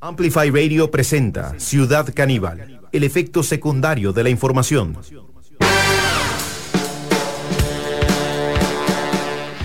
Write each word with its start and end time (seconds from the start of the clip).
Amplify 0.00 0.48
Radio 0.50 0.92
presenta 0.92 1.58
Ciudad 1.58 2.14
Caníbal, 2.14 2.82
el 2.92 3.02
efecto 3.02 3.42
secundario 3.42 4.12
de 4.12 4.22
la 4.22 4.30
información. 4.30 4.96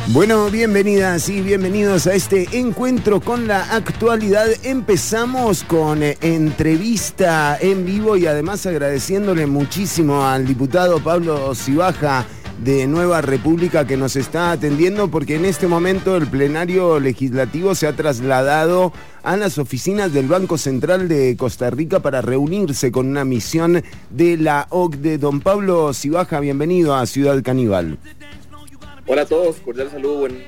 Bueno, 0.08 0.50
bienvenidas 0.50 1.30
y 1.30 1.42
bienvenidos 1.42 2.08
a 2.08 2.16
este 2.16 2.48
encuentro 2.58 3.22
con 3.22 3.48
la 3.48 3.76
actualidad. 3.76 4.48
Empezamos 4.64 5.64
con 5.64 6.02
eh, 6.02 6.18
entrevista 6.22 7.56
en 7.62 7.86
vivo 7.86 8.18
y 8.18 8.26
además 8.26 8.66
agradeciéndole 8.66 9.46
muchísimo 9.46 10.26
al 10.26 10.48
diputado 10.48 11.00
Pablo 11.00 11.54
Cibaja 11.54 12.26
de 12.60 12.88
Nueva 12.88 13.22
República 13.22 13.86
que 13.86 13.98
nos 13.98 14.16
está 14.16 14.52
atendiendo 14.52 15.10
porque 15.10 15.36
en 15.36 15.46
este 15.46 15.68
momento 15.68 16.16
el 16.16 16.28
plenario 16.28 17.00
legislativo 17.00 17.76
se 17.76 17.88
ha 17.88 17.96
trasladado 17.96 18.94
a 19.24 19.38
las 19.38 19.58
oficinas 19.58 20.14
del 20.14 20.28
Banco 20.28 20.58
Central 20.58 21.08
de 21.08 21.36
Costa 21.38 21.70
Rica 21.70 22.00
para 22.02 22.22
reunirse 22.22 22.92
con 22.92 23.08
una 23.08 23.26
misión 23.26 23.84
de 24.10 24.38
la 24.38 24.68
OCDE. 24.70 25.18
Don 25.18 25.42
Pablo 25.42 25.94
Cibaja, 25.94 26.40
bienvenido 26.40 26.96
a 26.96 27.06
Ciudad 27.06 27.42
Caníbal. 27.44 27.98
Hola 29.06 29.24
a 29.24 29.26
todos, 29.26 29.58
cordial 29.58 29.90
saludo. 29.90 30.20
Buen... 30.20 30.44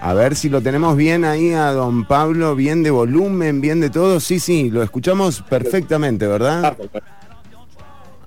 A 0.00 0.14
ver 0.14 0.34
si 0.34 0.48
lo 0.48 0.60
tenemos 0.60 0.96
bien 0.96 1.24
ahí 1.24 1.52
a 1.52 1.70
don 1.72 2.04
Pablo, 2.04 2.56
bien 2.56 2.82
de 2.82 2.90
volumen, 2.90 3.60
bien 3.60 3.80
de 3.80 3.88
todo. 3.88 4.18
Sí, 4.18 4.40
sí, 4.40 4.70
lo 4.70 4.82
escuchamos 4.82 5.42
perfectamente, 5.42 6.26
¿verdad? 6.26 6.76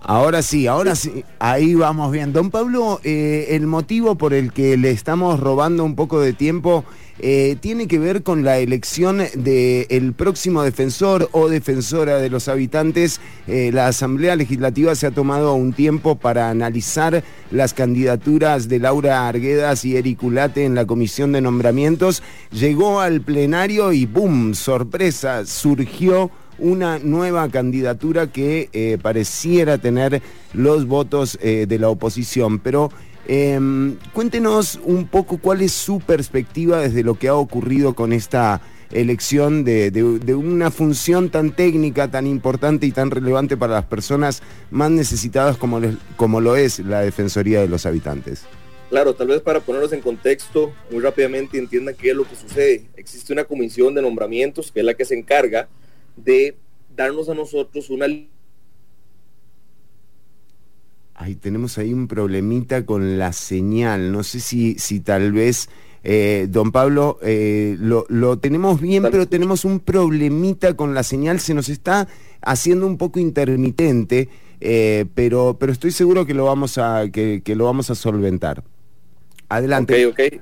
Ahora 0.07 0.43
sí, 0.43 0.67
ahora 0.67 0.95
sí, 0.95 1.25
ahí 1.39 1.73
vamos 1.73 2.11
bien. 2.11 2.31
Don 2.31 2.51
Pablo, 2.51 3.01
eh, 3.03 3.47
el 3.49 3.65
motivo 3.65 4.13
por 4.13 4.35
el 4.35 4.53
que 4.53 4.77
le 4.77 4.91
estamos 4.91 5.39
robando 5.39 5.83
un 5.83 5.95
poco 5.95 6.21
de 6.21 6.31
tiempo 6.31 6.85
eh, 7.17 7.57
tiene 7.59 7.87
que 7.87 7.97
ver 7.97 8.21
con 8.21 8.43
la 8.43 8.59
elección 8.59 9.23
del 9.33 10.13
próximo 10.13 10.61
defensor 10.61 11.27
o 11.31 11.49
defensora 11.49 12.17
de 12.17 12.29
los 12.29 12.47
habitantes. 12.49 13.19
Eh, 13.47 13.71
la 13.73 13.87
Asamblea 13.87 14.35
Legislativa 14.35 14.93
se 14.93 15.07
ha 15.07 15.11
tomado 15.11 15.55
un 15.55 15.73
tiempo 15.73 16.13
para 16.13 16.51
analizar 16.51 17.23
las 17.49 17.73
candidaturas 17.73 18.67
de 18.67 18.77
Laura 18.77 19.27
Arguedas 19.27 19.85
y 19.85 19.97
Ericulate 19.97 20.65
en 20.65 20.75
la 20.75 20.85
Comisión 20.85 21.31
de 21.31 21.41
Nombramientos. 21.41 22.21
Llegó 22.51 22.99
al 22.99 23.21
plenario 23.21 23.91
y 23.91 24.05
¡boom! 24.05 24.53
Sorpresa, 24.53 25.47
surgió 25.47 26.29
una 26.59 26.99
nueva 26.99 27.49
candidatura 27.49 28.27
que 28.27 28.69
eh, 28.73 28.97
pareciera 29.01 29.77
tener 29.77 30.21
los 30.53 30.85
votos 30.85 31.37
eh, 31.41 31.65
de 31.67 31.79
la 31.79 31.89
oposición. 31.89 32.59
Pero 32.59 32.91
em, 33.27 33.97
cuéntenos 34.13 34.79
un 34.83 35.07
poco 35.07 35.37
cuál 35.37 35.61
es 35.61 35.71
su 35.71 35.99
perspectiva 35.99 36.79
desde 36.79 37.03
lo 37.03 37.15
que 37.15 37.27
ha 37.27 37.35
ocurrido 37.35 37.93
con 37.93 38.13
esta 38.13 38.61
elección 38.91 39.63
de, 39.63 40.35
una 40.35 40.71
función 40.71 41.29
tan 41.29 41.51
técnica, 41.51 42.09
tan 42.09 42.27
importante 42.27 42.85
y 42.85 42.91
tan 42.91 43.11
relevante 43.11 43.57
para 43.57 43.73
las 43.73 43.85
personas 43.85 44.41
más 44.71 44.91
necesitadas 44.91 45.57
como, 45.57 45.81
como 46.15 46.41
lo 46.41 46.55
es 46.55 46.79
la 46.79 47.01
Defensoría 47.01 47.61
de 47.61 47.67
los 47.67 47.85
Habitantes. 47.85 48.43
Claro, 48.89 49.15
tal 49.15 49.27
vez 49.27 49.41
para 49.41 49.59
ponerlos 49.59 49.91
en 49.93 50.01
contexto 50.01 50.71
muy 50.91 51.01
rápidamente 51.01 51.57
entiendan 51.57 51.95
qué 51.95 52.11
es 52.11 52.15
lo 52.15 52.23
que 52.23 52.35
sucede. 52.35 52.85
Existe 52.95 53.33
una 53.33 53.43
comisión 53.43 53.95
de 53.95 54.01
nombramientos 54.01 54.71
que 54.71 54.81
es 54.81 54.85
la 54.85 54.93
que 54.93 55.05
se 55.05 55.17
encarga 55.17 55.67
de 56.15 56.57
darnos 56.95 57.29
a 57.29 57.33
nosotros 57.33 57.89
una... 57.89 58.07
Ahí 61.17 61.35
tenemos 61.35 61.77
ahí 61.77 61.93
un 61.93 62.07
problemita 62.07 62.85
con 62.85 63.17
la 63.17 63.31
señal. 63.31 64.11
No 64.11 64.23
sé 64.23 64.41
si, 64.41 64.75
si 64.77 64.99
tal 64.99 65.31
vez, 65.31 65.69
eh, 66.03 66.47
don 66.49 66.73
Pablo, 66.73 67.19
eh, 67.21 67.77
lo, 67.79 68.05
lo, 68.09 68.37
tenemos 68.37 68.81
bien, 68.81 69.03
pero 69.03 69.25
tenemos 69.25 69.63
un 69.63 69.79
problemita 69.79 70.75
con 70.75 70.93
la 70.93 71.03
señal. 71.03 71.39
Se 71.39 71.53
nos 71.53 71.69
está 71.69 72.09
haciendo 72.41 72.85
un 72.85 72.97
poco 72.97 73.19
intermitente, 73.19 74.27
eh, 74.59 75.05
pero, 75.15 75.55
pero 75.57 75.71
estoy 75.71 75.91
seguro 75.91 76.25
que 76.25 76.33
lo 76.33 76.45
vamos 76.45 76.77
a, 76.77 77.09
que, 77.09 77.41
que 77.43 77.55
lo 77.55 77.63
vamos 77.63 77.89
a 77.89 77.95
solventar. 77.95 78.63
Adelante. 79.47 80.05
Ok, 80.05 80.19
ok. 80.19 80.41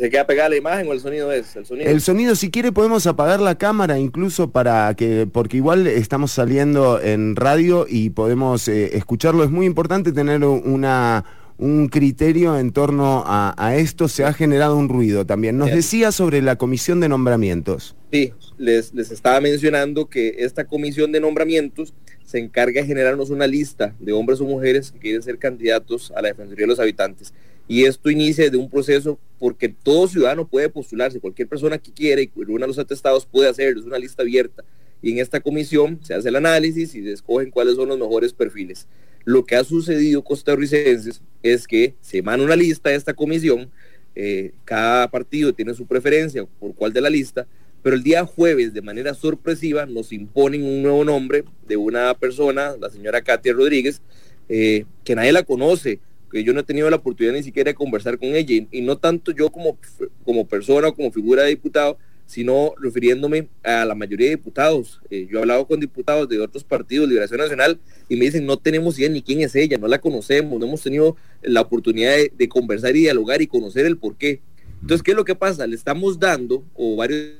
¿Se 0.00 0.08
queda 0.08 0.26
pegada 0.26 0.48
la 0.48 0.56
imagen 0.56 0.88
o 0.88 0.94
el 0.94 1.00
sonido 1.00 1.30
es? 1.30 1.54
El 1.56 1.66
sonido. 1.66 1.90
el 1.90 2.00
sonido, 2.00 2.34
si 2.34 2.50
quiere, 2.50 2.72
podemos 2.72 3.06
apagar 3.06 3.38
la 3.38 3.58
cámara 3.58 3.98
incluso 3.98 4.50
para 4.50 4.94
que, 4.94 5.28
porque 5.30 5.58
igual 5.58 5.86
estamos 5.86 6.32
saliendo 6.32 6.98
en 7.02 7.36
radio 7.36 7.84
y 7.86 8.08
podemos 8.08 8.66
eh, 8.68 8.96
escucharlo. 8.96 9.44
Es 9.44 9.50
muy 9.50 9.66
importante 9.66 10.12
tener 10.12 10.42
una, 10.42 11.26
un 11.58 11.88
criterio 11.88 12.58
en 12.58 12.72
torno 12.72 13.24
a, 13.26 13.76
esto. 13.76 14.08
Se 14.08 14.24
ha 14.24 14.32
generado 14.32 14.74
un 14.74 14.88
ruido 14.88 15.26
también. 15.26 15.58
Nos 15.58 15.70
decía 15.70 16.12
sobre 16.12 16.40
la 16.40 16.56
comisión 16.56 17.00
de 17.00 17.10
nombramientos. 17.10 17.94
Sí, 18.10 18.32
les, 18.56 18.94
les 18.94 19.10
estaba 19.10 19.38
mencionando 19.42 20.08
que 20.08 20.36
esta 20.38 20.64
comisión 20.64 21.12
de 21.12 21.20
nombramientos 21.20 21.92
se 22.24 22.38
encarga 22.38 22.80
de 22.80 22.86
generarnos 22.86 23.28
una 23.28 23.46
lista 23.46 23.94
de 23.98 24.14
hombres 24.14 24.40
o 24.40 24.44
mujeres 24.44 24.92
que 24.92 24.98
quieren 24.98 25.22
ser 25.22 25.36
candidatos 25.36 26.10
a 26.16 26.22
la 26.22 26.28
Defensoría 26.28 26.62
de 26.62 26.68
los 26.68 26.80
Habitantes 26.80 27.34
y 27.70 27.84
esto 27.84 28.10
inicia 28.10 28.50
de 28.50 28.56
un 28.56 28.68
proceso 28.68 29.16
porque 29.38 29.68
todo 29.68 30.08
ciudadano 30.08 30.44
puede 30.44 30.68
postularse, 30.68 31.20
cualquier 31.20 31.46
persona 31.46 31.78
que 31.78 31.92
quiera 31.92 32.20
y 32.20 32.26
de 32.26 32.66
los 32.66 32.80
atestados 32.80 33.26
puede 33.26 33.48
hacerlo, 33.48 33.78
es 33.78 33.86
una 33.86 33.96
lista 33.96 34.22
abierta. 34.22 34.64
Y 35.00 35.12
en 35.12 35.18
esta 35.18 35.38
comisión 35.38 36.00
se 36.02 36.14
hace 36.14 36.30
el 36.30 36.34
análisis 36.34 36.96
y 36.96 37.04
se 37.04 37.12
escogen 37.12 37.52
cuáles 37.52 37.76
son 37.76 37.88
los 37.88 37.96
mejores 37.96 38.32
perfiles. 38.32 38.88
Lo 39.24 39.44
que 39.44 39.54
ha 39.54 39.62
sucedido 39.62 40.24
costarricenses 40.24 41.22
es 41.44 41.68
que 41.68 41.94
se 42.00 42.22
manda 42.22 42.44
una 42.44 42.56
lista 42.56 42.90
de 42.90 42.96
esta 42.96 43.14
comisión, 43.14 43.70
eh, 44.16 44.50
cada 44.64 45.08
partido 45.08 45.52
tiene 45.52 45.72
su 45.74 45.86
preferencia 45.86 46.44
por 46.58 46.74
cuál 46.74 46.92
de 46.92 47.02
la 47.02 47.08
lista, 47.08 47.46
pero 47.84 47.94
el 47.94 48.02
día 48.02 48.26
jueves, 48.26 48.74
de 48.74 48.82
manera 48.82 49.14
sorpresiva, 49.14 49.86
nos 49.86 50.12
imponen 50.12 50.64
un 50.64 50.82
nuevo 50.82 51.04
nombre 51.04 51.44
de 51.68 51.76
una 51.76 52.14
persona, 52.14 52.74
la 52.80 52.90
señora 52.90 53.22
Katia 53.22 53.52
Rodríguez, 53.52 54.02
eh, 54.48 54.86
que 55.04 55.14
nadie 55.14 55.30
la 55.30 55.44
conoce, 55.44 56.00
que 56.30 56.44
yo 56.44 56.52
no 56.52 56.60
he 56.60 56.64
tenido 56.64 56.88
la 56.88 56.96
oportunidad 56.96 57.34
ni 57.34 57.42
siquiera 57.42 57.70
de 57.70 57.74
conversar 57.74 58.18
con 58.18 58.28
ella, 58.28 58.66
y, 58.70 58.80
no 58.82 58.98
tanto 58.98 59.32
yo 59.32 59.50
como, 59.50 59.78
como 60.24 60.46
persona 60.46 60.88
o 60.88 60.94
como 60.94 61.10
figura 61.10 61.42
de 61.42 61.50
diputado, 61.50 61.98
sino 62.30 62.74
refiriéndome 62.80 63.48
a 63.64 63.84
la 63.84 63.96
mayoría 63.96 64.28
de 64.28 64.36
diputados. 64.36 65.00
Eh, 65.10 65.26
yo 65.28 65.38
he 65.38 65.40
hablado 65.40 65.66
con 65.66 65.80
diputados 65.80 66.28
de 66.28 66.38
otros 66.38 66.62
partidos, 66.62 67.08
Liberación 67.08 67.40
Nacional, 67.40 67.80
y 68.08 68.14
me 68.14 68.26
dicen, 68.26 68.46
no 68.46 68.56
tenemos 68.56 68.96
idea 69.00 69.08
ni 69.08 69.20
quién 69.20 69.40
es 69.40 69.56
ella, 69.56 69.78
no 69.78 69.88
la 69.88 70.00
conocemos, 70.00 70.60
no 70.60 70.66
hemos 70.66 70.80
tenido 70.80 71.16
la 71.42 71.62
oportunidad 71.62 72.14
de, 72.32 72.48
conversar 72.48 72.94
y 72.94 73.00
dialogar 73.00 73.42
y 73.42 73.48
conocer 73.48 73.84
el 73.84 73.98
por 73.98 74.16
qué. 74.16 74.40
Entonces, 74.80 75.02
¿qué 75.02 75.10
es 75.10 75.16
lo 75.16 75.24
que 75.24 75.34
pasa? 75.34 75.66
Le 75.66 75.74
estamos 75.74 76.20
dando, 76.20 76.62
o 76.74 76.94
varios... 76.94 77.32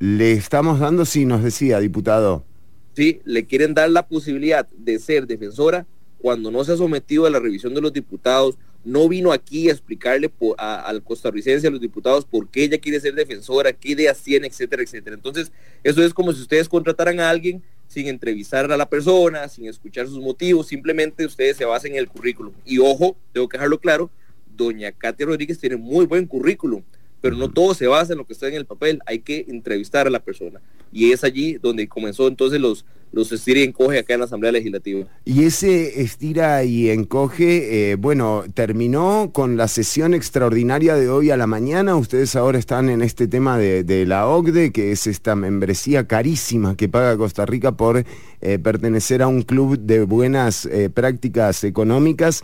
Le 0.00 0.32
estamos 0.32 0.80
dando, 0.80 1.04
sí, 1.04 1.26
nos 1.26 1.44
decía, 1.44 1.78
diputado. 1.78 2.44
¿Sí? 2.94 3.20
le 3.24 3.46
quieren 3.46 3.74
dar 3.74 3.90
la 3.90 4.06
posibilidad 4.06 4.68
de 4.76 4.98
ser 4.98 5.26
defensora 5.26 5.86
cuando 6.18 6.50
no 6.50 6.64
se 6.64 6.72
ha 6.72 6.76
sometido 6.76 7.26
a 7.26 7.30
la 7.30 7.38
revisión 7.38 7.74
de 7.74 7.80
los 7.80 7.92
diputados, 7.92 8.58
no 8.84 9.08
vino 9.08 9.32
aquí 9.32 9.68
a 9.68 9.72
explicarle 9.72 10.30
al 10.56 11.02
costarricense, 11.02 11.66
a 11.66 11.70
los 11.70 11.80
diputados, 11.80 12.24
por 12.24 12.48
qué 12.48 12.64
ella 12.64 12.78
quiere 12.78 13.00
ser 13.00 13.14
defensora, 13.14 13.72
qué 13.72 13.90
ideas 13.90 14.20
tiene, 14.22 14.48
etcétera, 14.48 14.82
etcétera. 14.82 15.14
Entonces, 15.14 15.52
eso 15.84 16.02
es 16.02 16.12
como 16.14 16.32
si 16.32 16.42
ustedes 16.42 16.68
contrataran 16.68 17.20
a 17.20 17.30
alguien 17.30 17.62
sin 17.86 18.08
entrevistar 18.08 18.70
a 18.70 18.76
la 18.76 18.88
persona, 18.88 19.48
sin 19.48 19.66
escuchar 19.66 20.06
sus 20.06 20.18
motivos, 20.18 20.66
simplemente 20.66 21.24
ustedes 21.24 21.56
se 21.56 21.64
basan 21.64 21.92
en 21.92 21.98
el 21.98 22.08
currículum. 22.08 22.52
Y 22.64 22.78
ojo, 22.78 23.16
tengo 23.32 23.48
que 23.48 23.58
dejarlo 23.58 23.78
claro, 23.78 24.10
doña 24.56 24.90
Katia 24.92 25.26
Rodríguez 25.26 25.58
tiene 25.58 25.76
muy 25.76 26.06
buen 26.06 26.26
currículum 26.26 26.82
pero 27.20 27.36
no 27.36 27.50
todo 27.50 27.74
se 27.74 27.86
basa 27.86 28.12
en 28.12 28.18
lo 28.18 28.26
que 28.26 28.32
está 28.32 28.48
en 28.48 28.54
el 28.54 28.66
papel, 28.66 29.00
hay 29.06 29.20
que 29.20 29.46
entrevistar 29.48 30.06
a 30.06 30.10
la 30.10 30.20
persona. 30.20 30.60
Y 30.92 31.12
es 31.12 31.24
allí 31.24 31.54
donde 31.54 31.88
comenzó 31.88 32.28
entonces 32.28 32.60
los, 32.60 32.84
los 33.12 33.32
estira 33.32 33.60
y 33.60 33.64
encoge 33.64 33.98
acá 33.98 34.14
en 34.14 34.20
la 34.20 34.26
Asamblea 34.26 34.52
Legislativa. 34.52 35.06
Y 35.24 35.44
ese 35.44 36.02
estira 36.02 36.64
y 36.64 36.90
encoge, 36.90 37.92
eh, 37.92 37.96
bueno, 37.96 38.44
terminó 38.54 39.30
con 39.32 39.56
la 39.56 39.68
sesión 39.68 40.14
extraordinaria 40.14 40.94
de 40.94 41.08
hoy 41.08 41.30
a 41.30 41.36
la 41.36 41.46
mañana. 41.46 41.96
Ustedes 41.96 42.36
ahora 42.36 42.58
están 42.58 42.88
en 42.88 43.02
este 43.02 43.28
tema 43.28 43.58
de, 43.58 44.06
la 44.06 44.26
OCDE, 44.28 44.72
que 44.72 44.92
es 44.92 45.06
esta 45.06 45.34
membresía 45.34 46.06
carísima 46.06 46.76
que 46.76 46.88
paga 46.88 47.16
Costa 47.16 47.46
Rica 47.46 47.72
por 47.72 48.04
eh, 48.40 48.58
pertenecer 48.58 49.22
a 49.22 49.28
un 49.28 49.42
club 49.42 49.78
de 49.78 50.04
buenas 50.04 50.66
eh, 50.66 50.90
prácticas 50.90 51.64
económicas. 51.64 52.42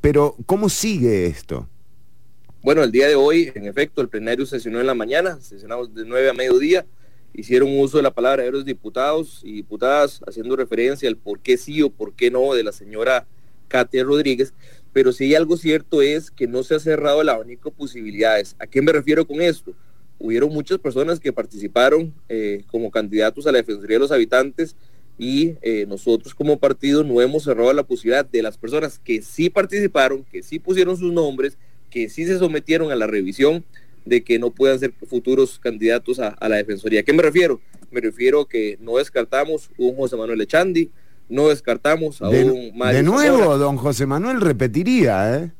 pero, 0.00 0.36
¿cómo 0.46 0.68
sigue 0.68 1.26
esto? 1.26 1.68
Bueno, 2.66 2.82
el 2.82 2.90
día 2.90 3.06
de 3.06 3.14
hoy, 3.14 3.52
en 3.54 3.64
efecto, 3.66 4.00
el 4.00 4.08
plenario 4.08 4.44
sesionó 4.44 4.80
en 4.80 4.88
la 4.88 4.94
mañana, 4.94 5.40
sesionamos 5.40 5.94
de 5.94 6.04
9 6.04 6.30
a 6.30 6.32
mediodía, 6.32 6.84
hicieron 7.32 7.78
uso 7.78 7.98
de 7.98 8.02
la 8.02 8.10
palabra 8.10 8.42
de 8.42 8.50
los 8.50 8.64
diputados 8.64 9.40
y 9.44 9.52
diputadas 9.52 10.20
haciendo 10.26 10.56
referencia 10.56 11.08
al 11.08 11.16
por 11.16 11.38
qué 11.38 11.58
sí 11.58 11.80
o 11.82 11.90
por 11.90 12.14
qué 12.14 12.28
no 12.28 12.54
de 12.54 12.64
la 12.64 12.72
señora 12.72 13.24
Katia 13.68 14.02
Rodríguez, 14.02 14.52
pero 14.92 15.12
sí 15.12 15.26
hay 15.26 15.36
algo 15.36 15.56
cierto 15.56 16.02
es 16.02 16.32
que 16.32 16.48
no 16.48 16.64
se 16.64 16.74
ha 16.74 16.80
cerrado 16.80 17.22
el 17.22 17.28
abanico 17.28 17.70
de 17.70 17.76
posibilidades. 17.76 18.56
¿A 18.58 18.66
qué 18.66 18.82
me 18.82 18.90
refiero 18.90 19.24
con 19.28 19.40
esto? 19.40 19.72
Hubieron 20.18 20.52
muchas 20.52 20.78
personas 20.80 21.20
que 21.20 21.32
participaron 21.32 22.12
eh, 22.28 22.64
como 22.66 22.90
candidatos 22.90 23.46
a 23.46 23.52
la 23.52 23.58
Defensoría 23.58 23.94
de 23.94 24.00
los 24.00 24.10
Habitantes 24.10 24.74
y 25.18 25.54
eh, 25.62 25.86
nosotros 25.86 26.34
como 26.34 26.58
partido 26.58 27.04
no 27.04 27.22
hemos 27.22 27.44
cerrado 27.44 27.72
la 27.72 27.84
posibilidad 27.84 28.26
de 28.26 28.42
las 28.42 28.58
personas 28.58 28.98
que 28.98 29.22
sí 29.22 29.50
participaron, 29.50 30.24
que 30.24 30.42
sí 30.42 30.58
pusieron 30.58 30.96
sus 30.96 31.12
nombres, 31.12 31.56
que 31.96 32.10
sí 32.10 32.26
se 32.26 32.38
sometieron 32.38 32.92
a 32.92 32.94
la 32.94 33.06
revisión 33.06 33.64
de 34.04 34.22
que 34.22 34.38
no 34.38 34.50
puedan 34.50 34.78
ser 34.78 34.92
futuros 35.08 35.58
candidatos 35.58 36.18
a, 36.20 36.36
la 36.46 36.56
Defensoría. 36.56 37.00
¿A 37.00 37.02
qué 37.02 37.14
me 37.14 37.22
refiero? 37.22 37.58
Me 37.90 38.02
refiero 38.02 38.42
a 38.42 38.48
que 38.50 38.76
no 38.82 38.98
descartamos 38.98 39.70
un 39.78 39.96
José 39.96 40.14
Manuel 40.14 40.42
Echandi, 40.42 40.90
no 41.30 41.48
descartamos 41.48 42.20
a 42.20 42.28
un 42.28 42.76
Mario 42.76 42.98
De 42.98 43.02
nuevo, 43.02 43.56
don 43.56 43.78
José 43.78 44.04
Manuel 44.04 44.42
repetiría, 44.42 45.38
¿eh? 45.38 45.52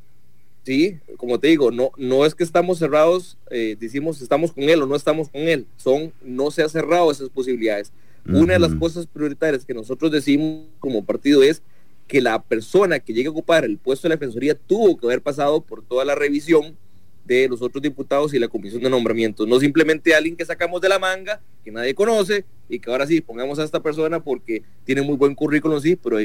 Sí, 0.62 0.98
como 1.16 1.40
te 1.40 1.48
digo, 1.48 1.70
no, 1.70 1.90
no 1.96 2.26
es 2.26 2.34
que 2.34 2.44
estamos 2.44 2.80
cerrados, 2.80 3.38
eh, 3.50 3.74
decimos 3.80 4.20
estamos 4.20 4.52
con 4.52 4.64
él 4.64 4.82
o 4.82 4.86
no 4.86 4.94
estamos 4.94 5.30
con 5.30 5.40
él, 5.40 5.64
son, 5.78 6.12
no 6.22 6.50
se 6.50 6.62
ha 6.62 6.68
cerrado 6.68 7.10
esas 7.10 7.30
posibilidades. 7.30 7.92
Una 8.28 8.54
de 8.54 8.58
las 8.58 8.74
cosas 8.74 9.06
prioritarias 9.06 9.64
que 9.64 9.72
nosotros 9.72 10.10
decimos 10.10 10.64
como 10.80 11.02
partido 11.02 11.42
es 11.42 11.62
que 12.06 12.20
la 12.20 12.42
persona 12.42 13.00
que 13.00 13.12
llegue 13.12 13.28
a 13.28 13.32
ocupar 13.32 13.64
el 13.64 13.78
puesto 13.78 14.06
de 14.06 14.10
la 14.10 14.16
Defensoría 14.16 14.54
tuvo 14.54 14.96
que 14.96 15.06
haber 15.06 15.22
pasado 15.22 15.60
por 15.60 15.82
toda 15.82 16.04
la 16.04 16.14
revisión 16.14 16.76
de 17.24 17.48
los 17.48 17.60
otros 17.60 17.82
diputados 17.82 18.32
y 18.34 18.38
la 18.38 18.48
comisión 18.48 18.82
de 18.82 18.90
nombramientos, 18.90 19.48
no 19.48 19.58
simplemente 19.58 20.14
alguien 20.14 20.36
que 20.36 20.44
sacamos 20.44 20.80
de 20.80 20.88
la 20.88 20.98
manga, 20.98 21.40
que 21.64 21.72
nadie 21.72 21.94
conoce 21.94 22.44
y 22.68 22.78
que 22.78 22.90
ahora 22.90 23.06
sí 23.06 23.20
pongamos 23.20 23.58
a 23.58 23.64
esta 23.64 23.82
persona 23.82 24.20
porque 24.20 24.62
tiene 24.84 25.02
muy 25.02 25.16
buen 25.16 25.34
currículum, 25.34 25.80
sí, 25.80 25.96
pero 25.96 26.18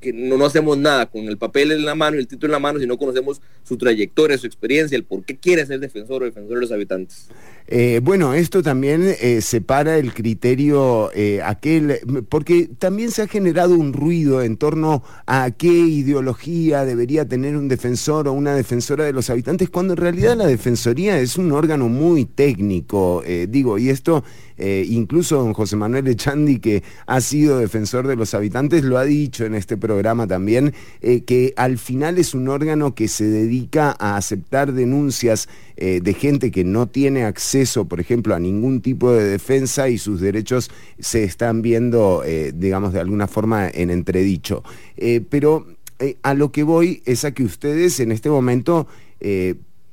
que 0.00 0.12
no, 0.12 0.36
no 0.36 0.46
hacemos 0.46 0.78
nada 0.78 1.06
con 1.06 1.24
el 1.24 1.38
papel 1.38 1.72
en 1.72 1.84
la 1.84 1.96
mano 1.96 2.16
y 2.16 2.20
el 2.20 2.28
título 2.28 2.50
en 2.50 2.52
la 2.52 2.58
mano 2.60 2.78
si 2.78 2.86
no 2.86 2.96
conocemos 2.96 3.40
su 3.64 3.76
trayectoria, 3.76 4.38
su 4.38 4.46
experiencia, 4.46 4.94
el 4.96 5.04
por 5.04 5.24
qué 5.24 5.36
quiere 5.36 5.66
ser 5.66 5.80
defensor 5.80 6.22
o 6.22 6.26
defensor 6.26 6.54
de 6.54 6.60
los 6.60 6.70
habitantes. 6.70 7.28
Eh, 7.66 8.00
bueno, 8.02 8.34
esto 8.34 8.62
también 8.62 9.14
eh, 9.20 9.40
separa 9.40 9.96
el 9.96 10.12
criterio 10.12 11.10
eh, 11.14 11.40
aquel, 11.42 11.98
porque 12.28 12.68
también 12.78 13.10
se 13.10 13.22
ha 13.22 13.26
generado 13.26 13.74
un 13.74 13.94
ruido 13.94 14.42
en 14.42 14.58
torno 14.58 15.02
a 15.26 15.50
qué 15.50 15.72
ideología 15.72 16.84
debería 16.84 17.26
tener 17.26 17.56
un 17.56 17.68
defensor 17.68 18.28
o 18.28 18.34
una 18.34 18.54
defensora 18.54 19.04
de 19.04 19.14
los 19.14 19.30
habitantes, 19.30 19.70
cuando 19.70 19.94
en 19.94 19.98
realidad 19.98 20.36
la 20.36 20.46
defensoría 20.46 21.18
es 21.18 21.38
un 21.38 21.52
órgano 21.52 21.88
muy 21.88 22.26
técnico, 22.26 23.22
digo, 23.48 23.78
y 23.78 23.88
esto 23.88 24.24
incluso 24.56 25.38
don 25.38 25.52
José 25.52 25.76
Manuel 25.76 26.06
Echandi, 26.06 26.58
que 26.58 26.82
ha 27.06 27.20
sido 27.20 27.58
defensor 27.58 28.06
de 28.06 28.14
los 28.14 28.34
habitantes, 28.34 28.84
lo 28.84 28.98
ha 28.98 29.04
dicho 29.04 29.44
en 29.44 29.54
este 29.54 29.76
programa 29.76 30.26
también, 30.26 30.74
que 31.00 31.54
al 31.56 31.78
final 31.78 32.18
es 32.18 32.34
un 32.34 32.48
órgano 32.48 32.94
que 32.94 33.08
se 33.08 33.24
dedica 33.24 33.96
a 33.98 34.16
aceptar 34.16 34.72
denuncias 34.72 35.48
de 35.76 36.14
gente 36.14 36.50
que 36.50 36.64
no 36.64 36.86
tiene 36.86 37.24
acceso 37.24 37.53
por 37.86 38.00
ejemplo, 38.00 38.34
a 38.34 38.40
ningún 38.40 38.80
tipo 38.80 39.12
de 39.12 39.24
defensa 39.24 39.88
y 39.88 39.98
sus 39.98 40.20
derechos 40.20 40.70
se 40.98 41.22
están 41.22 41.62
viendo, 41.62 42.22
eh, 42.24 42.52
digamos, 42.52 42.92
de 42.92 43.00
alguna 43.00 43.28
forma 43.28 43.68
en 43.68 43.90
entredicho. 43.90 44.64
Eh, 44.96 45.20
pero 45.28 45.66
eh, 46.00 46.16
a 46.22 46.34
lo 46.34 46.50
que 46.50 46.64
voy 46.64 47.02
es 47.06 47.24
a 47.24 47.32
que 47.32 47.44
ustedes 47.44 48.00
en 48.00 48.10
este 48.10 48.28
momento 48.28 48.88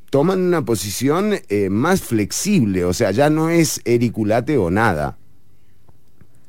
toman 0.09 0.41
una 0.41 0.65
posición 0.65 1.35
más 1.69 2.01
flexible, 2.01 2.83
o 2.83 2.91
sea, 2.91 3.11
ya 3.11 3.29
no 3.29 3.49
es 3.49 3.79
ericulate 3.85 4.57
o 4.57 4.69
nada. 4.69 5.17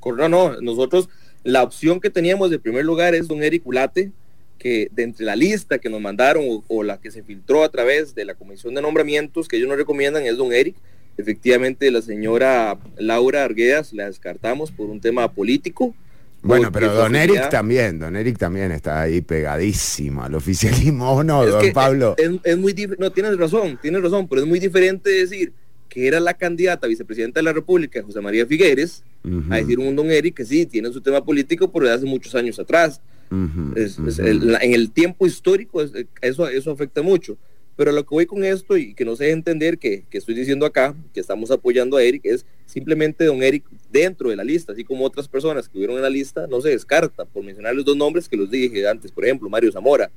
No, 0.04 0.28
no, 0.28 0.60
nosotros 0.60 1.08
la 1.44 1.62
opción 1.62 2.00
que 2.00 2.10
teníamos 2.10 2.50
de 2.50 2.58
primer 2.58 2.84
lugar 2.84 3.14
es 3.14 3.28
don 3.28 3.40
Ericulate, 3.40 4.10
que 4.58 4.88
de 4.90 5.04
entre 5.04 5.24
la 5.24 5.36
lista 5.36 5.78
que 5.78 5.90
nos 5.90 6.00
mandaron 6.00 6.44
o, 6.48 6.64
o, 6.66 6.82
la 6.82 6.98
que 7.00 7.12
se 7.12 7.22
filtró 7.22 7.62
a 7.62 7.68
través 7.68 8.16
de 8.16 8.24
la 8.24 8.34
comisión 8.34 8.74
de 8.74 8.82
nombramientos 8.82 9.46
que 9.46 9.58
ellos 9.58 9.68
nos 9.68 9.78
recomiendan 9.78 10.24
es 10.24 10.36
don 10.36 10.52
Eric, 10.52 10.74
Efectivamente, 11.16 11.90
la 11.90 12.02
señora 12.02 12.78
Laura 12.96 13.44
Arguedas 13.44 13.92
la 13.92 14.06
descartamos 14.06 14.70
por 14.70 14.88
un 14.88 15.00
tema 15.00 15.30
político. 15.32 15.94
Bueno, 16.42 16.72
pero 16.72 16.92
don 16.92 17.14
Eric 17.14 17.50
también, 17.50 18.00
don 18.00 18.16
Eric 18.16 18.36
también 18.36 18.72
está 18.72 19.02
ahí 19.02 19.20
pegadísimo 19.20 20.24
al 20.24 20.34
oficialismo, 20.34 21.22
no, 21.22 21.46
don 21.46 21.72
Pablo? 21.72 22.16
Es, 22.18 22.58
muy 22.58 22.74
no, 22.98 23.12
tienes 23.12 23.38
razón, 23.38 23.78
tienes 23.80 24.02
razón, 24.02 24.26
pero 24.26 24.40
es 24.40 24.48
muy 24.48 24.58
diferente 24.58 25.08
decir 25.10 25.52
que 25.88 26.08
era 26.08 26.18
la 26.18 26.34
candidata 26.34 26.86
vicepresidenta 26.88 27.38
de 27.38 27.44
la 27.44 27.52
República, 27.52 28.02
José 28.02 28.20
María 28.20 28.46
Figueres, 28.46 29.04
a 29.50 29.56
decir 29.56 29.78
un 29.78 29.94
don 29.94 30.10
Eric 30.10 30.36
que 30.36 30.44
sí, 30.44 30.66
tiene 30.66 30.90
su 30.90 31.00
tema 31.00 31.24
político, 31.24 31.70
pero 31.70 31.86
de 31.86 31.92
hace 31.92 32.06
muchos 32.06 32.34
años 32.34 32.58
atrás. 32.58 33.00
en 33.30 34.74
el 34.74 34.90
tiempo 34.90 35.26
histórico 35.26 35.80
eso, 36.20 36.48
eso 36.48 36.70
afecta 36.72 37.02
mucho. 37.02 37.36
Pero 37.82 37.90
lo 37.90 38.06
que 38.06 38.14
voy 38.14 38.26
con 38.26 38.44
esto 38.44 38.76
y 38.76 38.94
que 38.94 39.04
no 39.04 39.16
sé 39.16 39.32
entender 39.32 39.76
que, 39.76 40.04
que, 40.08 40.16
estoy 40.16 40.36
diciendo 40.36 40.64
acá, 40.64 40.94
que 41.12 41.18
estamos 41.18 41.50
apoyando 41.50 41.96
a 41.96 42.02
Eric, 42.04 42.24
es 42.26 42.46
simplemente 42.64 43.24
don 43.24 43.42
Eric 43.42 43.64
dentro 43.90 44.30
de 44.30 44.36
la 44.36 44.44
lista, 44.44 44.70
así 44.72 44.84
como 44.84 45.04
otras 45.04 45.26
personas 45.26 45.68
que 45.68 45.78
hubieron 45.78 45.96
en 45.96 46.02
la 46.02 46.08
lista, 46.08 46.46
no 46.46 46.60
se 46.60 46.68
descarta, 46.68 47.24
por 47.24 47.42
mencionar 47.42 47.74
los 47.74 47.84
dos 47.84 47.96
nombres 47.96 48.28
que 48.28 48.36
los 48.36 48.48
dije 48.48 48.86
antes, 48.86 49.10
por 49.10 49.24
ejemplo, 49.24 49.50
Mario 49.50 49.72
Zamora, 49.72 50.12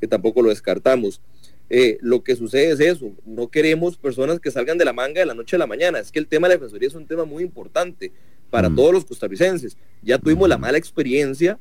que 0.00 0.06
tampoco 0.06 0.40
lo 0.40 0.48
descartamos. 0.48 1.20
Eh, 1.68 1.98
lo 2.00 2.24
que 2.24 2.36
sucede 2.36 2.70
es 2.72 2.80
eso, 2.80 3.12
no 3.26 3.48
queremos 3.48 3.98
personas 3.98 4.40
que 4.40 4.50
salgan 4.50 4.78
de 4.78 4.86
la 4.86 4.94
manga 4.94 5.20
de 5.20 5.26
la 5.26 5.34
noche 5.34 5.56
a 5.56 5.58
la 5.58 5.66
mañana, 5.66 5.98
es 5.98 6.10
que 6.10 6.20
el 6.20 6.26
tema 6.26 6.48
de 6.48 6.54
la 6.54 6.58
defensoría 6.58 6.88
es 6.88 6.94
un 6.94 7.06
tema 7.06 7.26
muy 7.26 7.42
importante 7.42 8.12
para 8.48 8.70
mm. 8.70 8.76
todos 8.76 8.94
los 8.94 9.04
costarricenses. 9.04 9.76
Ya 10.02 10.16
tuvimos 10.16 10.48
la 10.48 10.56
mala 10.56 10.78
experiencia 10.78 11.58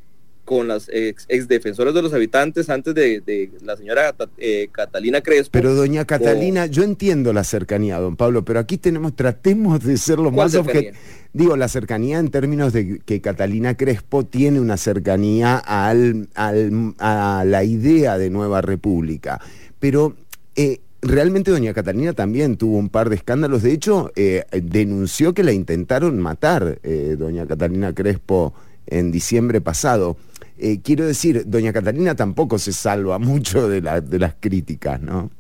con 0.50 0.68
las 0.68 0.90
ex, 0.92 1.48
defensoras 1.48 1.94
de 1.94 2.02
los 2.02 2.12
habitantes 2.12 2.72
antes 2.72 2.96
de, 2.96 3.52
la 3.62 3.78
señora 3.78 4.16
eh, 4.40 4.68
Catalina 4.72 5.22
Crespo. 5.22 5.52
Pero 5.52 5.76
doña 5.76 6.06
Catalina, 6.06 6.66
yo 6.66 6.82
entiendo 6.82 7.34
la 7.34 7.44
cercanía, 7.44 8.00
don 8.00 8.16
Pablo, 8.16 8.44
pero 8.44 8.60
aquí 8.60 8.80
tenemos, 8.80 9.16
tratemos 9.16 9.84
de 9.84 9.96
ser 10.00 10.18
lo 10.18 10.32
más 10.32 10.56
objetivos. 10.56 10.98
Digo, 11.34 11.56
la 11.56 11.68
cercanía 11.68 12.18
en 12.18 12.32
términos 12.32 12.74
de 12.74 12.98
que 12.98 13.22
Catalina 13.22 13.78
Crespo 13.78 14.26
tiene 14.26 14.60
una 14.60 14.78
cercanía 14.78 15.56
al, 15.58 16.30
a 16.34 17.44
la 17.46 17.64
idea 17.64 18.18
de 18.18 18.32
nueva 18.32 18.62
república. 18.62 19.40
Pero 19.80 20.16
eh, 20.56 20.80
realmente 21.04 21.52
doña 21.52 21.76
Catalina 21.76 22.14
también 22.14 22.58
tuvo 22.58 22.80
un 22.80 22.90
par 22.90 23.10
de 23.10 23.18
escándalos. 23.18 23.62
De 23.62 23.72
hecho, 23.72 24.12
eh, 24.16 24.46
denunció 24.52 25.36
que 25.36 25.44
la 25.44 25.52
intentaron 25.52 26.18
matar, 26.18 26.80
doña 27.20 27.46
Catalina 27.46 27.94
Crespo, 27.94 28.56
en 28.88 29.12
diciembre 29.12 29.62
pasado. 29.62 30.18
Eh, 30.62 30.82
quiero 30.84 31.08
decir, 31.08 31.44
doña 31.48 31.72
Catalina 31.72 32.16
tampoco 32.16 32.60
se 32.60 32.74
salva 32.74 33.18
mucho 33.20 33.70
de, 33.70 33.82
de 33.82 34.20
las 34.20 34.36
críticas, 34.40 35.02
¿no? 35.02 35.32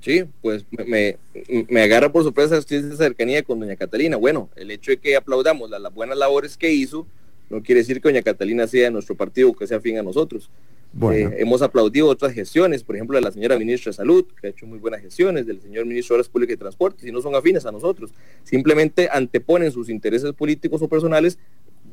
Sí, 0.00 0.24
pues 0.42 0.64
me, 0.70 1.16
me 1.68 1.82
agarra 1.82 2.10
por 2.12 2.22
sorpresa 2.22 2.56
esa 2.58 2.96
cercanía 2.96 3.42
con 3.42 3.58
doña 3.58 3.76
Catalina. 3.76 4.16
Bueno, 4.16 4.48
el 4.56 4.70
hecho 4.70 4.92
de 4.92 4.98
que 4.98 5.16
aplaudamos 5.16 5.70
las, 5.70 5.92
buenas 5.92 6.16
labores 6.16 6.56
que 6.56 6.72
hizo 6.72 7.06
no 7.50 7.62
quiere 7.62 7.80
decir 7.80 8.00
que 8.00 8.08
doña 8.08 8.22
Catalina 8.22 8.66
sea 8.66 8.84
de 8.84 8.90
nuestro 8.90 9.16
partido 9.16 9.52
que 9.54 9.66
sea 9.66 9.78
afín 9.78 9.98
a 9.98 10.02
nosotros. 10.02 10.50
Eh, 11.12 11.36
hemos 11.38 11.60
aplaudido 11.62 12.08
otras 12.08 12.32
gestiones, 12.32 12.82
por 12.82 12.96
ejemplo, 12.96 13.16
de 13.16 13.22
la 13.22 13.30
señora 13.30 13.58
ministra 13.58 13.90
de 13.90 13.96
Salud, 13.96 14.24
que 14.40 14.46
ha 14.46 14.50
hecho 14.50 14.66
muy 14.66 14.78
buenas 14.78 15.02
gestiones, 15.02 15.46
del 15.46 15.60
señor 15.60 15.84
ministro 15.84 16.14
de 16.14 16.20
Obras 16.20 16.28
Públicas 16.30 16.54
y 16.54 16.58
Transportes, 16.58 17.06
y 17.06 17.12
no 17.12 17.20
son 17.20 17.34
afines 17.34 17.66
a 17.66 17.72
nosotros. 17.72 18.10
Simplemente 18.44 19.08
anteponen 19.12 19.70
sus 19.72 19.90
intereses 19.90 20.32
políticos 20.32 20.80
o 20.80 20.88
personales 20.88 21.38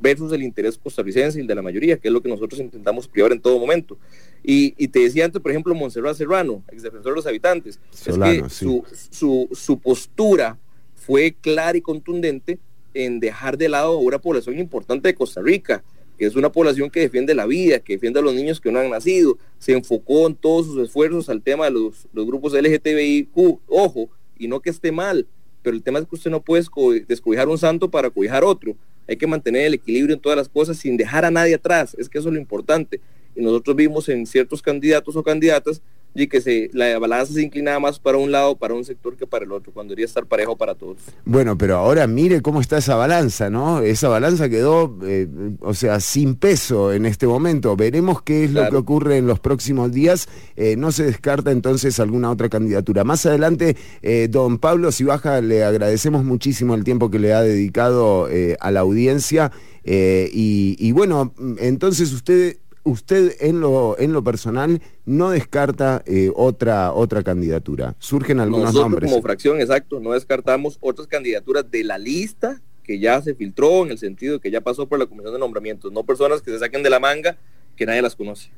versus 0.05 0.31
el 0.31 0.43
interés 0.43 0.77
costarricense 0.77 1.39
y 1.39 1.41
el 1.41 1.47
de 1.47 1.55
la 1.55 1.63
mayoría, 1.63 1.97
que 1.97 2.09
es 2.09 2.13
lo 2.13 2.21
que 2.21 2.29
nosotros 2.29 2.61
intentamos 2.61 3.07
privar 3.07 3.31
en 3.31 3.41
todo 3.41 3.57
momento. 3.57 3.97
Y, 4.43 4.71
te 4.89 4.99
decía 4.99 5.25
antes, 5.25 5.41
por 5.41 5.49
ejemplo, 5.49 5.73
Monserrat 5.73 6.15
Serrano, 6.15 6.63
ex 6.71 6.83
defensor 6.83 7.13
de 7.13 7.15
los 7.15 7.25
habitantes, 7.25 7.79
es 7.91 8.17
que 8.17 8.43
su, 8.49 9.47
su, 9.51 9.79
postura 9.79 10.59
fue 10.93 11.35
clara 11.41 11.75
y 11.75 11.81
contundente 11.81 12.59
en 12.93 13.19
dejar 13.19 13.57
de 13.57 13.67
lado 13.67 13.93
a 13.93 13.99
una 13.99 14.19
población 14.19 14.59
importante 14.59 15.07
de 15.07 15.15
Costa 15.15 15.41
Rica, 15.41 15.83
que 16.19 16.27
es 16.27 16.35
una 16.35 16.51
población 16.51 16.91
que 16.91 16.99
defiende 16.99 17.33
la 17.33 17.47
vida, 17.47 17.79
que 17.79 17.93
defiende 17.93 18.19
a 18.19 18.21
los 18.21 18.35
niños 18.35 18.61
que 18.61 18.71
no 18.71 18.79
han 18.79 18.91
nacido, 18.91 19.39
se 19.57 19.73
enfocó 19.73 20.27
en 20.27 20.35
todos 20.35 20.67
sus 20.67 20.77
esfuerzos 20.83 21.27
al 21.29 21.41
tema 21.41 21.65
de 21.65 21.71
los, 21.71 22.07
los 22.13 22.27
grupos 22.27 22.53
LGTBIQ, 22.53 23.59
ojo, 23.67 24.09
y 24.37 24.47
no 24.47 24.59
que 24.59 24.69
esté 24.69 24.91
mal, 24.91 25.25
pero 25.63 25.75
el 25.75 25.81
tema 25.81 25.97
es 25.97 26.05
que 26.05 26.15
usted 26.15 26.29
no 26.29 26.43
puede 26.43 26.63
descobijar 27.07 27.49
un 27.49 27.57
santo 27.57 27.89
para 27.89 28.11
cobijar 28.11 28.43
otro 28.43 28.75
hay 29.07 29.17
que 29.17 29.27
mantener 29.27 29.65
el 29.65 29.73
equilibrio 29.75 30.15
en 30.15 30.21
todas 30.21 30.37
las 30.37 30.49
cosas 30.49 30.77
sin 30.77 30.97
dejar 30.97 31.25
a 31.25 31.31
nadie 31.31 31.55
atrás, 31.55 31.95
es 31.97 32.09
que 32.09 32.17
eso 32.17 32.29
es 32.29 32.33
lo 32.33 32.39
importante. 32.39 33.01
Y 33.35 33.41
nosotros 33.41 33.75
vimos 33.75 34.07
en 34.09 34.25
ciertos 34.25 34.61
candidatos 34.61 35.15
o 35.15 35.23
candidatas 35.23 35.81
y 36.15 36.27
que 36.27 36.39
se, 36.39 36.69
la 36.71 36.97
balanza 36.97 37.33
se 37.33 37.41
inclinaba 37.41 37.79
más 37.81 37.99
para 37.99 38.17
un 38.17 38.31
lado, 38.31 38.55
para 38.55 38.73
un 38.73 38.85
sector 38.85 39.17
que 39.17 39.27
para 39.27 39.43
el 39.43 39.51
otro, 39.51 39.73
cuando 39.73 39.91
debería 39.91 40.05
estar 40.05 40.25
parejo 40.25 40.55
para 40.55 40.73
todos. 40.73 40.97
Bueno, 41.25 41.57
pero 41.57 41.75
ahora 41.75 42.07
mire 42.07 42.41
cómo 42.41 42.61
está 42.61 42.77
esa 42.77 42.95
balanza, 42.95 43.49
¿no? 43.49 43.81
Esa 43.81 44.07
balanza 44.07 44.47
quedó, 44.47 44.97
eh, 45.03 45.27
o 45.59 45.73
sea, 45.73 45.99
sin 45.99 46.35
peso 46.35 46.93
en 46.93 47.05
este 47.05 47.27
momento. 47.27 47.75
Veremos 47.75 48.21
qué 48.21 48.45
es 48.45 48.51
lo 48.51 48.69
que 48.69 48.77
ocurre 48.77 49.17
en 49.17 49.27
los 49.27 49.41
próximos 49.41 49.91
días. 49.91 50.29
Eh, 50.55 50.77
no 50.77 50.93
se 50.93 51.03
descarta 51.03 51.51
entonces 51.51 51.99
alguna 51.99 52.31
otra 52.31 52.47
candidatura. 52.47 53.03
Más 53.03 53.25
adelante, 53.25 53.75
eh, 54.01 54.29
don 54.31 54.57
Pablo 54.57 54.93
Cibaja, 54.93 55.41
le 55.41 55.65
agradecemos 55.65 56.23
muchísimo 56.23 56.75
el 56.75 56.85
tiempo 56.85 57.11
que 57.11 57.19
le 57.19 57.33
ha 57.33 57.41
dedicado 57.41 58.29
a 58.59 58.71
la 58.71 58.79
audiencia. 58.79 59.51
Y, 59.83 60.75
y 60.79 60.91
bueno, 60.93 61.33
entonces 61.59 62.11
usted 62.13 62.57
usted 62.85 63.35
en 63.41 63.59
lo, 63.59 63.99
en 63.99 64.13
lo 64.13 64.23
personal 64.23 64.81
no 65.05 65.31
descarta 65.31 66.01
eh, 66.05 66.31
otra, 66.33 66.93
otra 66.93 67.23
candidatura. 67.23 67.95
Surgen 67.99 68.39
algunos 68.39 68.67
Nosotros 68.67 68.83
nombres. 68.83 69.11
Como 69.11 69.21
fracción, 69.21 69.59
exacto, 69.59 69.99
no 69.99 70.13
descartamos 70.13 70.77
otras 70.79 71.07
candidaturas 71.07 71.69
de 71.69 71.83
la 71.83 71.97
lista 71.97 72.61
que 72.83 72.99
ya 72.99 73.21
se 73.21 73.33
filtró 73.33 73.83
en 73.83 73.91
el 73.91 73.97
sentido 73.97 74.35
de 74.35 74.39
que 74.39 74.51
ya 74.51 74.61
pasó 74.61 74.87
por 74.87 74.99
la 74.99 75.07
comisión 75.07 75.33
de 75.33 75.39
nombramientos, 75.39 75.91
no 75.91 76.03
personas 76.03 76.41
que 76.41 76.51
se 76.51 76.59
saquen 76.59 76.83
de 76.83 76.89
la 76.89 76.99
manga 76.99 77.35
que 77.75 77.85
nadie 77.85 78.01
las 78.01 78.15
conoce. 78.15 78.49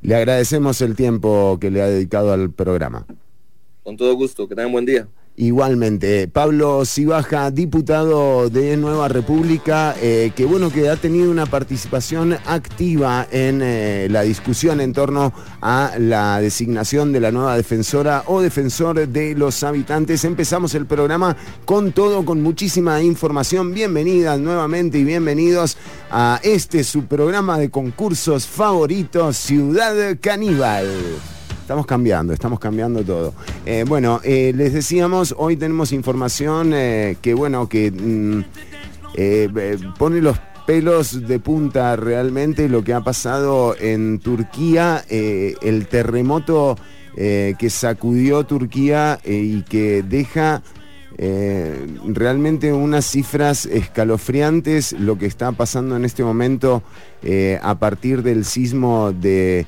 Le 0.00 0.14
agradecemos 0.16 0.80
el 0.80 0.96
tiempo 0.96 1.58
que 1.60 1.70
le 1.70 1.82
ha 1.82 1.86
dedicado 1.86 2.32
al 2.32 2.50
programa. 2.50 3.06
Con 3.82 3.96
todo 3.96 4.14
gusto, 4.14 4.48
que 4.48 4.54
tengan 4.54 4.72
buen 4.72 4.86
día. 4.86 5.06
Igualmente, 5.36 6.28
Pablo 6.28 6.84
Cibaja, 6.84 7.50
diputado 7.50 8.48
de 8.50 8.76
Nueva 8.76 9.08
República, 9.08 9.96
eh, 10.00 10.30
que 10.36 10.44
bueno 10.44 10.70
que 10.70 10.88
ha 10.88 10.94
tenido 10.94 11.28
una 11.28 11.46
participación 11.46 12.34
activa 12.46 13.26
en 13.32 13.60
eh, 13.60 14.06
la 14.08 14.22
discusión 14.22 14.80
en 14.80 14.92
torno 14.92 15.32
a 15.60 15.94
la 15.98 16.40
designación 16.40 17.12
de 17.12 17.18
la 17.18 17.32
nueva 17.32 17.56
defensora 17.56 18.22
o 18.26 18.42
defensor 18.42 19.08
de 19.08 19.34
los 19.34 19.64
habitantes. 19.64 20.24
Empezamos 20.24 20.76
el 20.76 20.86
programa 20.86 21.36
con 21.64 21.90
todo, 21.90 22.24
con 22.24 22.40
muchísima 22.40 23.02
información. 23.02 23.74
Bienvenidas 23.74 24.38
nuevamente 24.38 24.98
y 24.98 25.04
bienvenidos 25.04 25.76
a 26.12 26.38
este 26.44 26.84
su 26.84 27.06
programa 27.06 27.58
de 27.58 27.70
concursos 27.70 28.46
favoritos, 28.46 29.36
Ciudad 29.36 30.16
Caníbal. 30.20 30.86
Estamos 31.64 31.86
cambiando, 31.86 32.34
estamos 32.34 32.60
cambiando 32.60 33.02
todo. 33.02 33.32
Eh, 33.64 33.86
bueno, 33.88 34.20
eh, 34.22 34.52
les 34.54 34.74
decíamos, 34.74 35.34
hoy 35.38 35.56
tenemos 35.56 35.92
información 35.92 36.72
eh, 36.74 37.16
que, 37.22 37.32
bueno, 37.32 37.70
que 37.70 37.90
mm, 37.90 38.44
pone 39.96 40.20
los 40.20 40.36
pelos 40.66 41.26
de 41.26 41.38
punta 41.38 41.96
realmente 41.96 42.68
lo 42.68 42.84
que 42.84 42.92
ha 42.92 43.00
pasado 43.00 43.74
en 43.80 44.18
Turquía, 44.18 45.06
el 45.08 45.86
terremoto 45.86 46.76
que 47.16 47.70
sacudió 47.70 48.44
Turquía 48.44 49.18
y 49.24 49.62
que 49.62 50.02
deja 50.02 50.62
realmente 51.16 52.74
unas 52.74 53.06
cifras 53.06 53.64
escalofriantes 53.64 54.92
lo 54.92 55.16
que 55.16 55.24
está 55.24 55.52
pasando 55.52 55.96
en 55.96 56.04
este 56.04 56.24
momento 56.24 56.82
a 57.62 57.74
partir 57.78 58.22
del 58.22 58.44
sismo 58.44 59.12
de 59.12 59.66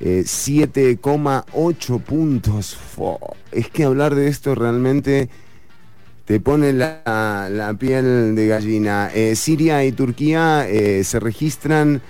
7,8 0.00 1.96
eh, 1.96 2.02
puntos. 2.04 2.78
Es 3.52 3.68
que 3.70 3.84
hablar 3.84 4.14
de 4.14 4.28
esto 4.28 4.54
realmente 4.54 5.28
te 6.24 6.40
pone 6.40 6.72
la, 6.72 7.76
piel 7.78 8.34
de 8.34 8.46
gallina. 8.46 9.10
Eh, 9.14 9.34
Siria 9.34 9.84
y 9.84 9.92
Turquía 9.92 10.68
eh, 10.68 11.02
se 11.04 11.20
registran 11.20 12.02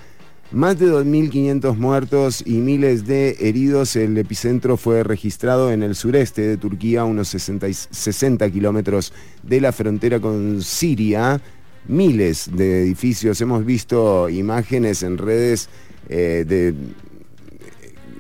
más 0.51 0.79
de 0.79 0.87
2.500 0.87 1.77
muertos 1.77 2.43
y 2.45 2.55
miles 2.55 3.07
de 3.07 3.37
heridos. 3.41 3.97
El 3.97 4.17
epicentro 4.19 4.77
fue 4.77 5.03
registrado 5.05 5.71
en 5.71 5.83
el 5.83 5.95
sureste 5.95 6.43
de 6.43 6.57
Turquía, 6.57 7.05
unos 7.05 7.29
60, 7.29 8.51
kilómetros 8.51 9.13
de 9.43 9.61
la 9.61 9.73
frontera 9.73 10.21
con 10.21 10.63
Siria. 10.63 11.41
Miles 11.87 12.51
de 12.53 12.83
edificios. 12.83 13.41
Hemos 13.41 13.65
visto 13.65 14.29
imágenes 14.29 15.03
en 15.03 15.17
redes 15.17 15.71
de 16.09 16.75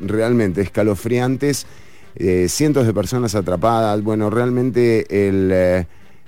realmente 0.00 0.60
escalofriantes, 0.60 1.66
eh, 2.16 2.48
cientos 2.48 2.86
de 2.86 2.94
personas 2.94 3.34
atrapadas, 3.34 4.02
bueno, 4.02 4.30
realmente 4.30 5.28
el, 5.28 5.50
eh, 5.52 5.86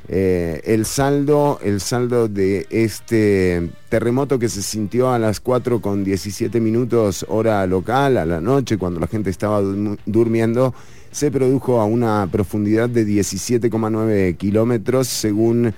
eh, 0.09 0.61
el, 0.65 0.85
saldo, 0.85 1.59
el 1.62 1.81
saldo 1.81 2.29
de 2.29 2.67
este 2.71 3.71
terremoto 3.89 4.39
que 4.39 4.49
se 4.49 4.62
sintió 4.62 5.11
a 5.11 5.19
las 5.19 5.41
4 5.41 5.81
con 5.81 6.05
17 6.05 6.61
minutos 6.61 7.25
hora 7.29 7.67
local, 7.67 8.19
a 8.19 8.27
la 8.27 8.41
noche, 8.41 8.79
cuando 8.79 9.00
la 9.00 9.07
gente 9.07 9.31
estaba 9.31 9.61
durmiendo, 10.07 10.75
se 11.11 11.31
produjo 11.31 11.81
a 11.81 11.87
una 11.87 12.29
profundidad 12.31 12.89
de 12.89 13.05
17,9 13.05 14.37
kilómetros, 14.37 15.09
según 15.09 15.75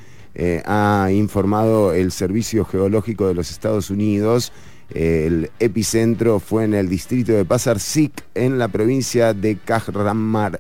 ha 0.65 1.11
informado 1.13 1.93
el 1.93 2.11
Servicio 2.11 2.65
Geológico 2.65 3.29
de 3.29 3.35
los 3.35 3.51
Estados 3.51 3.91
Unidos. 3.91 4.53
El 4.95 5.51
epicentro 5.59 6.39
fue 6.41 6.65
en 6.65 6.75
el 6.75 6.89
distrito 6.89 7.33
de 7.33 7.45
Pasarsik, 7.45 8.13
en 8.35 8.59
la 8.59 8.69
provincia 8.69 9.33
de 9.35 9.57
Kahraman. 9.57 10.59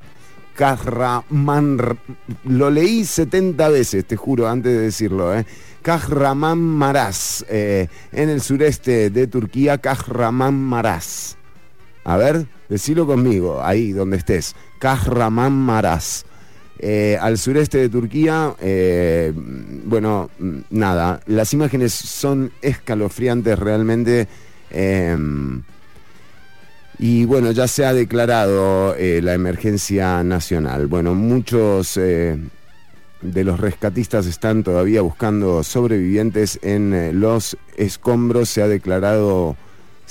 Kahraman, 0.54 1.78
lo 2.44 2.70
leí 2.70 3.04
70 3.04 3.68
veces, 3.68 4.04
te 4.04 4.16
juro, 4.16 4.48
antes 4.48 4.72
de 4.72 4.80
decirlo, 4.80 5.34
¿eh? 5.34 5.46
Maras, 6.56 7.44
eh, 7.48 7.88
en 8.12 8.28
el 8.28 8.40
sureste 8.40 9.10
de 9.10 9.26
Turquía, 9.26 9.80
Maras. 10.52 11.36
A 12.04 12.16
ver, 12.16 12.46
decilo 12.68 13.06
conmigo, 13.06 13.62
ahí 13.62 13.92
donde 13.92 14.16
estés. 14.16 14.54
Maras. 15.50 16.26
Eh, 16.84 17.16
al 17.20 17.38
sureste 17.38 17.78
de 17.78 17.88
Turquía, 17.88 18.56
eh, 18.60 19.32
bueno, 19.84 20.30
nada, 20.70 21.20
las 21.26 21.54
imágenes 21.54 21.92
son 21.92 22.50
escalofriantes 22.60 23.56
realmente. 23.56 24.26
Eh, 24.68 25.16
y 26.98 27.24
bueno, 27.24 27.52
ya 27.52 27.68
se 27.68 27.86
ha 27.86 27.94
declarado 27.94 28.96
la 28.98 29.32
emergencia 29.32 30.24
nacional. 30.24 30.88
Bueno, 30.88 31.14
muchos 31.14 31.94
de 31.94 33.44
los 33.44 33.60
rescatistas 33.60 34.26
están 34.26 34.64
todavía 34.64 35.02
buscando 35.02 35.62
sobrevivientes 35.62 36.58
en 36.62 37.20
los 37.20 37.56
escombros. 37.76 38.48
Se 38.48 38.62
ha 38.62 38.68
declarado 38.68 39.56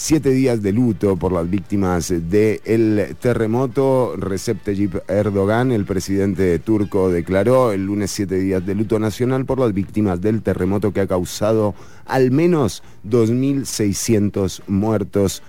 Siete 0.03 0.31
días 0.31 0.63
de 0.63 0.73
luto 0.73 1.15
por 1.15 1.31
las 1.31 1.47
víctimas 1.47 2.09
del 2.09 3.15
terremoto. 3.19 4.15
Recep 4.17 4.63
Tayyip 4.63 4.95
Erdogan, 5.07 5.71
el 5.71 5.85
presidente 5.85 6.57
turco, 6.57 7.11
declaró 7.11 7.71
el 7.71 7.85
lunes 7.85 8.09
siete 8.09 8.39
días 8.39 8.65
de 8.65 8.73
luto 8.73 8.97
nacional 8.97 9.45
por 9.45 9.59
las 9.59 9.75
víctimas 9.75 10.19
del 10.19 10.41
terremoto 10.41 10.91
que 10.91 11.01
ha 11.01 11.07
causado 11.07 11.75
al 12.07 12.31
menos 12.31 12.81
2.600 13.07 14.63
muertos 14.65 15.43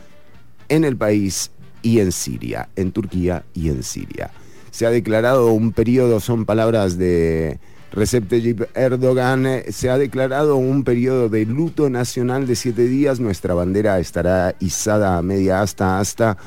en 0.68 0.84
el 0.84 0.98
país 0.98 1.50
y 1.80 2.00
en 2.00 2.12
Siria, 2.12 2.68
en 2.76 2.92
Turquía 2.92 3.44
y 3.54 3.70
en 3.70 3.82
Siria. 3.82 4.32
Se 4.70 4.84
ha 4.84 4.90
declarado 4.90 5.50
un 5.54 5.72
periodo, 5.72 6.20
son 6.20 6.44
palabras 6.44 6.98
de 6.98 7.58
Recep 7.92 8.28
Tayyip 8.28 8.62
Erdogan 8.74 9.46
eh, 9.46 9.64
se 9.70 9.90
ha 9.90 9.98
declarado 9.98 10.56
un 10.56 10.82
periodo 10.82 11.28
de 11.28 11.44
luto 11.44 11.90
nacional 11.90 12.46
de 12.46 12.56
siete 12.56 12.88
días. 12.88 13.20
Nuestra 13.20 13.52
bandera 13.54 13.98
estará 13.98 14.54
izada 14.60 15.18
a 15.18 15.22
media 15.22 15.60
hasta, 15.60 16.00
hasta, 16.00 16.38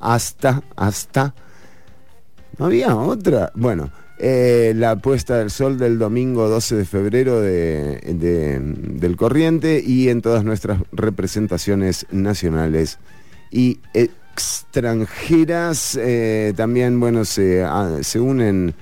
hasta, 0.00 0.62
hasta. 0.76 1.34
No 2.58 2.64
había 2.66 2.96
otra. 2.96 3.52
Bueno, 3.54 3.90
eh, 4.18 4.72
la 4.74 4.96
puesta 4.96 5.36
del 5.36 5.50
sol 5.50 5.76
del 5.78 5.98
domingo 5.98 6.48
12 6.48 6.76
de 6.76 6.84
febrero 6.86 7.40
del 7.40 9.16
corriente 9.16 9.82
y 9.84 10.08
en 10.08 10.22
todas 10.22 10.42
nuestras 10.42 10.80
representaciones 10.90 12.06
nacionales 12.10 12.98
y 13.50 13.80
extranjeras. 13.92 15.98
Eh, 16.00 16.54
también, 16.56 16.98
bueno, 16.98 17.26
se, 17.26 17.62
ah, 17.62 17.98
se 18.00 18.18
unen 18.18 18.74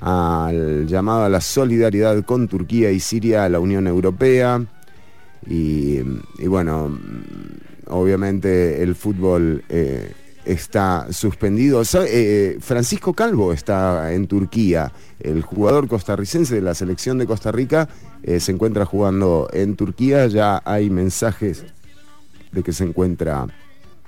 al 0.00 0.86
llamado 0.86 1.24
a 1.24 1.28
la 1.28 1.40
solidaridad 1.40 2.24
con 2.24 2.48
Turquía 2.48 2.90
y 2.90 3.00
Siria 3.00 3.44
a 3.44 3.48
la 3.48 3.60
Unión 3.60 3.86
Europea. 3.86 4.64
Y, 5.46 6.00
bueno, 6.46 6.98
obviamente 7.86 8.82
el 8.82 8.94
fútbol 8.94 9.64
eh, 9.68 10.12
está 10.44 11.06
suspendido. 11.12 11.82
Eh, 12.06 12.58
Francisco 12.60 13.12
Calvo 13.12 13.52
está 13.52 14.12
en 14.12 14.26
Turquía. 14.26 14.92
El 15.18 15.42
jugador 15.42 15.88
costarricense 15.88 16.54
de 16.54 16.62
la 16.62 16.74
selección 16.74 17.18
de 17.18 17.26
Costa 17.26 17.52
Rica 17.52 17.88
eh, 18.22 18.40
se 18.40 18.52
encuentra 18.52 18.84
jugando 18.84 19.48
en 19.52 19.76
Turquía. 19.76 20.26
Ya 20.26 20.62
hay 20.64 20.90
mensajes 20.90 21.64
de 22.52 22.62
que 22.62 22.72
se 22.72 22.84
encuentra 22.84 23.46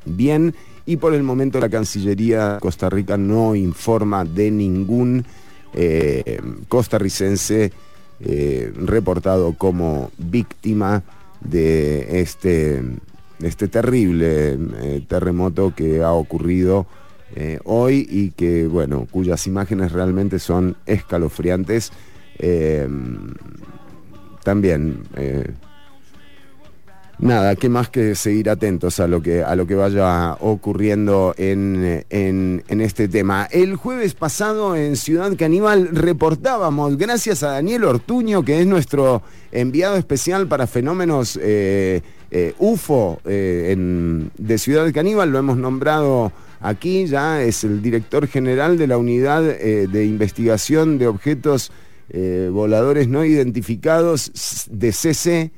bien. 0.04 0.54
Y 0.84 0.96
por 0.96 1.14
el 1.14 1.22
momento 1.22 1.60
la 1.60 1.68
Cancillería 1.68 2.54
de 2.54 2.60
Costa 2.60 2.90
Rica 2.90 3.16
no 3.16 3.54
informa 3.54 4.24
de 4.24 4.50
ningún 4.50 5.24
eh, 5.74 6.40
costarricense 6.68 7.72
eh, 8.20 8.72
reportado 8.76 9.54
como 9.54 10.10
víctima 10.18 11.02
de 11.40 12.20
este, 12.20 12.82
este 13.42 13.68
terrible 13.68 14.52
eh, 14.52 15.04
terremoto 15.08 15.74
que 15.74 16.02
ha 16.02 16.12
ocurrido 16.12 16.86
hoy 17.64 18.06
y 18.10 18.32
que, 18.32 18.66
bueno, 18.66 19.08
cuyas 19.10 19.46
imágenes 19.46 19.92
realmente 19.92 20.38
son 20.38 20.76
escalofriantes. 20.84 21.90
también 24.44 25.04
nada, 27.22 27.54
qué 27.54 27.68
más 27.68 27.88
que 27.88 28.14
seguir 28.16 28.50
atentos 28.50 28.98
a 28.98 29.06
lo 29.06 29.22
que, 29.22 29.42
a 29.42 29.54
lo 29.54 29.66
que 29.66 29.76
vaya 29.76 30.36
ocurriendo 30.40 31.34
en, 31.38 32.02
este 32.68 33.08
tema. 33.08 33.48
El 33.50 33.76
jueves 33.76 34.14
pasado 34.14 34.76
en 34.76 34.96
Ciudad 34.96 35.32
Caníbal 35.38 35.88
reportábamos, 35.92 36.98
gracias 36.98 37.42
a 37.44 37.52
Daniel 37.52 37.84
Ortuño, 37.84 38.44
que 38.44 38.60
es 38.60 38.66
nuestro 38.66 39.22
enviado 39.52 39.96
especial 39.96 40.48
para 40.48 40.66
fenómenos 40.66 41.38
eh, 41.40 42.02
eh, 42.30 42.54
UFO 42.58 43.20
eh, 43.24 43.76
de 44.36 44.58
Ciudad 44.58 44.92
Caníbal, 44.92 45.30
lo 45.30 45.38
hemos 45.38 45.56
nombrado 45.56 46.32
aquí, 46.60 47.06
ya 47.06 47.40
es 47.40 47.62
el 47.62 47.82
director 47.82 48.26
general 48.26 48.76
de 48.76 48.88
la 48.88 48.98
unidad 48.98 49.42
de 49.42 50.04
investigación 50.04 50.98
de 50.98 51.06
objetos 51.06 51.70
voladores 52.50 53.08
no 53.08 53.24
identificados 53.24 54.66
de 54.70 54.92
CC 54.92 55.50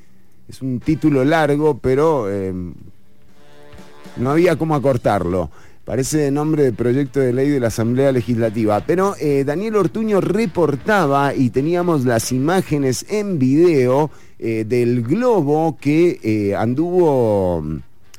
es 0.48 0.62
un 0.62 0.80
título 0.80 1.24
largo, 1.24 1.78
pero 1.78 2.30
em, 2.30 2.74
no 4.16 4.30
había 4.30 4.56
cómo 4.56 4.74
acortarlo. 4.74 5.50
Parece 5.84 6.30
nombre 6.30 6.62
de 6.62 6.72
proyecto 6.72 7.20
de 7.20 7.34
ley 7.34 7.50
de 7.50 7.60
la 7.60 7.66
Asamblea 7.66 8.10
Legislativa. 8.10 8.80
Pero 8.86 9.14
eh, 9.20 9.44
Daniel 9.44 9.76
Ortuño 9.76 10.20
reportaba 10.20 11.34
y 11.34 11.50
teníamos 11.50 12.06
las 12.06 12.32
imágenes 12.32 13.04
en 13.10 13.38
video 13.38 14.10
eh, 14.38 14.64
del 14.66 15.02
globo 15.02 15.76
que 15.78 16.20
eh, 16.22 16.54
anduvo... 16.54 17.62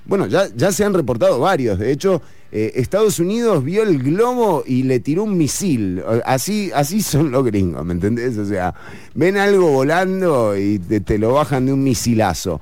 Bueno, 0.05 0.27
ya, 0.27 0.47
ya 0.55 0.71
se 0.71 0.83
han 0.83 0.93
reportado 0.93 1.39
varios. 1.39 1.79
De 1.79 1.91
hecho, 1.91 2.21
Estados 2.57 3.19
Unidos 3.19 3.63
vio 3.63 3.83
el 3.83 4.01
globo 4.01 4.63
y 4.65 4.83
le 4.83 4.99
tiró 4.99 5.23
un 5.23 5.37
misil. 5.37 6.01
Así, 6.25 6.71
así 6.73 7.01
son 7.01 7.31
los 7.31 7.43
gringos, 7.43 7.85
¿me 7.85 7.93
entendés? 7.93 8.37
O 8.37 8.45
sea, 8.45 8.73
ven 9.13 9.37
algo 9.37 9.71
volando 9.71 10.57
y 10.57 10.79
te, 10.79 11.17
lo 11.17 11.33
bajan 11.33 11.65
de 11.65 11.73
un 11.73 11.83
misilazo. 11.83 12.61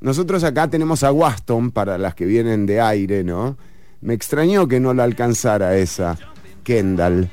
nosotros 0.00 0.42
acá 0.44 0.68
tenemos 0.68 1.02
a 1.02 1.12
Waston 1.12 1.70
para 1.70 1.98
las 1.98 2.14
que 2.14 2.24
vienen 2.24 2.66
de 2.66 2.80
aire, 2.80 3.24
¿no? 3.24 3.56
Me 4.00 4.14
extrañó 4.14 4.68
que 4.68 4.80
no 4.80 4.94
la 4.94 5.04
alcanzara 5.04 5.76
esa 5.76 6.18
Kendall. 6.62 7.30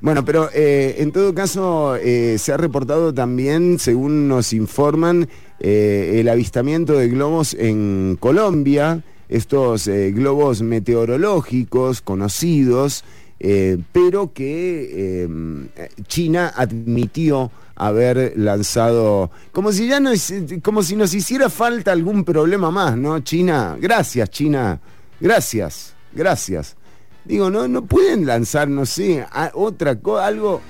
Bueno, 0.00 0.24
pero 0.24 0.48
eh, 0.54 0.96
en 0.98 1.10
todo 1.10 1.34
caso 1.34 1.96
eh, 1.96 2.36
se 2.38 2.52
ha 2.52 2.56
reportado 2.56 3.12
también, 3.12 3.78
según 3.78 4.28
nos 4.28 4.52
informan, 4.52 5.28
eh, 5.58 6.18
el 6.20 6.28
avistamiento 6.28 6.92
de 6.92 7.08
globos 7.08 7.54
en 7.54 8.16
Colombia, 8.20 9.02
estos 9.28 9.88
globos 9.88 10.62
meteorológicos 10.62 12.00
conocidos, 12.00 13.04
pero 13.92 14.32
que 14.32 15.28
China 16.06 16.52
admitió 16.56 17.50
haber 17.76 18.32
lanzado, 18.36 19.30
como 19.52 19.70
si 19.70 19.86
ya 19.88 20.00
no, 20.00 20.10
como 20.62 20.82
si 20.82 20.96
nos 20.96 21.14
hiciera 21.14 21.48
falta 21.48 21.92
algún 21.92 22.24
problema 22.24 22.70
más, 22.70 22.96
¿no? 22.96 23.20
China, 23.20 23.76
gracias 23.80 24.30
China 24.30 24.80
Gracias, 25.20 25.94
gracias. 26.12 26.76
Digo, 27.24 27.50
no, 27.50 27.66
no 27.66 27.84
pueden 27.84 28.24
lanzar, 28.24 28.68
no 28.68 28.86
sé, 28.86 29.26
otra 29.54 29.98
cosa, 29.98 30.26
algo. 30.26 30.60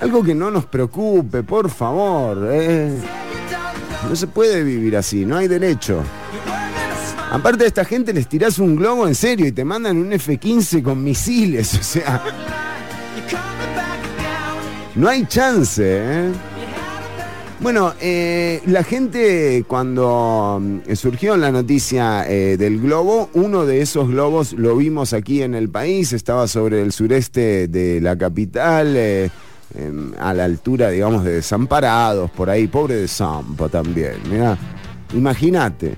Algo 0.00 0.22
que 0.22 0.34
no 0.34 0.50
nos 0.50 0.66
preocupe, 0.66 1.42
por 1.42 1.70
favor. 1.70 2.48
Eh. 2.50 2.98
No 4.08 4.14
se 4.14 4.26
puede 4.26 4.62
vivir 4.62 4.96
así, 4.96 5.24
no 5.24 5.36
hay 5.36 5.48
derecho. 5.48 6.02
Aparte 7.30 7.64
de 7.64 7.68
esta 7.68 7.84
gente 7.84 8.12
les 8.12 8.28
tirás 8.28 8.58
un 8.58 8.76
globo 8.76 9.06
en 9.06 9.14
serio 9.14 9.46
y 9.46 9.52
te 9.52 9.64
mandan 9.64 9.96
un 9.96 10.12
F-15 10.12 10.82
con 10.82 11.02
misiles, 11.02 11.74
o 11.80 11.82
sea. 11.82 12.22
No 14.94 15.08
hay 15.08 15.26
chance, 15.26 15.82
¿eh? 15.84 16.30
Bueno, 17.58 17.94
eh, 18.00 18.60
la 18.66 18.84
gente 18.84 19.64
cuando 19.66 20.60
mm, 20.60 20.94
surgió 20.94 21.36
la 21.36 21.50
noticia 21.50 22.28
eh, 22.28 22.56
del 22.58 22.80
globo, 22.80 23.30
uno 23.32 23.64
de 23.64 23.80
esos 23.80 24.08
globos 24.08 24.52
lo 24.52 24.76
vimos 24.76 25.14
aquí 25.14 25.42
en 25.42 25.54
el 25.54 25.70
país, 25.70 26.12
estaba 26.12 26.48
sobre 26.48 26.82
el 26.82 26.92
sureste 26.92 27.66
de 27.66 28.00
la 28.02 28.16
capital, 28.16 28.94
eh, 28.96 29.30
em, 29.74 30.12
a 30.18 30.32
la 30.34 30.44
altura, 30.44 30.90
digamos, 30.90 31.24
de 31.24 31.34
Desamparados, 31.34 32.30
por 32.30 32.50
ahí, 32.50 32.66
pobre 32.66 32.96
de 32.96 33.08
Sampo 33.08 33.68
también, 33.68 34.16
mira, 34.30 34.56
imagínate, 35.14 35.96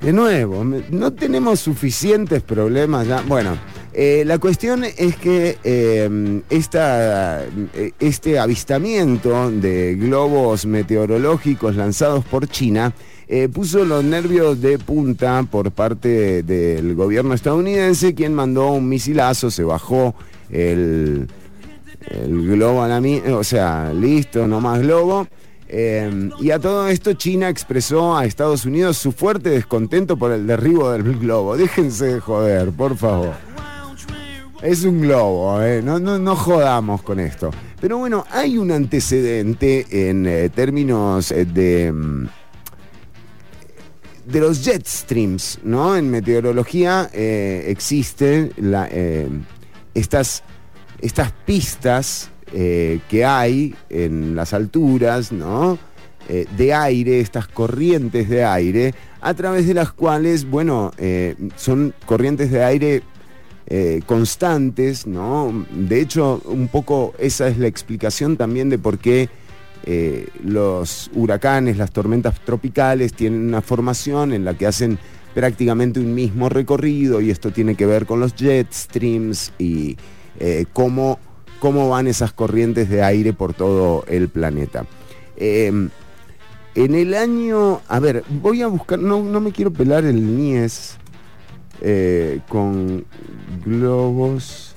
De 0.00 0.12
nuevo, 0.12 0.64
no 0.64 1.12
tenemos 1.12 1.60
suficientes 1.60 2.42
problemas 2.42 3.06
ya, 3.06 3.22
bueno. 3.22 3.58
Eh, 4.00 4.22
la 4.24 4.38
cuestión 4.38 4.84
es 4.84 5.16
que 5.16 5.58
eh, 5.64 6.40
eh, 6.50 7.92
este 7.98 8.38
avistamiento 8.38 9.50
de 9.50 9.96
globos 9.96 10.66
meteorológicos 10.66 11.74
lanzados 11.74 12.24
por 12.24 12.46
China 12.46 12.94
puso 13.52 13.84
los 13.84 14.04
nervios 14.04 14.60
de 14.62 14.78
punta 14.78 15.44
por 15.50 15.72
parte 15.72 16.44
del 16.44 16.94
gobierno 16.94 17.34
estadounidense, 17.34 18.14
quien 18.14 18.34
mandó 18.34 18.70
un 18.70 18.88
misilazo, 18.88 19.50
se 19.50 19.64
bajó 19.64 20.14
el, 20.50 21.28
el 22.10 22.48
globo 22.48 22.82
a 22.82 22.88
la 22.88 23.00
o 23.36 23.44
sea, 23.44 23.92
listo, 23.92 24.46
no 24.46 24.60
más 24.60 24.80
globo. 24.80 25.26
y 26.40 26.50
a 26.50 26.58
todo 26.58 26.88
esto 26.88 27.12
China 27.12 27.48
expresó 27.48 28.16
a 28.16 28.24
Estados 28.24 28.64
Unidos 28.64 28.96
su 28.96 29.12
fuerte 29.12 29.50
descontento 29.50 30.16
por 30.16 30.32
el 30.32 30.46
derribo 30.46 30.90
del 30.90 31.02
globo. 31.18 31.56
Déjense 31.56 32.06
de 32.06 32.20
joder, 32.20 32.70
por 32.70 32.96
favor. 32.96 33.48
Es 34.62 34.82
un 34.82 35.00
globo, 35.02 35.62
¿eh? 35.62 35.80
no, 35.82 36.00
no, 36.00 36.34
jodamos 36.34 37.02
con 37.02 37.20
esto. 37.20 37.50
Pero 37.80 37.98
bueno, 37.98 38.26
hay 38.28 38.58
un 38.58 38.72
antecedente 38.72 39.86
en 40.10 40.26
eh, 40.26 40.48
términos 40.48 41.30
eh, 41.30 41.44
de, 41.44 41.92
mm, 41.92 42.28
de 44.26 44.40
los 44.40 44.64
jet 44.64 44.84
streams, 44.84 45.60
¿no? 45.62 45.96
En 45.96 46.10
meteorología 46.10 47.08
existen 47.12 48.52
estas, 49.94 50.42
estas 51.00 51.32
pistas 51.44 52.30
que 52.50 53.24
hay 53.26 53.74
en 53.90 54.34
las 54.34 54.54
alturas, 54.54 55.32
¿no? 55.32 55.78
de 56.28 56.74
aire, 56.74 57.20
estas 57.20 57.46
corrientes 57.46 58.28
de 58.28 58.44
aire, 58.44 58.94
a 59.20 59.34
través 59.34 59.66
de 59.66 59.74
las 59.74 59.92
cuales, 59.92 60.48
bueno, 60.48 60.92
son 61.56 61.94
corrientes 62.06 62.50
de 62.50 62.64
aire 62.64 63.02
eh, 63.70 64.00
constantes, 64.06 65.06
¿no? 65.06 65.66
De 65.70 66.00
hecho, 66.00 66.40
un 66.46 66.68
poco 66.68 67.12
esa 67.18 67.48
es 67.48 67.58
la 67.58 67.66
explicación 67.66 68.38
también 68.38 68.70
de 68.70 68.78
por 68.78 68.96
qué 68.96 69.28
eh, 69.84 70.26
los 70.42 71.10
huracanes, 71.12 71.76
las 71.76 71.90
tormentas 71.90 72.40
tropicales 72.40 73.12
tienen 73.12 73.46
una 73.46 73.60
formación 73.60 74.32
en 74.32 74.46
la 74.46 74.54
que 74.54 74.66
hacen 74.66 74.98
prácticamente 75.38 76.00
un 76.00 76.16
mismo 76.16 76.48
recorrido 76.48 77.20
y 77.20 77.30
esto 77.30 77.52
tiene 77.52 77.76
que 77.76 77.86
ver 77.86 78.06
con 78.06 78.18
los 78.18 78.34
jet 78.34 78.72
streams 78.72 79.52
y 79.56 79.96
eh, 80.40 80.66
cómo, 80.72 81.20
cómo, 81.60 81.88
van 81.88 82.08
esas 82.08 82.32
corrientes 82.32 82.90
de 82.90 83.04
aire 83.04 83.32
por 83.32 83.54
todo 83.54 84.04
el 84.08 84.28
planeta. 84.30 84.84
en 85.36 85.92
el 86.74 87.14
año, 87.14 87.82
a 87.86 88.00
ver, 88.00 88.24
voy 88.28 88.62
a 88.62 88.66
buscar, 88.66 88.98
no, 88.98 89.22
no 89.22 89.40
me 89.40 89.52
quiero 89.52 89.72
pelar 89.72 90.04
el 90.04 90.36
NIES, 90.36 90.96
eh, 91.82 92.40
con 92.48 93.04
globos 93.64 94.74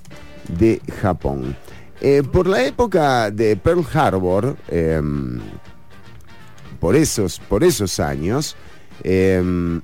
de 0.48 0.80
Japón. 1.02 1.58
Eh, 2.02 2.22
por 2.22 2.46
la 2.46 2.64
época 2.64 3.32
de 3.32 3.56
Pearl 3.56 3.84
Harbor, 3.92 4.56
em, 4.68 5.40
por, 6.80 6.96
esos, 6.96 7.40
por 7.40 7.64
esos 7.64 8.00
años, 8.00 8.56
em, 9.04 9.82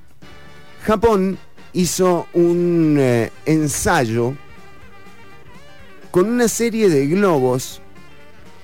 Japón 0.88 1.38
hizo 1.73 2.28
un 2.32 2.95
eh, 2.97 3.30
ensayo 3.45 4.36
con 6.12 6.30
una 6.30 6.47
serie 6.47 6.88
de 6.88 7.08
globos 7.08 7.82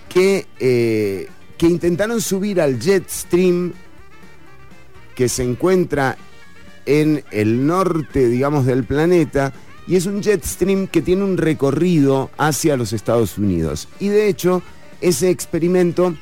que, 0.08 0.48
que 0.58 1.68
intentaron 1.68 2.22
subir 2.22 2.62
al 2.62 2.80
jet 2.80 3.10
stream 3.10 3.74
que 5.16 5.28
se 5.28 5.44
encuentra 5.44 6.18
en 6.86 7.26
el 7.32 7.68
norte, 7.68 8.30
digamos, 8.30 8.66
del 8.66 8.86
planeta, 8.86 9.52
y 9.86 9.98
es 9.98 10.06
un 10.06 10.22
jet 10.22 10.46
stream 10.46 10.88
que 10.88 11.02
tiene 11.02 11.24
un 11.24 11.36
recorrido 11.36 12.32
hacia 12.38 12.78
los 12.78 12.94
Estados 12.94 13.38
Unidos. 13.38 13.90
Y 14.00 14.08
de 14.08 14.30
hecho, 14.30 14.64
ese 15.02 15.30
experimento 15.30 16.16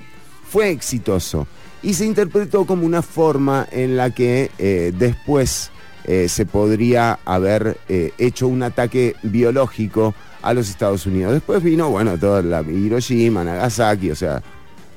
fue 0.50 0.72
exitoso 0.72 1.48
y 1.84 1.94
se 1.94 2.06
interpretó 2.06 2.66
como 2.66 2.88
una 2.88 3.04
forma 3.04 3.68
en 3.72 3.98
la 3.98 4.10
que 4.10 4.50
eh, 4.58 4.92
después 4.98 5.72
eh, 6.06 6.28
se 6.30 6.46
podría 6.46 7.20
haber 7.26 7.78
eh, 7.88 8.12
hecho 8.18 8.48
un 8.48 8.64
ataque 8.64 9.16
biológico 9.24 10.16
a 10.42 10.54
los 10.54 10.70
Estados 10.70 11.06
Unidos. 11.06 11.34
Después 11.34 11.62
vino, 11.62 11.90
bueno, 11.90 12.18
toda 12.18 12.42
la 12.42 12.62
Hiroshima, 12.62 13.44
Nagasaki, 13.44 14.10
o 14.10 14.16
sea, 14.16 14.42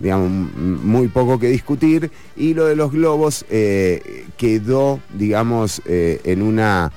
digamos, 0.01 0.31
muy 0.31 1.09
poco 1.09 1.39
que 1.39 1.49
discutir. 1.49 2.11
Y 2.37 2.55
lo 2.55 2.67
de 2.67 2.77
los 2.77 2.93
globos 2.93 3.45
eh, 3.51 4.25
quedó, 4.37 5.01
digamos, 5.13 5.83
en 5.87 6.43
una 6.43 6.93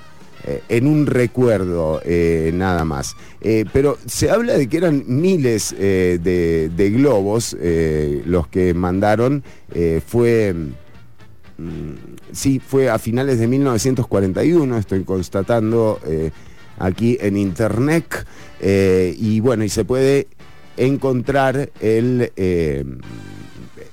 en 0.69 0.87
un 0.87 1.07
recuerdo 1.07 2.01
nada 2.53 2.85
más. 2.85 3.17
pero 3.73 3.97
se 4.05 4.29
habla 4.29 4.53
de 4.53 4.69
que 4.69 4.77
eran 4.77 5.03
miles 5.05 5.75
de, 5.77 6.71
de, 6.73 6.89
globos 6.89 7.57
los 8.25 8.47
que 8.47 8.73
mandaron. 8.73 9.43
fue, 10.07 10.55
sí, 12.31 12.59
fue 12.59 12.89
a 12.89 12.99
finales 12.99 13.39
de 13.39 13.47
1941, 13.47 14.77
estoy 14.77 15.03
constatando 15.03 15.99
aquí 16.77 17.17
en 17.19 17.37
internet. 17.37 18.25
y 18.61 19.39
bueno, 19.39 19.63
y 19.63 19.69
se 19.69 19.85
puede 19.85 20.27
encontrar 20.77 21.71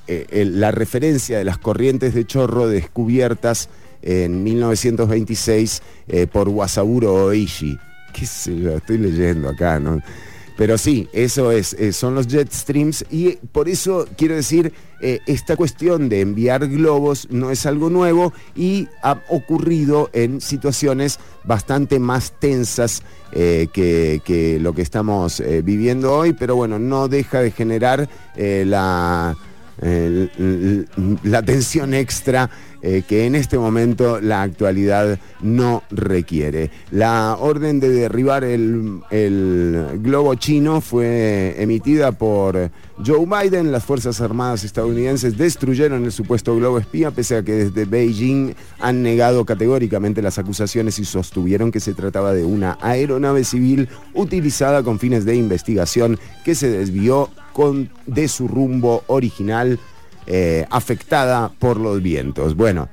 eh, 0.07 0.45
la 0.45 0.71
referencia 0.71 1.39
de 1.39 1.45
las 1.45 1.57
corrientes 1.57 2.13
de 2.15 2.27
chorro 2.27 2.69
descubiertas 2.69 3.71
en 4.03 4.45
1926 4.45 5.83
eh, 6.09 6.27
por 6.27 6.51
Wasaburo 6.51 7.15
Oishi. 7.15 7.79
¿Qué 8.13 8.27
sé 8.27 8.55
yo? 8.57 8.77
Estoy 8.77 8.99
leyendo 8.99 9.49
acá, 9.49 9.81
¿no? 9.81 10.01
Pero 10.57 10.77
sí, 10.79 11.09
eso 11.13 11.51
es, 11.51 11.73
eh, 11.73 11.93
son 11.93 12.15
los 12.15 12.29
jet 12.29 12.53
streams 12.53 13.05
y 13.11 13.39
por 13.51 13.69
eso 13.69 14.07
quiero 14.17 14.37
decir, 14.37 14.73
eh, 15.07 15.21
esta 15.27 15.55
cuestión 15.55 16.09
de 16.09 16.23
enviar 16.23 16.67
globos 16.67 17.29
no 17.31 17.51
es 17.51 17.67
algo 17.67 17.91
nuevo 17.91 18.33
y 18.57 18.89
ha 19.03 19.21
ocurrido 19.29 20.09
en 20.15 20.41
situaciones 20.41 21.21
bastante 21.45 21.99
más 21.99 22.33
tensas 22.39 23.03
eh, 23.33 23.69
que, 23.71 24.59
lo 24.63 24.73
que 24.73 24.81
estamos 24.81 25.43
viviendo 25.63 26.17
hoy, 26.17 26.33
pero 26.33 26.57
bueno, 26.57 26.79
no 26.79 27.09
deja 27.09 27.41
de 27.41 27.51
generar 27.51 28.09
la, 28.37 29.37
la 31.23 31.43
tensión 31.43 31.93
extra 31.93 32.49
eh, 32.87 33.03
que 33.09 33.25
en 33.25 33.35
este 33.35 33.57
momento 33.57 34.21
la 34.21 34.43
actualidad 34.43 35.19
no 35.41 35.83
requiere. 35.91 36.71
La 36.91 37.35
orden 37.41 37.81
de 37.81 37.89
derribar 37.89 38.45
el, 38.45 39.01
globo 40.03 40.35
chino 40.35 40.83
fue 40.83 41.55
emitida 41.57 42.13
por 42.13 42.71
Joe 43.03 43.25
Biden. 43.25 43.73
Las 43.73 43.85
Fuerzas 43.85 44.21
Armadas 44.21 44.65
estadounidenses 44.65 45.39
destruyeron 45.39 46.05
el 46.05 46.13
supuesto 46.13 46.55
globo 46.57 46.79
espía, 46.79 47.11
pese 47.11 47.39
a 47.39 47.43
que 47.43 47.53
desde 47.53 47.87
Beijing 47.87 48.53
han 48.79 49.03
negado 49.03 49.47
categóricamente 49.47 50.21
las 50.21 50.37
acusaciones 50.37 50.99
y 50.99 51.07
sostuvieron 51.07 51.73
que 51.73 51.81
se 51.81 51.95
trataba 51.95 52.35
de 52.35 52.45
una 52.45 52.77
aeronave 52.83 53.45
civil 53.45 53.89
utilizada 54.13 54.83
con 54.83 54.99
fines 54.99 55.25
de 55.25 55.37
investigación 55.37 56.19
que 56.45 56.55
se 56.55 56.69
desvió 56.69 57.31
con, 57.55 57.89
de 58.05 58.29
su 58.29 58.47
rumbo 58.47 59.05
original 59.07 59.79
eh, 60.27 60.67
afectada 60.71 61.51
por 61.59 61.79
los 61.79 62.03
vientos. 62.03 62.57
Bueno, 62.57 62.89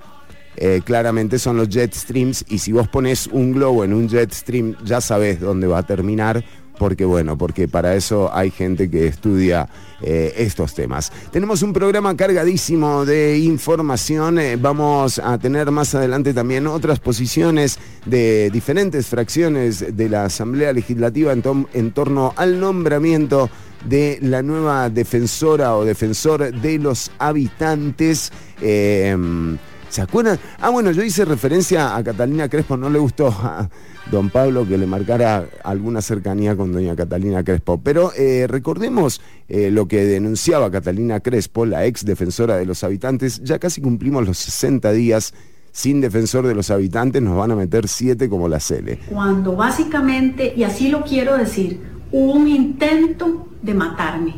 eh, 0.58 0.82
claramente 0.84 1.40
son 1.40 1.58
los 1.58 1.70
jet 1.70 1.94
streams 1.94 2.44
y 2.50 2.60
si 2.60 2.72
vos 2.74 2.88
pones 2.90 3.28
un 3.28 3.54
globo 3.54 3.86
en 3.86 3.94
un 3.94 4.10
jet 4.10 4.34
stream 4.34 4.76
ya 4.84 5.00
sabes 5.00 5.40
dónde 5.40 5.66
va 5.66 5.80
a 5.80 5.84
terminar 5.84 6.44
porque 6.78 7.06
bueno, 7.06 7.38
porque 7.38 7.68
para 7.68 7.96
eso 7.96 8.34
hay 8.34 8.50
gente 8.50 8.90
que 8.90 9.06
estudia 9.06 9.70
eh, 10.02 10.34
estos 10.38 10.74
temas. 10.74 11.12
Tenemos 11.32 11.62
un 11.62 11.74
programa 11.74 12.18
cargadísimo 12.18 13.06
de 13.06 13.38
información, 13.38 14.40
vamos 14.60 15.20
a 15.20 15.38
tener 15.38 15.70
más 15.70 15.94
adelante 15.94 16.34
también 16.34 16.66
otras 16.66 17.00
posiciones 17.00 17.78
de 18.06 18.50
diferentes 18.50 19.06
fracciones 19.06 19.96
de 19.96 20.10
la 20.10 20.26
Asamblea 20.26 20.74
Legislativa 20.74 21.32
en 21.32 21.92
torno 21.92 22.34
al 22.36 22.60
nombramiento 22.60 23.50
de 23.86 24.20
la 24.22 24.42
nueva 24.42 24.90
defensora 24.90 25.76
o 25.76 25.86
defensor 25.86 26.54
de 26.54 26.80
los 26.80 27.12
habitantes. 27.20 28.32
Em, 28.62 29.58
¿Se 29.90 30.02
acuerdan? 30.02 30.40
Ah, 30.60 30.70
bueno, 30.70 30.92
yo 30.92 31.04
hice 31.04 31.26
referencia 31.26 31.96
a 31.96 32.04
Catalina 32.04 32.48
Crespo, 32.48 32.78
no 32.78 32.90
le 32.90 33.00
gustó 33.00 33.28
a 33.28 33.70
don 34.10 34.30
Pablo 34.30 34.68
que 34.68 34.78
le 34.78 34.88
marcara 34.88 35.46
alguna 35.64 36.02
cercanía 36.02 36.56
con 36.56 36.72
doña 36.72 36.96
Catalina 36.96 37.44
Crespo, 37.44 37.82
pero 37.82 38.14
eh, 38.18 38.48
recordemos 38.48 39.22
eh, 39.50 39.70
lo 39.70 39.88
que 39.88 40.06
denunciaba 40.06 40.72
Catalina 40.72 41.20
Crespo, 41.20 41.66
la 41.66 41.86
ex 41.86 42.06
defensora 42.06 42.56
de 42.56 42.66
los 42.66 42.84
habitantes, 42.84 43.42
ya 43.44 43.60
casi 43.60 43.82
cumplimos 43.82 44.26
los 44.26 44.38
60 44.38 44.92
días 44.94 45.34
sin 45.72 46.02
defensor 46.02 46.48
de 46.48 46.56
los 46.56 46.70
habitantes, 46.70 47.22
nos 47.22 47.38
van 47.38 47.52
a 47.52 47.56
meter 47.56 47.88
siete 47.88 48.30
como 48.30 48.48
la 48.48 48.60
Cele. 48.60 49.00
Cuando 49.10 49.56
básicamente, 49.56 50.54
y 50.56 50.64
así 50.64 50.90
lo 50.90 51.04
quiero 51.04 51.38
decir, 51.38 51.82
hubo 52.12 52.34
un 52.34 52.48
intento 52.48 53.48
de 53.62 53.74
matarme. 53.74 54.36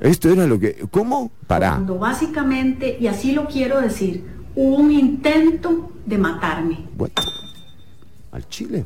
Esto 0.00 0.28
era 0.28 0.46
lo 0.46 0.58
que... 0.58 0.86
¿Cómo? 0.90 1.30
Pará. 1.46 1.70
Cuando 1.70 1.98
básicamente, 1.98 2.98
y 3.00 3.06
así 3.06 3.32
lo 3.32 3.46
quiero 3.46 3.80
decir, 3.80 4.24
hubo 4.54 4.76
un 4.76 4.90
intento 4.90 5.92
de 6.04 6.18
matarme. 6.18 6.86
Bueno, 6.96 7.14
¿Al 8.32 8.48
Chile? 8.48 8.84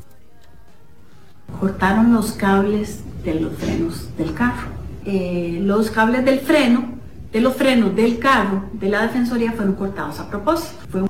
Cortaron 1.59 2.13
los 2.13 2.33
cables 2.33 3.01
de 3.23 3.33
los 3.33 3.53
frenos 3.55 4.15
del 4.15 4.33
carro. 4.33 4.69
Eh, 5.05 5.59
los 5.63 5.89
cables 5.89 6.23
del 6.23 6.39
freno, 6.39 6.99
de 7.31 7.41
los 7.41 7.55
frenos 7.55 7.95
del 7.95 8.19
carro 8.19 8.65
de 8.73 8.89
la 8.89 9.01
Defensoría 9.01 9.51
fueron 9.53 9.73
cortados 9.73 10.19
a 10.19 10.29
propósito. 10.29 10.85
Fue 10.89 11.01
un... 11.01 11.09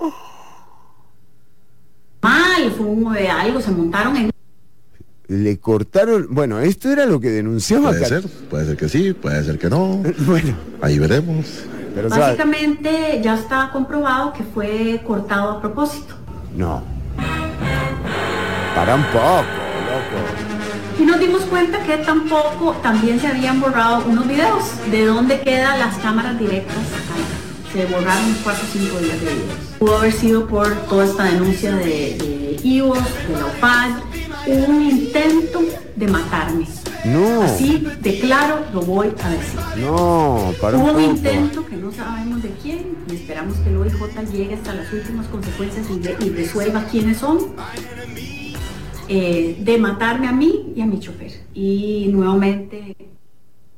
mal, 2.21 2.71
fue 2.77 2.85
un, 2.85 3.13
de 3.13 3.27
algo, 3.27 3.59
se 3.59 3.71
montaron 3.71 4.15
en 4.15 4.31
le 5.29 5.59
cortaron. 5.59 6.27
Bueno, 6.31 6.59
esto 6.59 6.89
era 6.89 7.05
lo 7.05 7.19
que 7.21 7.29
denunciaba. 7.29 7.89
Puede 7.89 8.05
ser, 8.05 8.23
puede 8.49 8.65
ser 8.65 8.77
que 8.77 8.89
sí, 8.89 9.13
puede 9.13 9.43
ser 9.43 9.57
que 9.57 9.69
no. 9.69 10.03
bueno, 10.25 10.55
ahí 10.81 10.99
veremos. 10.99 11.45
Pero, 11.95 12.09
Básicamente 12.09 13.21
ya 13.23 13.35
está 13.35 13.69
comprobado 13.71 14.33
que 14.33 14.43
fue 14.43 15.01
cortado 15.05 15.51
a 15.51 15.61
propósito. 15.61 16.15
No. 16.55 16.83
Para 18.75 18.95
un 18.95 19.03
poco, 19.05 19.43
loco. 19.87 20.99
Y 20.99 21.05
nos 21.05 21.19
dimos 21.19 21.43
cuenta 21.43 21.81
que 21.83 21.97
tampoco 21.97 22.73
también 22.83 23.19
se 23.19 23.27
habían 23.27 23.61
borrado 23.61 24.03
unos 24.05 24.27
videos 24.27 24.63
de 24.91 25.05
dónde 25.05 25.39
quedan 25.41 25.79
las 25.79 25.97
cámaras 25.97 26.37
directas. 26.39 26.77
Se 27.73 27.85
borraron 27.85 28.35
cuatro 28.43 28.63
o 28.67 28.71
cinco 28.71 28.97
días 28.97 29.19
de 29.21 29.25
videos. 29.27 29.59
Pudo 29.77 29.97
haber 29.97 30.11
sido 30.11 30.47
por 30.47 30.73
toda 30.87 31.05
esta 31.05 31.23
denuncia 31.25 31.75
de, 31.75 31.85
de 31.85 32.59
IVOS, 32.63 32.97
de 33.27 33.33
la 33.33 33.45
OPAD, 33.45 34.08
un 34.51 34.81
intento 34.83 35.61
de 35.95 36.07
matarme. 36.07 36.65
No. 37.05 37.43
Así 37.43 37.85
de 38.01 38.19
claro 38.19 38.65
lo 38.73 38.81
voy 38.81 39.07
a 39.23 39.29
decir. 39.29 39.59
No, 39.77 40.53
para 40.59 40.77
Hubo 40.77 40.91
un, 40.91 41.01
intento 41.01 41.65
que 41.65 41.77
no 41.77 41.91
sabemos 41.91 42.43
de 42.43 42.49
quién 42.61 42.97
y 43.09 43.15
esperamos 43.15 43.57
que 43.57 43.69
el 43.69 43.77
OIJ 43.77 44.31
llegue 44.31 44.55
hasta 44.55 44.73
las 44.73 44.91
últimas 44.91 45.27
consecuencias 45.27 45.87
y, 45.89 46.29
resuelva 46.29 46.85
quiénes 46.85 47.17
son. 47.17 47.39
Eh, 49.07 49.57
de 49.61 49.77
matarme 49.79 50.27
a 50.27 50.31
mí 50.31 50.73
y 50.75 50.81
a 50.81 50.85
mi 50.85 50.99
chofer. 50.99 51.31
Y 51.53 52.09
nuevamente 52.11 52.95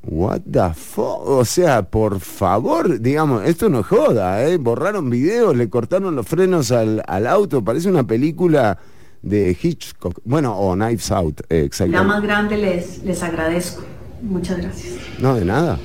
What 0.04 0.42
the 0.52 0.74
fuck? 0.74 1.28
O 1.28 1.46
sea, 1.46 1.84
por 1.84 2.20
favor, 2.20 3.00
digamos, 3.00 3.46
esto 3.46 3.70
no 3.70 3.84
joda, 3.84 4.44
¿eh? 4.44 4.58
Borraron 4.58 5.12
videos, 5.12 5.56
le 5.56 5.70
cortaron 5.70 6.16
los 6.16 6.28
frenos 6.28 6.72
al, 6.72 7.04
al 7.06 7.28
auto, 7.28 7.64
parece 7.64 7.88
una 7.88 8.04
película 8.04 8.80
de 9.22 9.58
Hitchcock, 9.62 10.20
bueno, 10.24 10.58
o 10.58 10.74
Knives 10.74 11.12
Out, 11.12 11.42
eh, 11.50 11.64
exactamente. 11.66 11.98
La 11.98 12.04
más 12.04 12.22
grande 12.24 12.58
les, 12.58 13.04
les 13.04 13.22
agradezco. 13.22 13.84
Muchas 14.22 14.58
gracias. 14.58 14.96
No, 15.20 15.36
de 15.36 15.46
nada. 15.46 15.80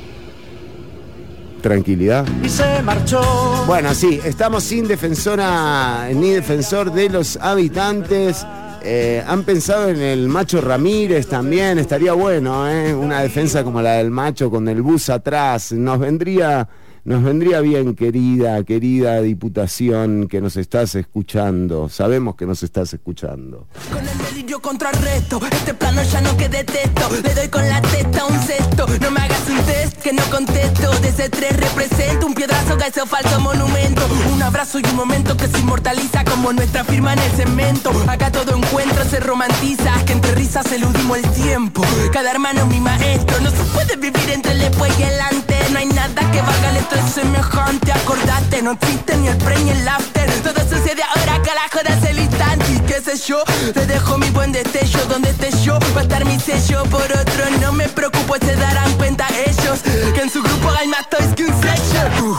Tranquilidad. 1.62 2.27
Y 2.42 2.49
se 2.49 2.83
marchó. 2.83 3.20
Bueno, 3.66 3.94
sí, 3.94 4.20
estamos 4.25 4.62
sin 4.62 4.87
defensora 4.87 6.09
ni 6.14 6.31
defensor 6.31 6.92
de 6.92 7.09
los 7.09 7.37
habitantes. 7.38 8.46
Eh, 8.83 9.25
han 9.27 9.42
pensado 9.42 9.88
en 9.88 10.01
el 10.01 10.29
macho 10.29 10.61
Ramírez 10.61 11.27
también, 11.27 11.79
estaría 11.79 12.12
bueno, 12.12 12.68
¿eh? 12.70 12.94
Una 12.94 13.20
defensa 13.20 13.64
como 13.64 13.83
la 13.83 13.94
del 13.94 14.12
macho 14.12 14.49
con 14.49 14.68
el 14.68 14.81
bus 14.81 15.11
atrás. 15.11 15.72
Nos 15.72 15.99
vendría 15.99 16.68
nos 17.07 17.23
vendría 17.23 17.61
bien, 17.61 17.95
querida, 17.95 18.62
querida 18.64 19.23
Diputación, 19.23 20.27
que 20.27 20.40
nos 20.40 20.57
estás 20.57 20.97
escuchando. 20.97 21.88
Sabemos 21.88 22.35
que 22.35 22.47
nos 22.47 22.64
estás 22.64 22.92
escuchando. 22.92 23.69
Con 23.92 24.07
el 24.07 24.19
delirio 24.19 24.61
contrarresto, 24.61 25.40
este 25.53 25.73
plano 25.73 26.03
ya 26.03 26.21
no 26.21 26.37
que 26.37 26.49
detesto. 26.49 27.09
Le 27.23 27.33
doy 27.33 27.49
con 27.49 27.69
la 27.69 27.81
testa 27.81 28.25
un 28.27 28.38
cesto. 28.40 28.87
No 29.01 29.12
me 29.12 29.21
hagas 29.21 29.49
un 29.49 29.64
test 29.66 30.03
que 30.03 30.12
no 30.12 30.23
contesto. 30.31 30.90
Desde 31.01 31.29
tres 31.29 31.57
represento 31.57 32.27
un 32.27 32.35
piedrazo 32.35 32.77
que 32.77 32.88
ese 32.88 33.07
falso 33.07 33.38
monumento. 33.40 34.03
Un 34.35 34.42
abrazo 34.42 34.81
y 34.81 34.83
un 34.90 34.97
momento 34.97 35.37
que 35.37 35.47
se 35.47 35.61
inmortaliza 35.61 36.25
como 36.25 36.53
nuestra 36.53 36.83
firma 36.83 37.12
en 37.12 37.21
el 37.21 37.31
cemento. 37.31 37.92
Acá 38.09 38.33
todo 38.33 38.57
encuentro 38.57 39.05
se 39.05 39.21
romantiza, 39.21 39.92
que 40.07 40.12
entre 40.12 40.35
risas 40.35 40.71
eludimos 40.73 41.19
el 41.19 41.31
tiempo. 41.31 41.83
Cada 42.12 42.33
hermano 42.33 42.66
mi 42.66 42.81
maestro, 42.81 43.38
no 43.42 43.51
se 43.51 43.62
puede 43.73 43.95
vivir 43.95 44.31
entre 44.31 44.53
el 44.53 44.59
después 44.59 44.92
y 44.99 45.05
el 45.05 45.21
antes. 45.21 45.71
No 45.71 45.79
hay 45.79 45.87
nada 45.87 46.33
que 46.33 46.40
valga 46.42 46.71
el 46.71 46.77
es 46.99 47.13
semejante, 47.13 47.93
acordate, 47.93 48.63
no 48.63 48.73
existe 48.73 49.17
ni 49.17 49.29
el 49.29 49.37
pre 49.39 49.59
ni 49.61 49.71
el 49.71 49.89
after. 49.89 50.31
Todo 50.43 50.61
sucede 50.63 51.03
ahora, 51.03 51.43
carajo, 51.43 51.81
das 51.85 52.05
el 52.05 52.19
instante. 52.19 52.65
Y 52.73 52.81
qué 52.81 53.01
sé 53.01 53.17
yo, 53.27 53.43
te 53.73 53.87
dejo 53.87 54.19
mi 54.19 54.31
buen 54.31 54.53
destello. 54.53 55.05
Donde 55.07 55.31
esté 55.31 55.51
yo, 55.63 55.79
va 55.95 56.01
a 56.01 56.03
estar 56.03 56.25
mi 56.25 56.39
sello. 56.39 56.85
Por 56.85 57.03
otro, 57.03 57.45
no 57.61 57.73
me 57.73 57.89
preocupo, 57.89 58.37
se 58.41 58.57
darán 58.57 58.93
cuenta 58.95 59.27
ellos. 59.47 59.81
Que 60.15 60.23
en 60.23 60.31
su 60.31 60.43
grupo 60.43 60.71
hay 60.79 60.89
más 60.89 61.09
toys 61.11 61.35
que 61.35 61.45
un 61.45 61.55
sello. 61.61 62.03
Uh, 62.25 62.37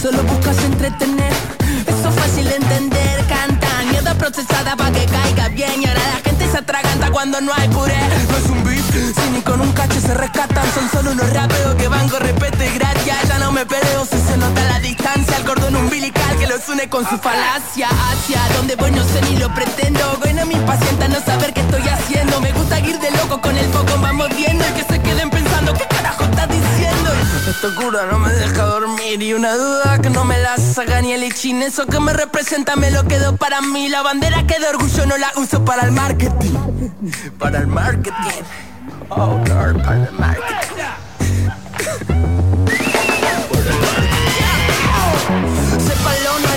solo 0.00 0.22
buscas 0.24 0.58
entretener, 0.64 1.32
eso 1.86 2.08
es 2.08 2.14
fácil 2.14 2.44
de 2.48 2.56
entender. 2.56 3.26
Canta, 3.26 3.68
mierda 3.90 4.14
procesada 4.14 4.76
para 4.76 4.92
que 4.92 5.06
caiga 5.06 5.48
bien. 5.48 5.82
Y 5.82 5.86
ahora 5.86 6.02
la 6.14 6.30
gente 6.30 6.50
se 6.50 6.58
atraganta 6.58 7.10
cuando 7.10 7.40
no 7.40 7.52
hay 7.54 7.68
puré. 7.68 7.94
Es 7.94 8.50
si 9.14 9.30
ni 9.30 9.42
con 9.42 9.60
un 9.60 9.72
cacho 9.72 10.00
se 10.00 10.14
rescatan. 10.14 10.64
Son 10.74 10.88
solo 10.90 11.12
unos 11.12 11.32
rapeos 11.32 11.74
que 11.76 11.88
van 11.88 12.08
con 12.08 12.20
respeto 12.20 12.62
y 12.64 12.78
gracia. 12.78 13.16
Ya 13.28 13.38
no 13.38 13.52
me 13.52 13.66
peleo 13.66 14.04
si 14.04 14.18
se 14.18 14.36
nota 14.36 14.62
la 14.64 14.78
distancia. 14.80 15.36
El 15.36 15.44
cordón 15.44 15.76
umbilical 15.76 16.38
que 16.38 16.46
los 16.46 16.68
une 16.68 16.88
con 16.88 17.08
su 17.08 17.18
falacia. 17.18 17.88
Hacia 17.88 18.40
donde 18.56 18.76
voy 18.76 18.90
no 18.90 19.04
sé 19.04 19.20
ni 19.22 19.36
lo 19.36 19.52
pretendo. 19.54 20.16
Bueno, 20.20 20.46
mi 20.46 20.56
paciente 20.56 21.08
no 21.08 21.20
saber 21.20 21.52
qué 21.52 21.60
estoy 21.60 21.82
haciendo. 21.88 22.40
Me 22.40 22.52
gusta 22.52 22.80
ir 22.80 22.98
de 22.98 23.10
loco 23.12 23.40
con 23.40 23.56
el 23.56 23.66
foco, 23.70 23.98
vamos 24.00 24.28
viendo. 24.36 24.64
Y 24.68 24.72
que 24.72 24.84
se 24.84 25.00
queden 25.00 25.30
pensando, 25.30 25.72
¿qué 25.74 25.86
carajo 25.88 26.24
estás 26.24 26.48
diciendo? 26.48 27.10
Esta 27.48 27.74
cura 27.74 28.06
no 28.10 28.18
me 28.18 28.32
deja 28.32 28.64
dormir. 28.64 29.22
Y 29.22 29.34
una 29.34 29.54
duda 29.54 29.98
que 30.00 30.10
no 30.10 30.24
me 30.24 30.38
la 30.38 30.56
saca 30.56 31.00
ni 31.02 31.12
el 31.12 31.24
ichin. 31.24 31.62
Eso 31.62 31.86
que 31.86 32.00
me 32.00 32.12
representa 32.12 32.76
me 32.76 32.90
lo 32.90 33.06
quedo 33.06 33.36
para 33.36 33.60
mí. 33.60 33.88
La 33.88 34.02
bandera 34.02 34.46
que 34.46 34.58
de 34.58 34.68
orgullo 34.68 35.06
no 35.06 35.16
la 35.18 35.32
uso 35.36 35.64
para 35.64 35.82
el 35.82 35.92
marketing. 35.92 36.54
Para 37.38 37.58
el 37.58 37.66
marketing. 37.66 38.42
Oh, 39.10 39.44
Lord, 39.48 39.78
by 39.78 39.98
the 39.98 40.12
mic. 40.18 40.71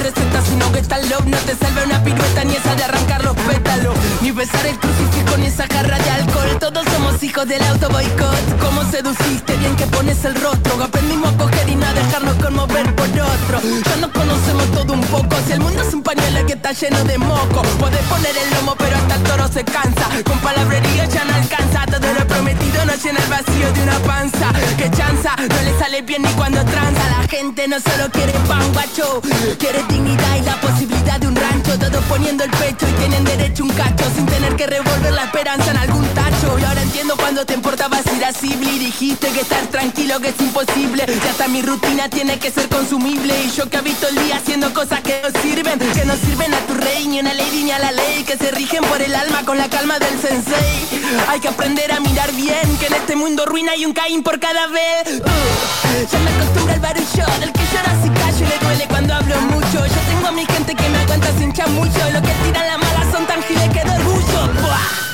Receta, 0.06 0.42
sino 0.44 0.72
que 0.72 0.80
está 0.80 0.98
love 1.00 1.26
No 1.26 1.38
te 1.38 1.56
salve 1.56 1.84
una 1.84 2.04
pirueta 2.04 2.44
ni 2.44 2.56
esa 2.56 2.76
de 2.76 2.84
arrancar 2.84 3.24
los 3.24 3.36
pétalos. 3.36 3.96
Ni 4.22 4.32
besar 4.32 4.66
el 4.66 4.78
crucifijo 4.78 5.38
ni 5.38 5.48
esa 5.48 5.66
jarra 5.68 5.98
de 5.98 6.10
alcohol. 6.12 6.58
Todos 6.60 6.86
somos 6.94 7.24
hijos 7.24 7.48
del 7.48 7.64
auto 7.64 7.90
boicot. 7.90 8.44
¿Cómo 8.60 8.84
seduciste? 8.92 9.58
Bien 9.58 9.76
que 9.76 9.86
pones 9.88 10.24
el 10.26 10.36
rostro. 10.36 10.84
Aprendimos 10.84 11.34
a 11.34 11.38
coger 11.38 11.70
y 11.70 11.76
no 11.76 11.86
a 11.86 11.94
dejarnos 11.94 12.36
conmover 12.36 12.96
por 12.96 13.08
otro. 13.08 13.58
Ya 13.90 13.96
nos 13.98 14.12
conocemos 14.12 14.66
todo 14.72 14.94
un 14.94 15.02
poco. 15.02 15.36
Si 15.48 15.54
el 15.54 15.60
mundo 15.60 15.82
es 15.82 15.94
un 15.94 16.04
pañuelo 16.04 16.46
que 16.46 16.54
está 16.54 16.72
lleno 16.72 17.04
de 17.04 17.18
moco. 17.18 17.62
Puedes 17.80 18.04
poner 18.06 18.36
el 18.38 18.50
lomo 18.56 18.76
pero 18.78 18.96
hasta 18.98 19.16
el 19.16 19.24
toro 19.24 19.48
se 19.48 19.64
cansa. 19.64 20.06
Con 20.26 20.38
palabrería 20.40 21.06
ya 21.06 21.26
no 21.26 21.34
alcanza. 21.34 21.86
Todo 21.88 22.14
lo 22.14 22.28
prometido 22.28 22.86
no 22.86 22.94
llena 22.96 23.20
el 23.20 23.30
vacío 23.30 23.74
de 23.74 23.82
una 23.84 24.00
panza. 24.00 24.48
Que 24.78 24.90
chanza, 24.92 25.36
no 25.38 25.62
le 25.64 25.80
sale 25.80 26.02
bien 26.04 26.22
ni 26.22 26.30
cuando 26.34 26.64
tranza. 26.66 27.02
La 27.18 27.28
gente 27.28 27.68
no 27.68 27.78
solo 27.80 28.10
quiere 28.12 28.34
pan 28.48 28.72
guacho. 28.74 29.22
Quiere 29.58 29.84
dignidad 29.96 30.36
y 30.38 30.42
la 30.42 30.60
posibilidad 30.60 31.20
de 31.20 31.28
un 31.28 31.36
rancho. 31.36 31.78
Todos 31.80 32.04
poniendo 32.06 32.44
el 32.44 32.52
pecho 32.52 32.88
y 32.88 32.94
tienen 32.94 33.24
derecho 33.24 33.64
un 33.64 33.70
cacho 33.70 34.06
Sin 34.16 34.26
tener 34.26 34.56
que 34.56 34.68
revolver 34.68 35.14
la 35.14 35.26
esperanza 35.26 35.72
en 35.72 35.78
algún 35.78 36.06
tacho. 36.10 36.58
Y 36.60 36.64
ahora 36.64 36.82
entiendo 36.82 37.16
cuando 37.18 37.46
te 37.46 37.54
importaba 37.54 37.98
irascible 38.18 38.72
Y 38.72 38.80
dijiste 38.80 39.28
que 39.30 39.42
estar 39.42 39.66
tranquilo 39.68 40.20
que 40.20 40.30
es 40.30 40.40
imposible. 40.40 41.06
Y 41.08 41.28
hasta 41.28 41.48
mi 41.48 41.62
rutina 41.62 42.10
tiene 42.10 42.40
que 42.40 42.52
ser 42.52 42.68
consumible. 42.70 43.34
Y 43.46 43.52
yo 43.52 43.70
que 43.70 43.78
habito 43.78 44.08
el 44.08 44.16
día 44.16 44.38
haciendo 44.38 44.74
cosas 44.74 45.02
que 45.02 45.22
no 45.24 45.42
sirven 45.42 45.80
Que 45.80 46.06
no 46.06 46.16
sirven 46.16 46.54
a 46.54 46.60
tu 46.68 46.74
rey, 46.76 47.08
ni 47.08 47.20
a 47.20 47.22
una 47.22 47.34
lady 47.34 47.64
ni 47.64 47.72
a 47.72 47.80
la 47.80 47.92
ley 47.92 48.24
Que 48.24 48.38
se 48.38 48.52
rigen 48.52 48.84
por 48.84 49.02
el 49.02 49.16
alma 49.16 49.44
con 49.46 49.58
la 49.58 49.70
calma 49.70 49.98
del 50.00 50.20
sensei. 50.20 50.88
Hay 51.30 51.40
que 51.40 51.48
aprender 51.48 51.92
a 51.92 52.00
mirar 52.00 52.32
bien 52.34 52.78
Que 52.80 52.88
en 52.88 52.94
este 52.94 53.16
mundo 53.16 53.46
ruina 53.46 53.72
hay 53.74 53.86
un 53.86 53.94
Caín 53.94 54.24
por 54.24 54.40
cada 54.40 54.68
vez. 54.68 55.22
Uh, 55.22 56.12
Ya 56.12 56.20
me 56.20 56.32
acostumbro 56.32 56.74
al 56.74 56.80
barullo 56.80 57.26
Del 57.40 57.52
que 57.52 57.64
llora 57.72 57.94
si 58.04 58.10
callo 58.10 58.46
y 58.46 58.50
le 58.50 58.58
duele 58.66 58.86
cuando 58.88 59.14
hablo 59.14 59.36
mucho 59.42 59.85
Yo 59.88 60.02
tengo 60.10 60.28
a 60.28 60.32
mi 60.32 60.46
gente 60.46 60.76
que 60.76 60.90
me 60.90 60.98
aguanta 60.98 61.28
sin 61.38 61.54
chamullo 61.54 62.10
Lo 62.14 62.22
que 62.22 62.34
tiran 62.44 62.68
la 62.68 62.78
mala 62.78 63.12
son 63.12 63.26
tan 63.28 63.42
giles 63.44 63.70
que 63.70 63.84
de 63.84 63.92
orgullo 63.92 64.54
Buah. 64.62 65.06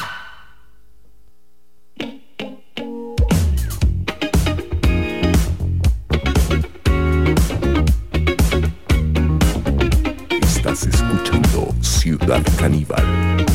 Estás 10.41 10.83
escuchando 10.85 11.75
Ciudad 11.81 12.41
Caníbal. 12.57 13.50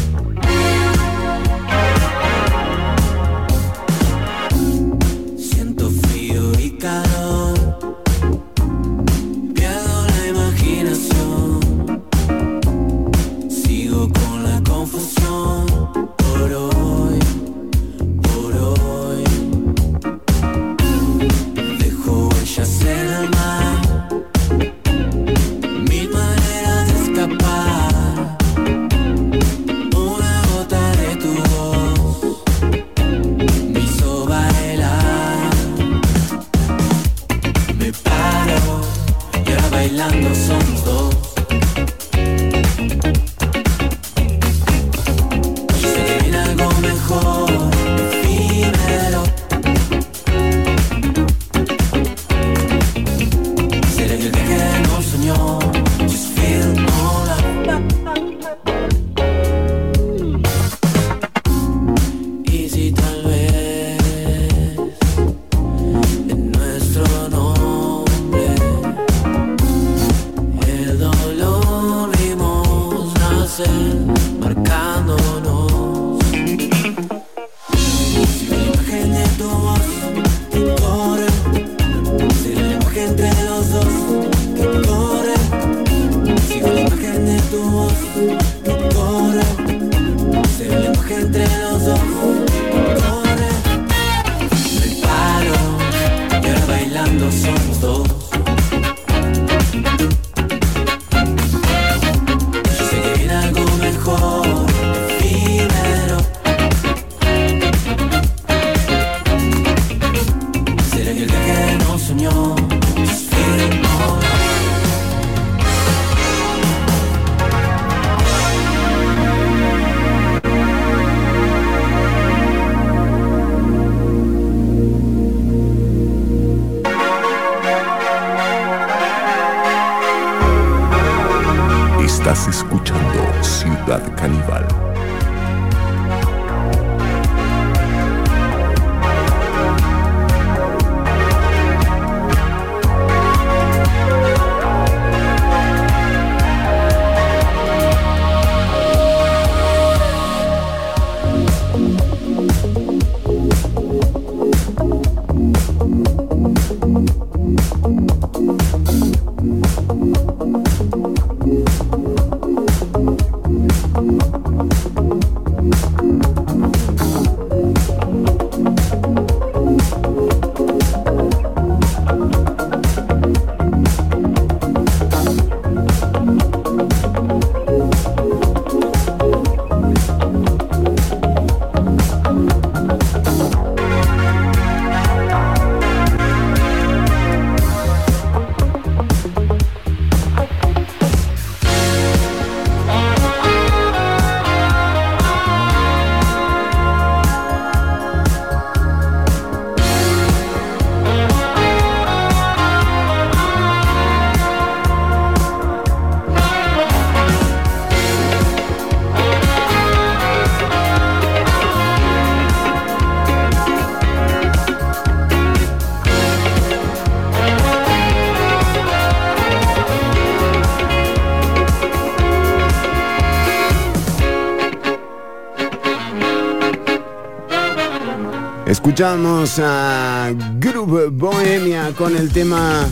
Escuchamos 228.87 229.59
a 229.59 230.33
Group 230.61 231.11
Bohemia 231.11 231.93
con 231.99 232.17
el 232.17 232.31
tema 232.31 232.89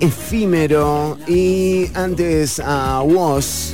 efímero 0.00 1.18
y 1.28 1.90
antes 1.94 2.58
a 2.64 3.02
Woz. 3.02 3.69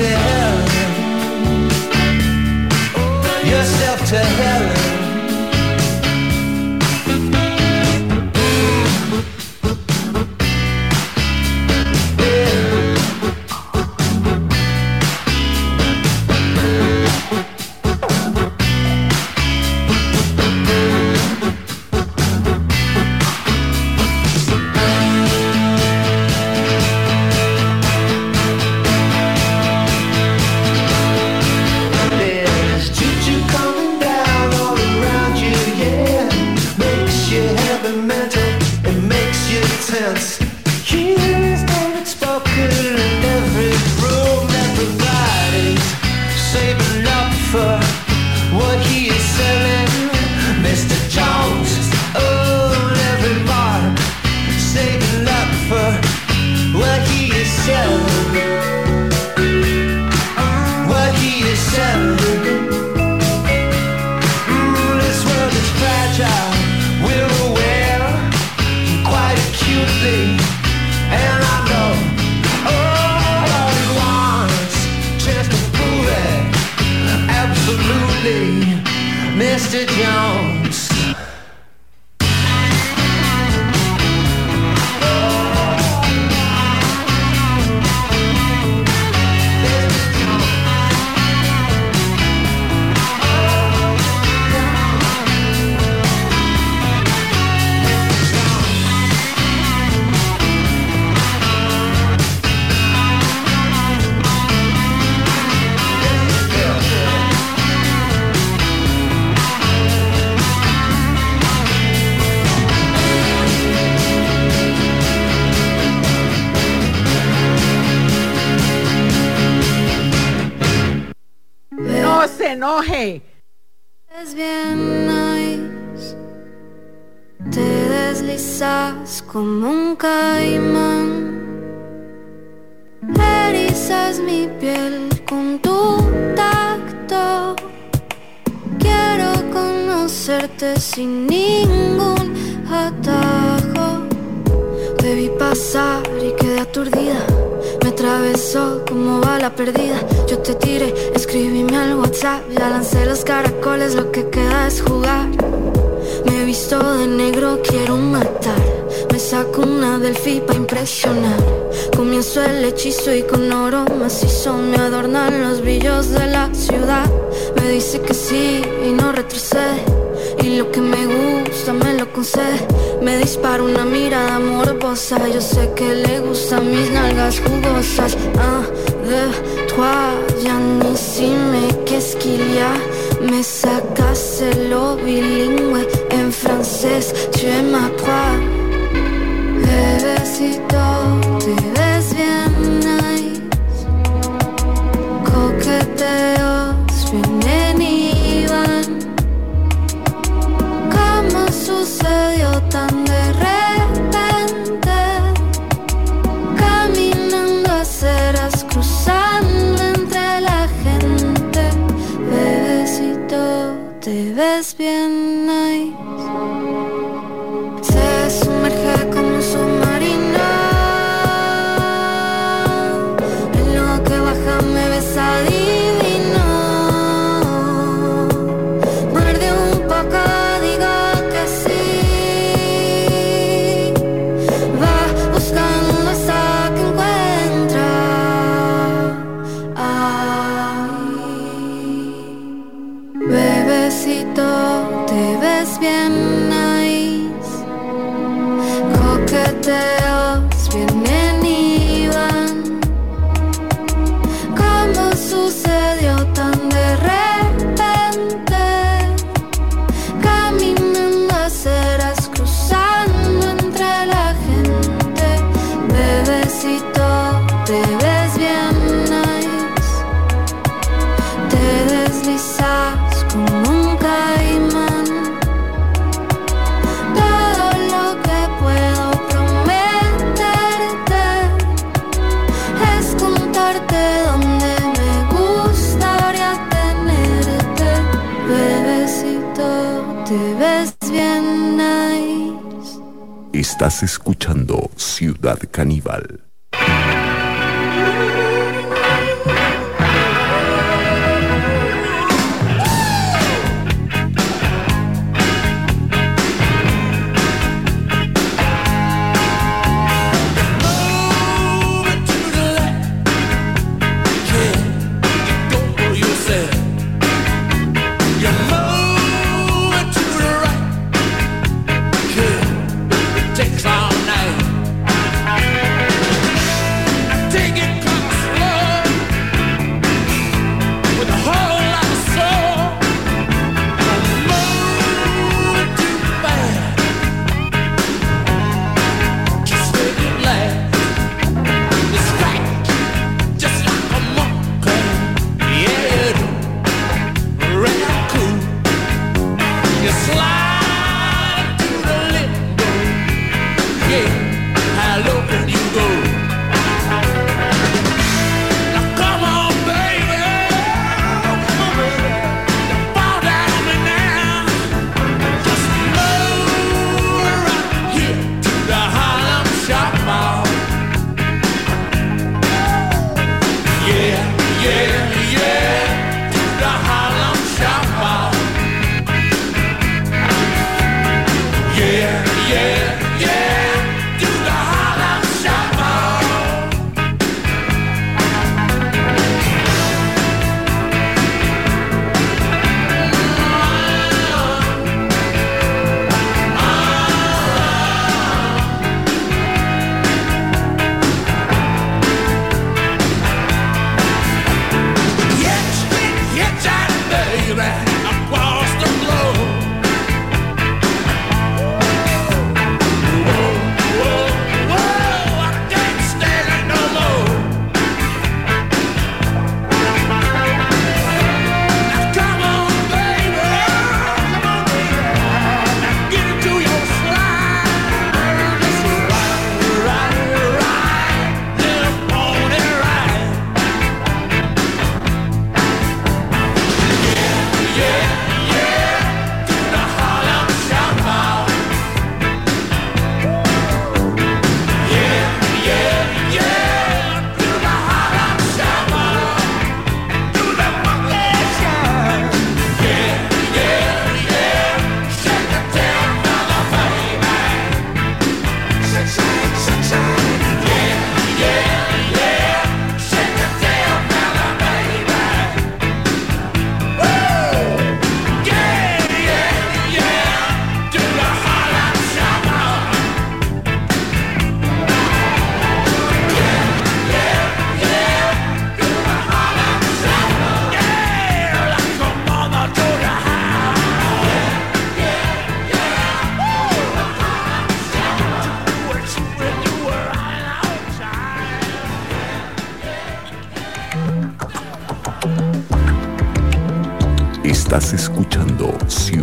said 0.00 0.29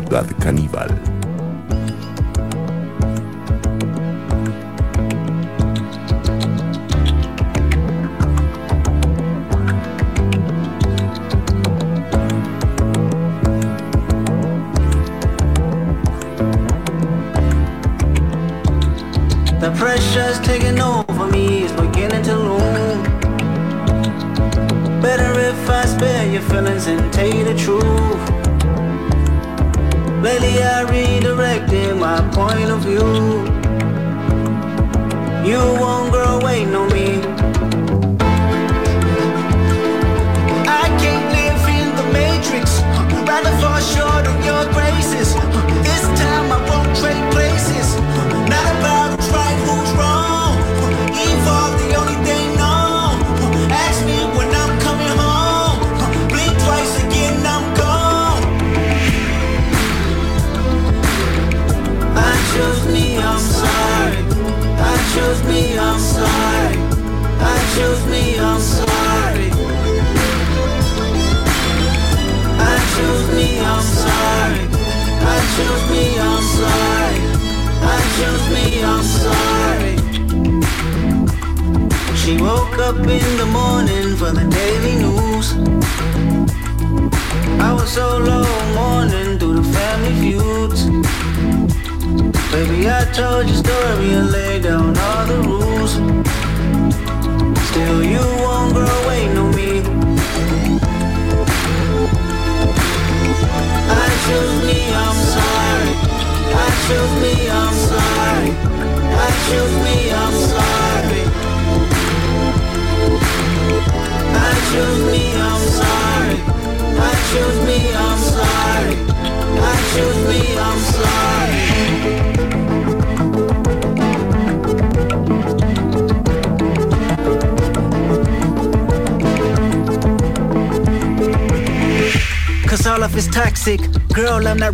Ciudad 0.08 0.26
Caníbal. 0.40 0.97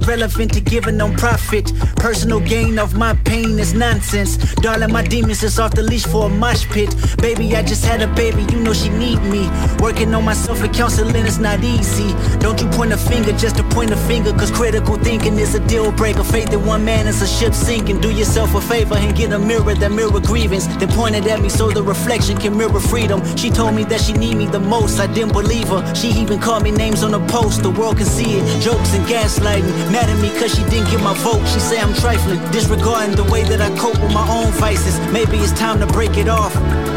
Relevant 0.07 0.53
to 0.53 0.61
giving 0.61 0.97
no 0.97 1.11
profit. 1.13 1.71
Personal 1.95 2.39
gain 2.39 2.77
of 2.77 2.95
my 2.95 3.13
pain 3.23 3.57
is 3.59 3.73
nonsense. 3.73 4.37
Darling, 4.55 4.91
my 4.91 5.03
demons 5.03 5.43
is 5.43 5.59
off 5.59 5.73
the 5.73 5.81
leash 5.83 6.05
for 6.05 6.25
a 6.25 6.29
mosh 6.29 6.65
pit. 6.69 6.93
Baby, 7.17 7.55
I 7.55 7.63
just 7.63 7.85
had 7.85 8.01
a 8.01 8.07
baby, 8.13 8.43
you 8.51 8.59
know 8.59 8.73
she 8.73 8.89
need 8.89 9.21
me. 9.23 9.49
Working 9.79 10.13
on 10.13 10.25
myself 10.25 10.61
and 10.61 10.73
counseling 10.73 11.25
is 11.25 11.39
not 11.39 11.63
easy. 11.63 12.13
Don't 12.39 12.59
you 12.61 12.67
point 12.69 12.91
a 12.91 12.97
finger 12.97 13.31
just 13.33 13.55
to 13.57 13.63
point 13.63 13.91
a 13.91 13.97
finger, 13.97 14.31
cause 14.33 14.51
critical 14.51 14.97
thinking 14.97 15.37
is 15.39 15.55
a 15.55 15.59
deal 15.67 15.91
breaker. 15.91 16.22
Faith 16.33 16.51
in 16.51 16.65
one 16.65 16.83
man 16.83 17.05
is 17.05 17.21
a 17.21 17.27
ship 17.27 17.53
sinking. 17.53 18.01
Do 18.01 18.09
yourself 18.09 18.55
a 18.55 18.61
favor 18.61 18.95
and 18.95 19.15
get 19.15 19.31
a 19.33 19.37
mirror 19.37 19.75
that 19.75 19.91
mirror 19.91 20.19
grievance. 20.19 20.65
Then 20.65 20.89
point 20.89 21.13
it 21.15 21.27
at 21.27 21.39
me 21.39 21.47
so 21.47 21.69
the 21.69 21.83
reflection 21.83 22.37
can 22.37 22.57
mirror 22.57 22.79
freedom. 22.79 23.21
She 23.37 23.51
told 23.51 23.75
me 23.75 23.83
that 23.83 24.01
she 24.01 24.13
need 24.13 24.37
me 24.37 24.47
the 24.47 24.59
most, 24.59 24.99
I 24.99 25.05
didn't 25.05 25.33
believe 25.33 25.67
her. 25.67 25.93
She 25.93 26.07
even 26.07 26.39
called 26.39 26.63
me 26.63 26.71
names 26.71 27.03
on 27.03 27.11
the 27.11 27.19
post, 27.27 27.61
the 27.61 27.69
world 27.69 27.97
can 27.97 28.07
see 28.07 28.39
it. 28.39 28.61
Jokes 28.63 28.95
and 28.95 29.05
gaslighting. 29.05 29.91
Mad 29.91 30.09
at 30.09 30.19
me 30.23 30.29
cause 30.39 30.55
she 30.55 30.63
didn't 30.71 30.89
get 30.89 31.03
my 31.03 31.13
vote. 31.19 31.45
She 31.53 31.59
say 31.59 31.79
I'm 31.79 31.93
trifling, 31.93 32.39
disregarding 32.51 33.15
the 33.15 33.25
way 33.31 33.43
that 33.43 33.61
I 33.61 33.69
cope 33.77 34.01
with 34.01 34.11
my 34.11 34.27
own 34.27 34.51
vices. 34.53 34.97
Maybe 35.13 35.37
it's 35.37 35.53
time 35.53 35.79
to 35.81 35.85
break 35.85 36.17
it 36.17 36.29
off. 36.29 36.55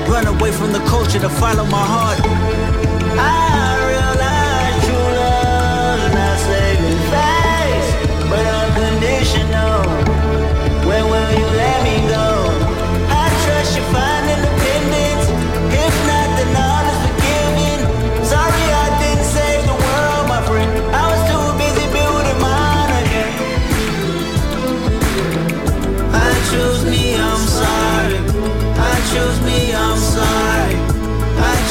Run 0.09 0.27
away 0.27 0.51
from 0.51 0.73
the 0.73 0.81
culture 0.89 1.21
to 1.21 1.29
follow 1.29 1.67
my 1.67 1.85
heart. 1.85 2.21
I 3.19 3.46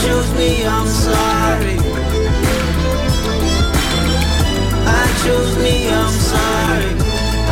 choose 0.05 0.31
me, 0.35 0.65
I'm 0.65 0.87
sorry. 0.87 1.77
I 5.01 5.03
choose 5.23 5.57
me, 5.57 5.89
I'm 5.89 6.13
sorry. 6.29 6.91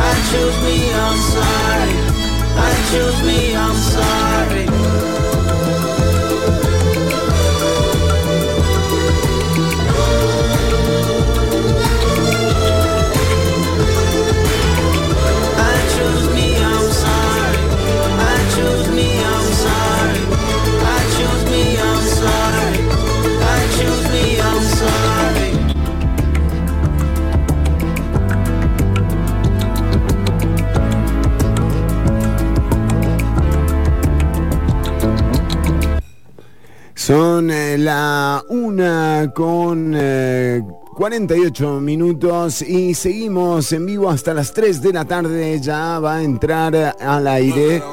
I 0.08 0.12
choose 0.30 0.58
me, 0.66 0.76
I'm 1.04 1.18
sorry. 1.34 1.96
I 2.68 2.72
choose 2.92 3.20
me, 3.28 3.56
I'm 3.56 3.76
sorry. 3.96 5.33
Son 37.14 37.52
eh, 37.52 37.78
la 37.78 38.44
una 38.50 39.32
con 39.36 39.94
eh, 39.96 40.64
48 40.96 41.80
minutos 41.80 42.64
y 42.64 42.96
seguimos 42.96 43.72
en 43.72 43.86
vivo 43.86 44.10
hasta 44.10 44.34
las 44.34 44.52
3 44.52 44.82
de 44.82 44.94
la 44.94 45.06
tarde. 45.06 45.60
Ya 45.62 46.00
va 46.00 46.16
a 46.16 46.24
entrar 46.24 46.96
al 47.00 47.28
aire 47.28 47.84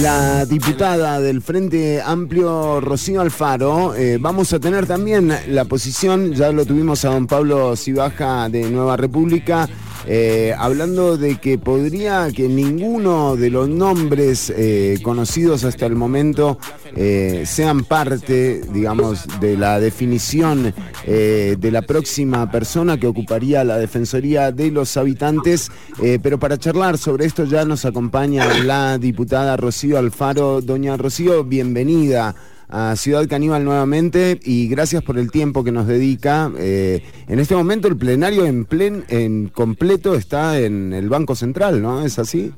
la 0.00 0.46
diputada 0.46 1.20
del 1.20 1.42
Frente 1.42 2.00
Amplio, 2.00 2.80
Rocío 2.80 3.20
Alfaro. 3.20 3.96
Eh, 3.96 4.18
vamos 4.20 4.52
a 4.52 4.60
tener 4.60 4.86
también 4.86 5.36
la 5.48 5.64
posición, 5.64 6.32
ya 6.32 6.52
lo 6.52 6.64
tuvimos 6.64 7.04
a 7.04 7.08
don 7.08 7.26
Pablo 7.26 7.74
Cibaja 7.74 8.48
de 8.48 8.70
Nueva 8.70 8.96
República. 8.96 9.68
Eh, 10.06 10.54
hablando 10.56 11.16
de 11.16 11.38
que 11.38 11.58
podría 11.58 12.28
que 12.34 12.48
ninguno 12.48 13.36
de 13.36 13.50
los 13.50 13.68
nombres 13.68 14.52
eh, 14.56 14.98
conocidos 15.02 15.64
hasta 15.64 15.86
el 15.86 15.94
momento 15.94 16.58
eh, 16.96 17.44
sean 17.46 17.84
parte, 17.84 18.62
digamos, 18.72 19.24
de 19.40 19.56
la 19.56 19.78
definición 19.80 20.74
de 21.06 21.70
la 21.72 21.82
próxima 21.82 22.50
persona 22.50 22.98
que 22.98 23.06
ocuparía 23.06 23.64
la 23.64 23.78
Defensoría 23.78 24.52
de 24.52 24.70
los 24.70 24.96
Habitantes. 24.96 25.70
Pero 25.98 26.38
para 26.38 26.56
charlar 26.56 26.98
sobre 26.98 27.26
esto 27.26 27.44
ya 27.44 27.64
nos 27.64 27.84
acompaña 27.84 28.46
la 28.64 28.98
diputada 28.98 29.56
Rocío 29.56 29.98
Alfaro. 29.98 30.60
Doña 30.60 30.96
Rocío, 30.96 31.44
bienvenida 31.44 32.34
a 32.70 32.94
Ciudad 32.96 33.26
Caníbal 33.28 33.64
nuevamente 33.64 34.38
y 34.42 34.68
gracias 34.68 35.02
por 35.02 35.18
el 35.18 35.30
tiempo 35.30 35.64
que 35.64 35.72
nos 35.72 35.86
dedica. 35.86 36.50
Eh, 36.56 37.02
en 37.28 37.40
este 37.40 37.56
momento 37.56 37.88
el 37.88 37.96
plenario 37.96 38.46
en, 38.46 38.64
plen, 38.64 39.04
en 39.08 39.48
completo 39.48 40.14
está 40.14 40.58
en 40.58 40.92
el 40.92 41.08
Banco 41.08 41.34
Central, 41.34 41.82
¿no? 41.82 42.04
¿Es 42.04 42.18
así? 42.18 42.52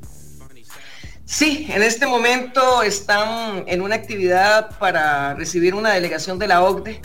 Sí, 1.25 1.67
en 1.71 1.83
este 1.83 2.07
momento 2.07 2.83
están 2.83 3.65
en 3.67 3.81
una 3.81 3.95
actividad 3.95 4.79
para 4.79 5.35
recibir 5.35 5.75
una 5.75 5.91
delegación 5.91 6.39
de 6.39 6.47
la 6.47 6.63
OCDE. 6.63 7.01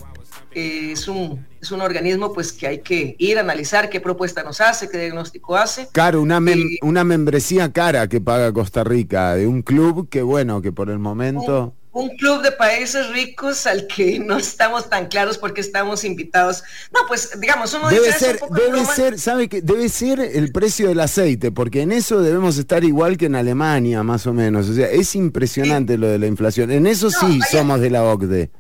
Eh, 0.54 0.92
es, 0.92 1.08
un, 1.08 1.46
es 1.62 1.72
un 1.72 1.82
organismo 1.82 2.34
pues 2.34 2.52
que 2.52 2.68
hay 2.68 2.80
que 2.80 3.16
ir 3.20 3.38
a 3.38 3.42
analizar 3.42 3.90
qué 3.90 4.02
propuesta 4.02 4.44
nos 4.44 4.60
hace, 4.60 4.90
qué 4.90 4.98
diagnóstico 4.98 5.56
hace. 5.56 5.88
Claro, 5.94 6.22
una, 6.22 6.42
una 6.82 7.04
membresía 7.06 7.72
cara 7.72 8.10
que 8.10 8.20
paga 8.20 8.52
Costa 8.52 8.84
Rica 8.84 9.36
de 9.36 9.48
un 9.48 9.62
club 9.62 10.10
que 10.10 10.24
bueno, 10.24 10.62
que 10.62 10.74
por 10.74 10.90
el 10.90 11.00
momento 11.00 11.74
un 11.98 12.16
club 12.16 12.44
de 12.44 12.52
países 12.52 13.10
ricos 13.10 13.66
al 13.66 13.88
que 13.88 14.20
no 14.20 14.38
estamos 14.38 14.88
tan 14.88 15.08
claros 15.08 15.40
porque 15.40 15.62
estamos 15.62 16.04
invitados. 16.04 16.64
No, 16.94 17.00
pues 17.08 17.40
digamos, 17.40 17.74
uno 17.74 17.90
debe 17.90 18.14
ser, 18.14 18.40
debe 18.52 18.86
ser, 18.86 19.20
sabe 19.20 19.50
que 19.50 19.64
debe 19.64 19.90
ser 19.90 20.20
el 20.20 20.52
precio 20.52 20.90
del 20.90 21.00
aceite, 21.00 21.52
porque 21.52 21.82
en 21.82 21.92
eso 21.92 22.22
debemos 22.22 22.60
estar 22.60 22.84
igual 22.84 23.18
que 23.18 23.26
en 23.26 23.36
Alemania, 23.36 24.04
más 24.04 24.28
o 24.28 24.34
menos. 24.34 24.70
O 24.70 24.76
sea, 24.76 24.88
es 24.90 25.16
impresionante 25.16 25.98
lo 25.98 26.08
de 26.08 26.20
la 26.20 26.28
inflación. 26.28 26.70
En 26.70 26.86
eso 26.86 27.10
sí 27.10 27.40
somos 27.52 27.82
de 27.82 27.90
la 27.90 28.04
OCDE. 28.04 28.52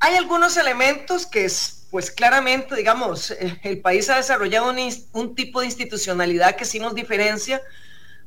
Hay 0.00 0.16
algunos 0.16 0.56
elementos 0.56 1.26
que 1.26 1.44
es, 1.44 1.84
pues 1.92 2.10
claramente, 2.10 2.74
digamos, 2.74 3.30
eh, 3.30 3.60
el 3.62 3.78
país 3.80 4.10
ha 4.10 4.16
desarrollado 4.16 4.70
un, 4.70 4.78
un 5.12 5.34
tipo 5.36 5.60
de 5.60 5.66
institucionalidad 5.66 6.56
que 6.56 6.64
sí 6.64 6.80
nos 6.80 6.96
diferencia 6.96 7.62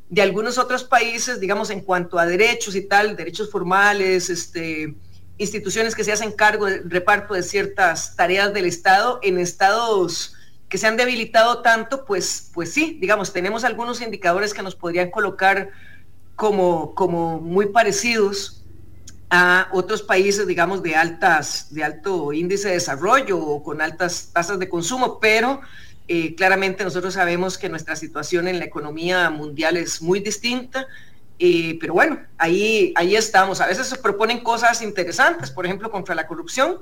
de 0.09 0.21
algunos 0.21 0.57
otros 0.57 0.83
países, 0.83 1.39
digamos, 1.39 1.69
en 1.69 1.81
cuanto 1.81 2.19
a 2.19 2.25
derechos 2.25 2.75
y 2.75 2.81
tal, 2.81 3.15
derechos 3.15 3.49
formales, 3.49 4.29
este, 4.29 4.95
instituciones 5.37 5.95
que 5.95 6.03
se 6.03 6.11
hacen 6.11 6.31
cargo 6.31 6.65
del 6.67 6.89
reparto 6.89 7.33
de 7.33 7.43
ciertas 7.43 8.15
tareas 8.15 8.53
del 8.53 8.65
Estado, 8.65 9.19
en 9.23 9.39
estados 9.39 10.35
que 10.69 10.77
se 10.77 10.87
han 10.87 10.97
debilitado 10.97 11.61
tanto, 11.61 12.05
pues, 12.05 12.49
pues 12.53 12.73
sí, 12.73 12.97
digamos, 12.99 13.33
tenemos 13.33 13.63
algunos 13.63 14.01
indicadores 14.01 14.53
que 14.53 14.63
nos 14.63 14.75
podrían 14.75 15.11
colocar 15.11 15.69
como, 16.35 16.95
como 16.95 17.39
muy 17.39 17.67
parecidos 17.67 18.63
a 19.29 19.69
otros 19.71 20.01
países, 20.01 20.47
digamos, 20.47 20.83
de 20.83 20.95
altas, 20.95 21.73
de 21.73 21.83
alto 21.83 22.33
índice 22.33 22.69
de 22.69 22.75
desarrollo 22.75 23.39
o 23.39 23.63
con 23.63 23.81
altas 23.81 24.29
tasas 24.33 24.59
de 24.59 24.69
consumo, 24.69 25.19
pero 25.19 25.61
eh, 26.07 26.35
claramente 26.35 26.83
nosotros 26.83 27.15
sabemos 27.15 27.57
que 27.57 27.69
nuestra 27.69 27.95
situación 27.95 28.47
en 28.47 28.59
la 28.59 28.65
economía 28.65 29.29
mundial 29.29 29.77
es 29.77 30.01
muy 30.01 30.19
distinta, 30.19 30.87
eh, 31.39 31.77
pero 31.79 31.93
bueno, 31.93 32.19
ahí, 32.37 32.93
ahí 32.95 33.15
estamos. 33.15 33.59
A 33.59 33.67
veces 33.67 33.87
se 33.87 33.97
proponen 33.97 34.41
cosas 34.41 34.81
interesantes, 34.81 35.51
por 35.51 35.65
ejemplo, 35.65 35.89
contra 35.89 36.13
la 36.15 36.27
corrupción. 36.27 36.79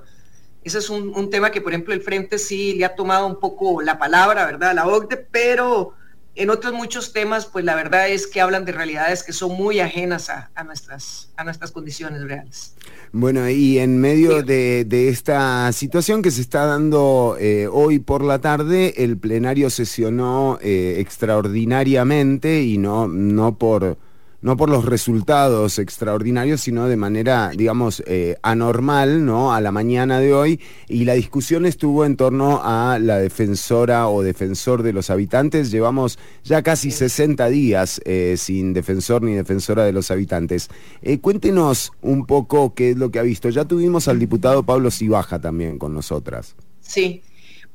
Ese 0.63 0.77
es 0.79 0.89
un, 0.89 1.09
un, 1.15 1.29
tema 1.29 1.51
que, 1.51 1.61
por 1.61 1.71
ejemplo, 1.71 1.93
el 1.93 2.01
Frente 2.01 2.37
sí 2.37 2.73
le 2.73 2.85
ha 2.85 2.95
tomado 2.95 3.25
un 3.27 3.39
poco 3.39 3.81
la 3.81 3.97
palabra, 3.97 4.45
¿verdad? 4.45 4.73
La 4.73 4.87
OCDE, 4.87 5.17
pero 5.31 5.93
en 6.35 6.49
otros 6.49 6.73
muchos 6.73 7.13
temas, 7.13 7.45
pues 7.45 7.63
la 7.63 7.75
verdad 7.75 8.09
es 8.09 8.25
que 8.25 8.41
hablan 8.41 8.65
de 8.65 8.71
realidades 8.71 9.23
que 9.23 9.33
son 9.33 9.55
muy 9.55 9.79
ajenas 9.79 10.29
a, 10.29 10.49
nuestras, 10.63 11.29
a 11.37 11.43
nuestras 11.43 11.71
condiciones 11.71 12.23
reales. 12.23 12.73
Bueno, 13.11 13.47
y 13.47 13.77
en 13.77 13.99
medio 13.99 14.41
de, 14.41 15.09
esta 15.09 15.71
situación 15.71 16.23
que 16.23 16.31
se 16.31 16.41
está 16.41 16.65
dando 16.65 17.37
eh, 17.39 17.67
hoy 17.71 17.99
por 17.99 18.23
la 18.23 18.39
tarde, 18.39 19.03
el 19.03 19.17
plenario 19.17 19.69
sesionó 19.69 20.57
eh, 20.61 20.95
extraordinariamente 20.97 22.63
y 22.63 22.79
no, 22.79 23.07
no 23.07 23.57
por 23.57 23.97
no 24.43 24.57
por 24.57 24.69
los 24.69 24.83
resultados 24.83 25.79
extraordinarios, 25.79 26.59
sino 26.59 26.89
de 26.89 26.97
manera, 26.97 27.51
digamos, 27.55 28.03
eh, 28.05 28.35
anormal, 28.41 29.25
¿no? 29.25 29.53
A 29.53 29.61
la 29.61 29.71
mañana 29.71 30.19
de 30.19 30.33
hoy. 30.33 30.59
Y 30.89 31.05
la 31.05 31.13
discusión 31.13 31.65
estuvo 31.65 32.03
en 32.03 32.17
torno 32.17 32.59
a 32.61 32.99
la 32.99 33.19
defensora 33.19 34.09
o 34.09 34.21
defensor 34.21 34.83
de 34.83 34.91
los 34.91 35.09
habitantes. 35.09 35.71
Llevamos 35.71 36.19
ya 36.43 36.61
casi 36.61 36.91
60 36.91 37.47
días 37.47 38.01
eh, 38.03 38.35
sin 38.37 38.73
defensor 38.73 39.21
ni 39.21 39.33
defensora 39.33 39.85
de 39.85 39.93
los 39.93 40.11
habitantes. 40.11 40.67
Eh, 41.01 41.19
cuéntenos 41.19 41.93
un 42.01 42.25
poco 42.25 42.73
qué 42.73 42.91
es 42.91 42.97
lo 42.97 43.11
que 43.11 43.19
ha 43.19 43.23
visto. 43.23 43.49
Ya 43.49 43.63
tuvimos 43.63 44.09
al 44.09 44.19
diputado 44.19 44.63
Pablo 44.63 44.91
Cibaja 44.91 45.39
también 45.39 45.77
con 45.77 45.93
nosotras. 45.93 46.55
Sí. 46.81 47.23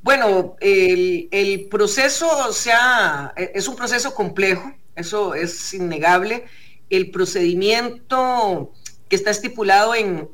Bueno, 0.03 0.55
el, 0.61 1.27
el 1.31 1.65
proceso 1.65 2.27
o 2.47 2.53
sea, 2.53 3.33
es 3.35 3.67
un 3.67 3.75
proceso 3.75 4.13
complejo 4.13 4.71
eso 4.99 5.33
es 5.33 5.73
innegable. 5.73 6.45
El 6.89 7.11
procedimiento 7.11 8.71
que 9.09 9.15
está 9.15 9.31
estipulado 9.31 9.95
en, 9.95 10.29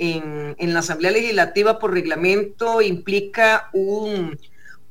la 0.59 0.80
Asamblea 0.80 1.11
Legislativa 1.11 1.80
por 1.80 1.93
reglamento 1.93 2.82
implica 2.82 3.70
un, 3.74 4.38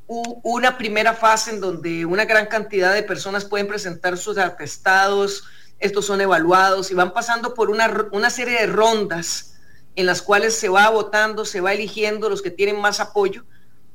una 0.06 0.78
primera 0.78 1.12
fase 1.12 1.50
en 1.50 1.60
donde 1.60 2.06
una 2.06 2.24
gran 2.24 2.46
cantidad 2.46 2.94
de 2.94 3.02
personas 3.02 3.44
pueden 3.44 3.68
presentar 3.68 4.16
sus 4.16 4.38
atestados, 4.38 5.44
estos 5.78 6.06
son 6.06 6.20
evaluados 6.20 6.90
y 6.90 6.94
van 6.94 7.12
pasando 7.12 7.52
por 7.52 7.68
una, 7.68 8.08
una 8.12 8.30
serie 8.30 8.58
de 8.60 8.66
rondas 8.66 9.56
en 9.96 10.06
las 10.06 10.22
cuales 10.22 10.54
se 10.54 10.68
va 10.68 10.88
votando, 10.88 11.44
se 11.44 11.60
va 11.60 11.74
eligiendo 11.74 12.28
los 12.28 12.42
que 12.42 12.50
tienen 12.50 12.80
más 12.80 13.00
apoyo. 13.00 13.44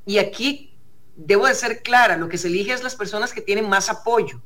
Y 0.05 0.19
aquí 0.19 0.77
debo 1.15 1.47
de 1.47 1.55
ser 1.55 1.81
clara, 1.81 2.15
lo 2.15 2.29
que 2.29 2.37
se 2.37 2.47
elige 2.47 2.73
es 2.73 2.83
las 2.83 2.95
personas 2.95 3.33
que 3.33 3.41
tienen 3.41 3.67
más 3.67 3.89
apoyo. 3.89 4.41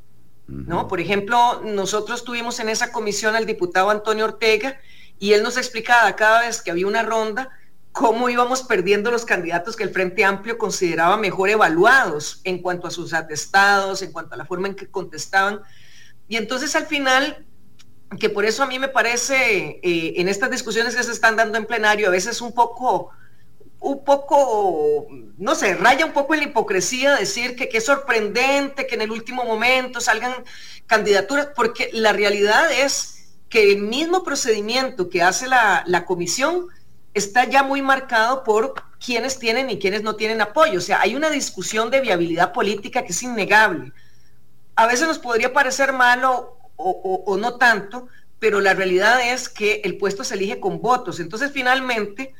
¿No? 0.48 0.88
Por 0.88 1.00
ejemplo, 1.00 1.62
nosotros 1.64 2.24
tuvimos 2.24 2.60
en 2.60 2.70
esa 2.70 2.92
comisión 2.92 3.36
al 3.36 3.46
diputado 3.46 3.90
Antonio 3.90 4.26
Ortega 4.26 4.80
y 5.20 5.34
él 5.34 5.44
nos 5.44 5.58
explicaba 5.58 6.16
cada 6.16 6.42
vez 6.42 6.62
que 6.62 6.72
había 6.72 6.88
una 6.88 7.04
ronda 7.04 7.50
cómo 7.94 8.28
íbamos 8.28 8.64
perdiendo 8.64 9.12
los 9.12 9.24
candidatos 9.24 9.76
que 9.76 9.84
el 9.84 9.92
Frente 9.92 10.26
Amplio 10.26 10.58
consideraba 10.58 11.16
mejor 11.16 11.50
evaluados 11.50 12.42
en 12.44 12.60
cuanto 12.60 12.88
a 12.88 12.92
sus 12.92 13.14
atestados, 13.14 14.02
en 14.02 14.12
cuanto 14.12 14.34
a 14.34 14.38
la 14.38 14.46
forma 14.46 14.68
en 14.68 14.76
que 14.76 14.90
contestaban. 14.90 15.62
Y 16.28 16.38
entonces 16.38 16.76
al 16.76 16.88
final, 16.88 17.46
que 18.20 18.30
por 18.30 18.46
eso 18.46 18.64
a 18.64 18.66
mí 18.66 18.80
me 18.80 18.88
parece 18.88 19.80
eh, 19.84 20.14
en 20.18 20.28
estas 20.28 20.50
discusiones 20.50 20.96
que 20.96 21.04
se 21.04 21.12
están 21.12 21.36
dando 21.36 21.60
en 21.60 21.66
plenario, 21.66 22.08
a 22.08 22.12
veces 22.12 22.42
un 22.42 22.54
poco 22.54 23.12
un 23.84 24.06
poco, 24.06 25.08
no 25.38 25.56
sé, 25.56 25.76
raya 25.76 26.06
un 26.06 26.14
poco 26.14 26.34
en 26.34 26.40
la 26.40 26.46
hipocresía 26.48 27.18
decir 27.18 27.58
que, 27.58 27.70
es 27.72 27.86
sorprendente 27.86 28.88
que 28.88 28.96
en 28.96 29.02
el 29.02 29.12
último 29.12 29.44
momento 29.44 30.00
salgan 30.00 30.34
candidaturas, 30.88 31.50
porque 31.54 31.90
la 31.92 32.14
realidad 32.14 32.72
es 32.72 33.36
que 33.50 33.74
el 33.74 33.82
mismo 33.82 34.24
procedimiento 34.24 35.10
que 35.10 35.22
hace 35.22 35.48
la, 35.48 35.84
la 35.86 36.06
comisión 36.06 36.68
está 37.14 37.44
ya 37.44 37.62
muy 37.62 37.82
marcado 37.82 38.46
por 38.46 38.74
quienes 39.06 39.38
tienen 39.38 39.70
y 39.70 39.80
quienes 39.80 40.02
no 40.02 40.16
tienen 40.16 40.40
apoyo. 40.40 40.80
O 40.80 40.82
sea, 40.82 41.02
hay 41.02 41.16
una 41.16 41.30
discusión 41.30 41.92
de 41.92 42.00
viabilidad 42.00 42.54
política 42.54 43.04
que 43.04 43.12
es 43.12 43.22
innegable. 43.22 43.92
A 44.76 44.88
veces 44.88 45.08
nos 45.08 45.20
podría 45.20 45.52
parecer 45.52 45.92
malo 45.92 46.58
o, 46.78 47.24
o 47.26 47.38
no 47.38 47.58
tanto, 47.58 48.08
pero 48.40 48.62
la 48.62 48.74
realidad 48.74 49.20
es 49.30 49.50
que 49.50 49.82
el 49.84 49.98
puesto 49.98 50.24
se 50.24 50.36
elige 50.36 50.62
con 50.62 50.82
votos. 50.82 51.20
Entonces, 51.20 51.52
finalmente, 51.52 52.34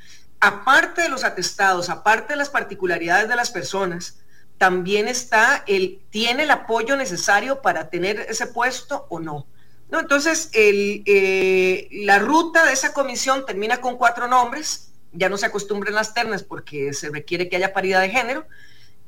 aparte 0.44 1.04
de 1.04 1.10
los 1.10 1.24
atestados, 1.24 1.90
aparte 1.90 2.34
de 2.34 2.38
las 2.38 2.50
particularidades 2.50 3.30
de 3.30 3.36
las 3.38 3.50
personas, 3.50 4.20
también 4.58 5.08
está 5.08 5.64
el, 5.68 6.02
¿tiene 6.10 6.44
el 6.44 6.52
apoyo 6.52 6.98
necesario 6.98 7.62
para 7.62 7.90
tener 7.90 8.20
ese 8.28 8.48
puesto 8.48 9.08
o 9.10 9.22
no? 9.22 9.48
¿No? 9.90 10.02
Entonces, 10.02 10.50
eh, 10.52 11.88
la 11.92 12.20
ruta 12.20 12.66
de 12.66 12.74
esa 12.74 12.92
comisión 12.92 13.46
termina 13.46 13.80
con 13.80 13.98
cuatro 13.98 14.28
nombres, 14.28 14.92
ya 15.14 15.30
no 15.30 15.38
se 15.38 15.46
acostumbran 15.46 15.96
las 15.96 16.14
ternas 16.14 16.44
porque 16.44 16.92
se 16.92 17.10
requiere 17.10 17.48
que 17.48 17.56
haya 17.56 17.72
paridad 17.72 18.02
de 18.02 18.10
género, 18.10 18.46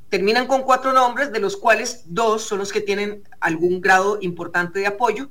terminan 0.07 0.47
con 0.47 0.61
cuatro 0.63 0.93
nombres, 0.93 1.33
de 1.33 1.39
los 1.39 1.57
cuales 1.57 2.03
dos 2.05 2.43
son 2.43 2.59
los 2.59 2.71
que 2.71 2.79
tienen 2.79 3.23
algún 3.41 3.81
grado 3.81 4.19
importante 4.21 4.79
de 4.79 4.87
apoyo. 4.87 5.29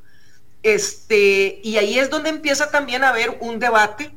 Este, 0.62 1.60
y 1.62 1.78
ahí 1.78 1.98
es 1.98 2.10
donde 2.10 2.28
empieza 2.28 2.70
también 2.70 3.04
a 3.04 3.08
haber 3.08 3.38
un 3.40 3.58
debate 3.58 4.12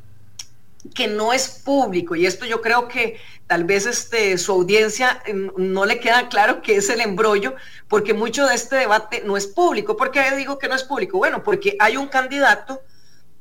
que 0.94 1.08
no 1.08 1.34
es 1.34 1.48
público 1.48 2.16
y 2.16 2.26
esto 2.26 2.46
yo 2.46 2.62
creo 2.62 2.88
que 2.88 3.20
tal 3.48 3.64
vez 3.64 3.86
este, 3.86 4.38
su 4.38 4.52
audiencia 4.52 5.22
mm, 5.32 5.50
no 5.58 5.86
le 5.86 6.00
queda 6.00 6.30
claro 6.30 6.62
que 6.62 6.78
es 6.78 6.90
el 6.90 7.02
embrollo 7.02 7.56
porque 7.88 8.14
mucho 8.14 8.46
de 8.46 8.56
este 8.56 8.76
debate 8.76 9.24
no 9.26 9.38
es 9.38 9.48
público. 9.48 9.98
¿Por 9.98 10.12
qué 10.12 10.36
digo 10.36 10.58
que 10.58 10.68
no 10.68 10.76
es 10.76 10.84
público? 10.84 11.18
Bueno, 11.18 11.44
porque 11.44 11.76
hay 11.80 11.98
un 11.98 12.08
candidato 12.08 12.82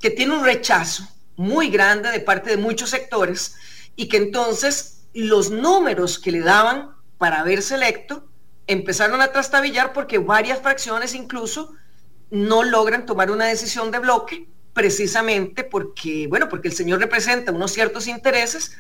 que 0.01 0.11
tiene 0.11 0.35
un 0.35 0.45
rechazo 0.45 1.07
muy 1.37 1.69
grande 1.69 2.11
de 2.11 2.21
parte 2.21 2.51
de 2.51 2.57
muchos 2.57 2.91
sectores 2.91 3.57
y 3.97 4.09
que 4.09 4.17
entonces 4.17 5.05
los 5.13 5.51
números 5.51 6.19
que 6.19 6.33
le 6.33 6.41
daban 6.41 6.95
para 7.19 7.43
verse 7.43 7.75
electo 7.75 8.29
empezaron 8.67 9.21
a 9.21 9.33
trastabillar 9.33 9.93
porque 9.93 10.19
varias 10.19 10.61
fracciones 10.61 11.15
incluso 11.15 11.73
no 12.31 12.63
logran 12.63 13.07
tomar 13.07 13.31
una 13.31 13.47
decisión 13.47 13.91
de 13.91 13.99
bloque 14.01 14.49
precisamente 14.77 15.65
porque, 15.65 16.27
bueno, 16.29 16.51
porque 16.51 16.69
el 16.69 16.75
señor 16.75 17.01
representa 17.01 17.51
unos 17.51 17.73
ciertos 17.73 18.07
intereses 18.07 18.73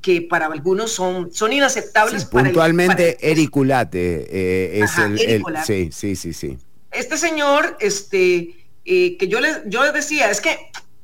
que 0.00 0.22
para 0.22 0.46
algunos 0.46 0.92
son, 0.92 1.32
son 1.32 1.52
inaceptables. 1.52 2.24
puntualmente, 2.26 3.18
Ericulate 3.20 4.28
eh, 4.30 4.84
es 4.84 4.96
el, 4.96 5.42
Sí, 5.66 5.90
sí, 5.90 6.14
sí, 6.14 6.32
sí. 6.32 6.56
Este 6.92 7.18
señor, 7.18 7.76
este, 7.80 8.68
eh, 8.84 9.16
que 9.16 9.26
yo 9.26 9.40
les, 9.40 9.62
yo 9.66 9.82
les 9.82 9.92
decía, 9.92 10.30
es 10.30 10.40
que, 10.40 10.56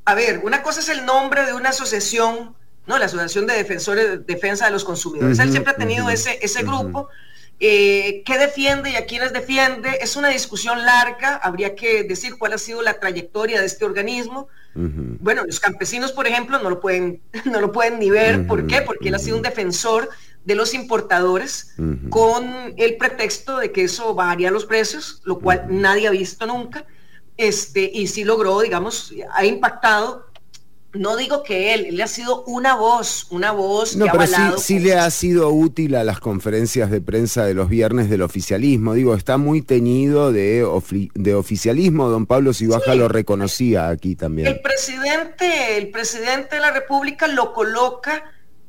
a 0.04 0.14
ver, 0.14 0.42
una 0.44 0.62
cosa 0.62 0.78
es 0.78 0.90
el 0.90 1.04
nombre 1.04 1.44
de 1.44 1.52
una 1.52 1.70
asociación 1.70 2.54
¿no? 2.86 2.98
La 2.98 3.06
Asociación 3.06 3.48
de 3.48 3.54
Defensores 3.54 4.10
de 4.10 4.18
Defensa 4.18 4.66
de 4.66 4.70
los 4.70 4.84
Consumidores. 4.84 5.40
Él 5.40 5.50
siempre 5.50 5.72
ha 5.72 5.76
tenido 5.76 6.08
ese, 6.08 6.38
ese 6.40 6.62
grupo. 6.62 7.08
Eh, 7.58 8.22
¿Qué 8.26 8.36
defiende 8.36 8.90
y 8.90 8.96
a 8.96 9.06
quiénes 9.06 9.32
defiende? 9.32 9.98
Es 10.00 10.16
una 10.16 10.28
discusión 10.28 10.84
larga, 10.84 11.36
habría 11.36 11.74
que 11.74 12.04
decir 12.04 12.36
cuál 12.36 12.52
ha 12.52 12.58
sido 12.58 12.82
la 12.82 13.00
trayectoria 13.00 13.60
de 13.60 13.66
este 13.66 13.84
organismo. 13.84 14.48
Bueno, 14.78 15.46
los 15.46 15.58
campesinos, 15.58 16.12
por 16.12 16.26
ejemplo, 16.26 16.58
no 16.58 16.68
lo 16.68 16.80
pueden, 16.80 17.22
no 17.46 17.62
lo 17.62 17.72
pueden 17.72 17.98
ni 17.98 18.10
ver. 18.10 18.46
¿Por 18.46 18.66
qué? 18.66 18.82
Porque 18.82 19.08
él 19.08 19.14
ha 19.14 19.18
sido 19.18 19.36
un 19.36 19.42
defensor 19.42 20.10
de 20.44 20.54
los 20.54 20.74
importadores 20.74 21.74
con 22.10 22.74
el 22.76 22.96
pretexto 22.98 23.58
de 23.58 23.72
que 23.72 23.84
eso 23.84 24.14
bajaría 24.14 24.50
los 24.50 24.66
precios, 24.66 25.22
lo 25.24 25.38
cual 25.38 25.66
nadie 25.70 26.08
ha 26.08 26.10
visto 26.10 26.46
nunca. 26.46 26.84
Este, 27.38 27.90
y 27.92 28.06
sí 28.06 28.24
logró, 28.24 28.60
digamos, 28.60 29.14
ha 29.32 29.44
impactado 29.46 30.25
no 30.98 31.16
digo 31.16 31.42
que 31.42 31.74
él, 31.74 31.86
él 31.86 32.00
ha 32.00 32.06
sido 32.06 32.44
una 32.44 32.74
voz, 32.74 33.26
una 33.30 33.52
voz 33.52 33.96
no, 33.96 34.06
pero 34.10 34.58
sí, 34.58 34.78
le 34.78 34.94
ha 34.94 35.10
sido 35.10 35.50
útil 35.50 35.94
a 35.94 36.04
las 36.04 36.20
conferencias 36.20 36.90
de 36.90 37.00
prensa 37.00 37.44
de 37.44 37.54
los 37.54 37.68
viernes 37.68 38.10
del 38.10 38.22
oficialismo. 38.22 38.94
Digo, 38.94 39.14
está 39.14 39.36
muy 39.36 39.62
teñido 39.62 40.32
de, 40.32 40.66
de 41.14 41.34
oficialismo. 41.34 42.08
Don 42.08 42.26
Pablo 42.26 42.52
Sibaja 42.52 42.94
lo 42.94 43.08
reconocía 43.08 43.88
aquí 43.88 44.16
también. 44.16 44.48
El 44.48 44.60
presidente, 44.60 45.78
el 45.78 45.90
presidente 45.90 46.56
de 46.56 46.60
la 46.60 46.72
República 46.72 47.28
lo 47.28 47.52
coloca 47.52 48.24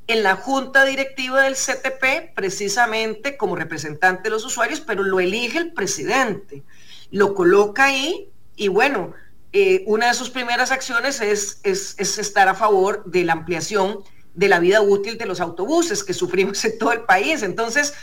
en 0.08 0.24
la 0.24 0.36
junta 0.36 0.86
directiva 0.86 1.42
del 1.42 1.56
CTP 1.56 2.34
precisamente 2.34 3.36
como 3.36 3.56
representante 3.56 4.24
de 4.24 4.30
los 4.30 4.46
usuarios, 4.46 4.80
pero 4.80 5.04
lo 5.04 5.20
elige 5.20 5.58
el 5.58 5.74
presidente. 5.74 6.64
Lo 7.12 7.34
coloca 7.34 7.86
ahí 7.86 8.30
y 8.56 8.70
bueno, 8.70 9.14
eh, 9.60 9.84
una 9.88 10.10
de 10.10 10.14
sus 10.14 10.30
primeras 10.30 10.70
acciones 10.70 11.20
es, 11.20 11.62
es, 11.64 11.98
estar 11.98 12.48
a 12.48 12.54
favor 12.54 13.04
de 13.06 13.24
la 13.24 13.34
ampliación 13.34 14.04
de 14.36 14.50
la 14.50 14.60
vida 14.60 14.82
útil 14.82 15.18
de 15.18 15.26
los 15.26 15.42
autobuses 15.42 16.04
que 16.04 16.14
sufrimos 16.14 16.64
en 16.64 16.78
todo 16.78 16.92
el 16.92 17.02
país. 17.02 17.42
Entonces, 17.42 17.96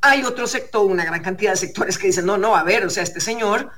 hay 0.00 0.24
otro 0.24 0.46
sector, 0.46 0.90
una 0.90 1.04
gran 1.04 1.22
cantidad 1.22 1.50
de 1.50 1.58
sectores 1.58 1.98
que 1.98 2.06
dicen, 2.06 2.24
no, 2.24 2.38
no, 2.38 2.56
a 2.56 2.62
ver, 2.62 2.86
o 2.86 2.88
sea, 2.88 3.02
este 3.02 3.20
señor 3.20 3.70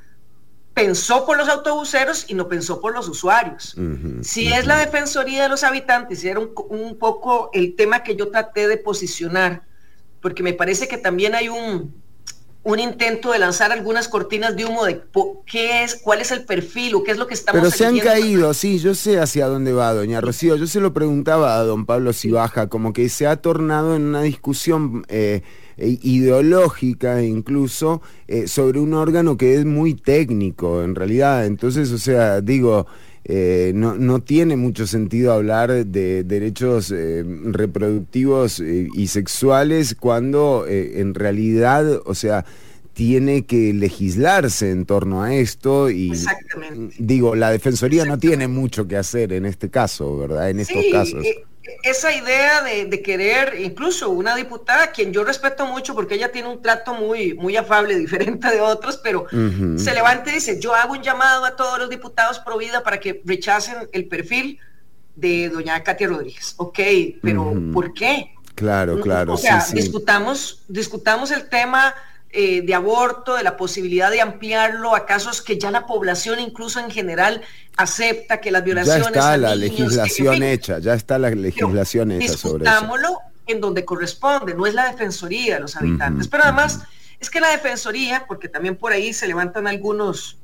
pensó 0.73 1.27
por 1.27 1.37
los 1.37 1.49
autobuseros 1.49 2.27
y 2.29 2.35
no 2.35 2.47
pensó 2.47 2.81
por 2.81 2.95
los 2.95 3.09
usuarios. 3.09 3.75
si 4.23 4.53
es 4.53 4.65
la 4.67 4.77
defensoría 4.77 5.43
de 5.43 5.49
los 5.49 5.65
habitantes, 5.65 6.23
y 6.23 6.29
era 6.29 6.39
un, 6.39 6.53
un, 6.69 6.97
poco 6.97 7.51
el 7.55 7.75
tema 7.75 8.05
que 8.05 8.15
yo 8.15 8.31
traté 8.31 8.69
de 8.69 8.77
posicionar, 8.77 9.65
porque 10.23 10.45
me 10.45 10.53
parece 10.53 10.87
que 10.87 10.97
también 10.97 11.35
hay 11.35 11.49
un, 11.49 11.93
un 12.67 12.81
intento 12.81 13.31
de 13.31 13.39
lanzar 13.39 13.71
algunas 13.71 14.09
cortinas 14.09 14.57
de 14.57 14.65
humo 14.65 14.85
de 14.85 15.01
qué 15.47 15.85
es, 15.85 15.95
cuál 15.95 16.21
es 16.21 16.33
el 16.33 16.45
perfil 16.45 16.97
o 16.97 17.05
qué 17.05 17.13
es 17.13 17.17
lo 17.17 17.29
que 17.29 17.35
estamos 17.35 17.61
Pero 17.61 17.71
se 17.71 17.87
han 17.87 17.97
caído, 18.01 18.53
sí, 18.55 18.81
yo 18.81 18.93
sé 18.97 19.21
hacia 19.21 19.47
dónde 19.47 19.73
va, 19.73 19.95
doña 19.95 20.21
Rocío. 20.21 20.57
Yo 20.57 20.67
se 20.67 20.81
lo 20.81 20.93
preguntaba 20.93 21.59
a 21.59 21.63
don 21.63 21.87
Pablo 21.87 22.13
Sibaja, 22.13 22.69
como 22.69 22.93
que 22.93 23.09
se 23.09 23.29
ha 23.29 23.37
tornado 23.37 23.95
en 23.95 24.03
una 24.03 24.23
discusión 24.23 25.05
eh, 25.07 25.43
ideológica 25.77 27.23
incluso 27.23 28.03
eh, 28.27 28.49
sobre 28.49 28.81
un 28.81 28.95
órgano 28.95 29.37
que 29.37 29.55
es 29.55 29.65
muy 29.65 29.95
técnico 29.95 30.83
en 30.83 30.97
realidad. 30.97 31.47
Entonces, 31.47 31.93
o 31.93 31.99
sea, 31.99 32.41
digo, 32.41 32.89
eh, 33.29 33.73
no, 33.75 33.97
no, 33.97 34.21
tiene 34.21 34.55
mucho 34.55 34.87
sentido 34.87 35.33
hablar 35.33 35.85
de 35.85 36.23
derechos 36.23 36.93
eh, 36.93 37.25
reproductivos 37.47 38.61
eh, 38.61 38.87
y 38.95 39.09
sexuales 39.09 39.97
cuando 39.97 40.65
en 40.69 41.13
realidad, 41.13 42.03
o 42.05 42.15
sea, 42.15 42.45
tiene 42.93 43.45
que 43.45 43.75
legislarse 43.75 44.71
en 44.71 44.87
torno 44.87 45.25
a 45.25 45.35
esto 45.35 45.91
y 45.91 46.13
digo, 47.01 47.35
la 47.35 47.51
Defensoría 47.51 48.05
no 48.05 48.17
tiene 48.17 48.47
mucho 48.47 48.87
que 48.87 48.97
hacer 48.97 49.33
en 49.33 49.45
este 49.45 49.71
caso, 49.71 50.17
¿verdad? 50.17 50.49
En 50.49 50.61
estos 50.61 50.85
casos 50.93 51.27
esa 51.83 52.15
idea 52.15 52.63
de, 52.63 53.03
querer, 53.03 53.61
incluso 53.61 54.11
una 54.11 54.35
diputada, 54.35 54.93
quien 54.93 55.13
yo 55.13 55.25
respeto 55.25 55.67
mucho 55.67 55.95
porque 55.95 56.15
ella 56.15 56.33
tiene 56.33 56.49
un 56.49 56.63
trato 56.63 56.95
muy, 56.95 57.35
muy 57.35 57.57
afable, 57.57 57.97
diferente 57.99 58.49
de 58.49 58.61
otros, 58.61 58.99
pero 59.03 59.27
se 59.31 59.95
levanta 59.95 60.31
y 60.31 60.35
dice, 60.35 60.61
yo 60.61 60.75
hago 60.75 60.93
un 60.93 61.03
llamado 61.03 61.45
a 61.45 61.57
todos 61.57 61.79
los 61.79 61.91
diputados 61.91 62.39
pro 62.41 62.59
vida 62.59 62.83
para 62.83 62.99
que 63.01 63.23
rechacen 63.25 63.89
el 63.93 64.07
perfil 64.07 64.59
de 65.15 65.49
doña 65.49 65.83
Katia 65.83 66.09
Rodríguez. 66.09 66.55
Ok, 66.59 66.79
pero 67.23 67.55
¿por 67.73 67.93
qué? 67.95 68.35
Claro, 68.55 69.01
claro. 69.01 69.35
O 69.35 69.37
sea, 69.37 69.65
discutamos, 69.73 70.65
discutamos 70.69 71.31
el 71.31 71.49
tema 71.49 71.95
eh, 72.31 72.63
de 72.63 72.75
aborto, 72.75 73.37
de 73.37 73.43
la 73.43 73.57
posibilidad 73.57 74.11
de 74.11 74.21
ampliarlo 74.21 74.95
a 74.95 75.07
casos 75.07 75.41
que 75.41 75.59
ya 75.59 75.71
la 75.71 75.87
población 75.87 76.41
incluso 76.41 76.81
en 76.81 76.91
general 76.91 77.43
acepta 77.77 78.41
que 78.41 78.51
las 78.51 78.65
violaciones... 78.65 79.05
Ya 79.05 79.21
está 79.21 79.37
la 79.37 79.55
legislación 79.55 80.43
hecha, 80.43 80.79
ya 80.79 80.95
está 80.95 81.19
la 81.19 81.31
legislación 81.31 82.13
hecha 82.13 82.37
sobre 82.37 82.65
eso. 82.65 83.21
en 83.47 83.61
donde 83.61 83.85
corresponde, 83.85 84.55
no 84.55 84.67
es 84.67 84.75
la 84.75 84.91
defensoría 84.91 85.55
de 85.55 85.61
los 85.61 85.77
habitantes. 85.77 86.29
Pero 86.29 86.43
además 86.43 86.81
es 87.21 87.31
que 87.31 87.41
la 87.41 87.51
defensoría, 87.51 88.25
porque 88.27 88.49
también 88.49 88.77
por 88.77 88.93
ahí 88.93 89.13
se 89.13 89.27
levantan 89.27 89.67
algunos, 89.67 90.39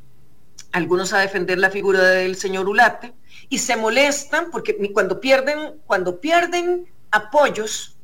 algunos 0.71 1.13
a 1.13 1.19
defender 1.19 1.59
la 1.59 1.71
figura 1.71 2.03
del 2.03 2.37
señor 2.37 2.69
Ulate, 2.69 3.13
y 3.49 3.59
se 3.59 3.77
molestan 3.77 4.51
porque 4.51 4.77
cuando 4.93 5.21
pierden, 5.21 5.75
cuando 5.85 6.21
pierden 6.21 6.87
apoyos, 7.11 7.97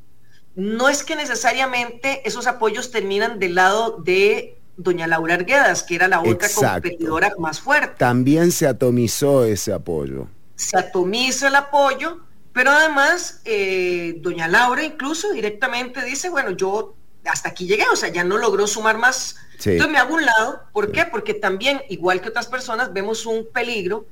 no 0.59 0.89
es 0.89 1.03
que 1.03 1.15
necesariamente 1.15 2.21
esos 2.27 2.45
apoyos 2.45 2.91
terminan 2.91 3.39
del 3.39 3.55
lado 3.55 3.97
de 4.03 4.57
doña 4.75 5.07
Laura 5.07 5.35
Arguedas, 5.35 5.83
que 5.83 5.95
era 5.95 6.09
la 6.09 6.19
otra 6.19 6.49
competidora 6.53 7.31
más 7.39 7.61
fuerte. 7.61 7.95
También 7.97 8.51
se 8.51 8.67
atomizó 8.67 9.45
ese 9.45 9.71
apoyo. 9.71 10.27
Se 10.55 10.77
atomiza 10.77 11.47
el 11.47 11.55
apoyo, 11.55 12.19
pero 12.51 12.71
además 12.71 13.41
eh, 13.45 14.15
doña 14.19 14.49
Laura 14.49 14.83
incluso 14.83 15.31
directamente 15.31 16.03
dice, 16.03 16.29
bueno, 16.29 16.51
yo 16.51 16.95
hasta 17.23 17.49
aquí 17.49 17.65
llegué, 17.65 17.85
o 17.91 17.95
sea, 17.95 18.09
ya 18.09 18.25
no 18.25 18.37
logró 18.37 18.67
sumar 18.67 18.97
más. 18.97 19.37
Entonces 19.53 19.89
me 19.89 19.97
hago 19.97 20.15
un 20.15 20.25
lado, 20.25 20.61
¿por 20.73 20.91
qué? 20.91 21.05
Porque 21.05 21.33
también, 21.33 21.81
igual 21.89 22.19
que 22.19 22.29
otras 22.29 22.47
personas, 22.47 22.91
vemos 22.91 23.25
un 23.25 23.47
peligro 23.53 24.07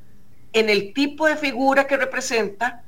en 0.54 0.70
el 0.70 0.94
tipo 0.94 1.28
de 1.28 1.36
figura 1.36 1.88
que 1.88 1.98
representa 1.98 2.84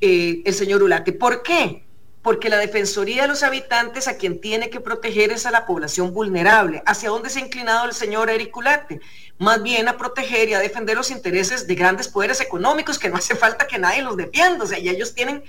eh, 0.00 0.42
el 0.44 0.54
señor 0.54 0.82
Ulate. 0.82 1.12
¿Por 1.12 1.42
qué? 1.42 1.87
Porque 2.22 2.48
la 2.48 2.58
Defensoría 2.58 3.22
de 3.22 3.28
los 3.28 3.42
Habitantes 3.42 4.08
a 4.08 4.16
quien 4.16 4.40
tiene 4.40 4.70
que 4.70 4.80
proteger 4.80 5.30
es 5.30 5.46
a 5.46 5.50
la 5.50 5.66
población 5.66 6.12
vulnerable. 6.12 6.82
¿Hacia 6.84 7.10
dónde 7.10 7.30
se 7.30 7.38
ha 7.38 7.42
inclinado 7.42 7.86
el 7.86 7.92
señor 7.92 8.28
Eric 8.28 8.56
Ulate? 8.56 9.00
Más 9.38 9.62
bien 9.62 9.88
a 9.88 9.96
proteger 9.96 10.48
y 10.48 10.54
a 10.54 10.58
defender 10.58 10.96
los 10.96 11.10
intereses 11.10 11.66
de 11.66 11.74
grandes 11.74 12.08
poderes 12.08 12.40
económicos 12.40 12.98
que 12.98 13.08
no 13.08 13.16
hace 13.16 13.36
falta 13.36 13.66
que 13.66 13.78
nadie 13.78 14.02
los 14.02 14.16
defienda. 14.16 14.64
O 14.64 14.66
sea, 14.66 14.78
y 14.78 14.88
ellos 14.88 15.14
tienen 15.14 15.44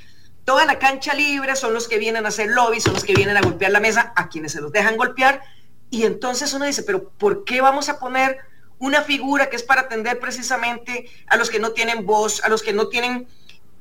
toda 0.45 0.65
la 0.65 0.79
cancha 0.79 1.13
libre, 1.13 1.55
son 1.55 1.73
los 1.73 1.87
que 1.87 1.97
vienen 1.97 2.25
a 2.25 2.29
hacer 2.29 2.49
lobby, 2.49 2.79
son 2.79 2.93
los 2.93 3.03
que 3.03 3.13
vienen 3.13 3.37
a 3.37 3.41
golpear 3.41 3.71
la 3.71 3.79
mesa, 3.79 4.13
a 4.15 4.29
quienes 4.29 4.51
se 4.51 4.61
los 4.61 4.71
dejan 4.71 4.95
golpear. 4.95 5.41
Y 5.89 6.05
entonces 6.05 6.53
uno 6.53 6.65
dice, 6.65 6.83
pero 6.83 7.09
¿por 7.09 7.45
qué 7.45 7.61
vamos 7.61 7.89
a 7.89 7.99
poner 7.99 8.37
una 8.77 9.01
figura 9.01 9.49
que 9.49 9.55
es 9.55 9.63
para 9.63 9.81
atender 9.81 10.19
precisamente 10.19 11.09
a 11.27 11.35
los 11.35 11.49
que 11.49 11.59
no 11.59 11.71
tienen 11.71 12.05
voz, 12.05 12.43
a 12.43 12.49
los 12.49 12.63
que 12.63 12.73
no 12.73 12.87
tienen 12.87 13.27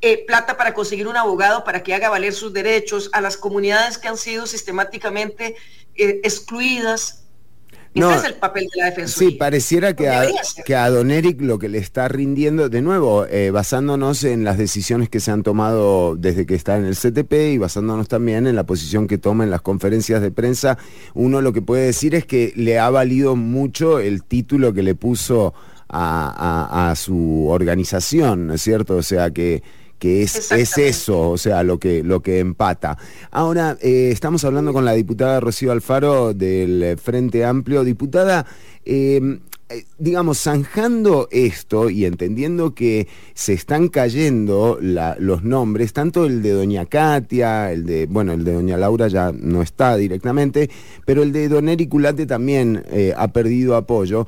eh, 0.01 0.25
plata 0.27 0.57
para 0.57 0.75
conseguir 0.75 1.09
un 1.09 1.17
abogado 1.17 1.65
para 1.65 1.83
que 1.83 1.93
haga 1.93 2.09
valer 2.09 2.33
sus 2.33 2.53
derechos, 2.53 3.11
a 3.13 3.21
las 3.21 3.37
comunidades 3.37 3.99
que 3.99 4.07
han 4.07 4.17
sido 4.17 4.47
sistemáticamente 4.47 5.57
eh, 5.97 6.21
excluidas. 6.23 7.25
No, 7.95 8.11
Ese 8.11 8.21
es 8.21 8.25
el 8.27 8.35
papel 8.35 8.69
de 8.73 8.81
la 8.81 8.91
defensoría. 8.91 9.31
Sí, 9.31 9.35
pareciera 9.37 9.97
que 9.97 10.09
a, 10.09 10.29
que 10.65 10.77
a, 10.77 10.89
Don 10.91 11.11
Eric 11.11 11.41
lo 11.41 11.59
que 11.59 11.69
le 11.69 11.79
está 11.79 12.07
rindiendo, 12.07 12.69
de 12.69 12.81
nuevo, 12.81 13.27
eh, 13.27 13.51
basándonos 13.51 14.23
en 14.23 14.45
las 14.45 14.57
decisiones 14.57 15.09
que 15.09 15.19
se 15.19 15.33
han 15.33 15.43
tomado 15.43 16.15
desde 16.15 16.47
que 16.47 16.55
está 16.55 16.77
en 16.77 16.85
el 16.85 16.95
CTP 16.95 17.33
y 17.55 17.59
basándonos 17.59 18.07
también 18.07 18.47
en 18.47 18.55
la 18.55 18.67
posición 18.67 19.09
que 19.09 19.19
toma 19.19 19.43
en 19.43 19.51
las 19.51 19.63
conferencias 19.63 20.23
de 20.23 20.31
prensa, 20.31 20.79
uno 21.15 21.41
lo 21.41 21.53
que 21.53 21.63
puede 21.63 21.87
decir 21.87 22.15
es 22.15 22.25
que 22.25 22.53
le 22.55 22.79
ha 22.79 22.89
valido 22.89 23.35
mucho 23.35 23.99
el 23.99 24.23
título 24.23 24.73
que 24.73 24.85
le 24.85 24.95
puso 24.95 25.55
a, 25.89 26.91
a 26.91 26.95
su 26.95 27.49
organización, 27.49 28.47
¿no 28.47 28.55
es 28.55 28.63
cierto? 28.63 28.97
O 28.97 29.03
sea 29.03 29.33
que 29.33 29.63
que 29.99 30.23
es, 30.23 30.51
es 30.53 30.79
eso, 30.79 31.31
o 31.31 31.39
sea, 31.39 31.63
lo 31.63 31.79
que, 31.79 32.03
lo 32.03 32.21
que 32.21 32.39
empata. 32.39 32.97
Ahora, 33.31 33.77
eh, 33.81 34.11
estamos 34.13 34.45
hablando 34.45 34.73
con 34.73 34.85
la 34.85 34.93
diputada 34.93 35.41
Rocío 35.41 35.73
Alfaro 35.73 36.35
del 36.35 36.97
Frente 36.99 37.45
Amplio. 37.45 37.85
Diputada, 37.85 38.47
em, 38.85 39.41
eh, 39.69 39.85
digamos, 39.99 40.41
zanjando 40.41 41.29
esto 41.31 41.91
y 41.91 42.05
entendiendo 42.05 42.75
que 42.75 43.09
se 43.35 43.53
están 43.53 43.89
cayendo 43.89 44.79
los 44.81 45.43
nombres, 45.43 45.93
tanto 45.93 46.25
el 46.25 46.43
de 46.43 46.53
doña 46.53 46.87
Katia, 46.87 47.73
el 47.73 47.85
de, 47.85 48.07
bueno, 48.07 48.33
el 48.33 48.45
de 48.45 48.53
doña 48.53 48.77
Laura 48.77 49.09
ya 49.09 49.33
no 49.33 49.63
está 49.63 49.97
directamente, 49.97 50.71
pero 51.05 51.23
el 51.23 51.33
de 51.33 51.49
don 51.49 51.69
Ericulate 51.69 52.25
también 52.25 52.85
eh, 52.91 53.13
ha 53.17 53.29
perdido 53.29 53.77
apoyo. 53.77 54.27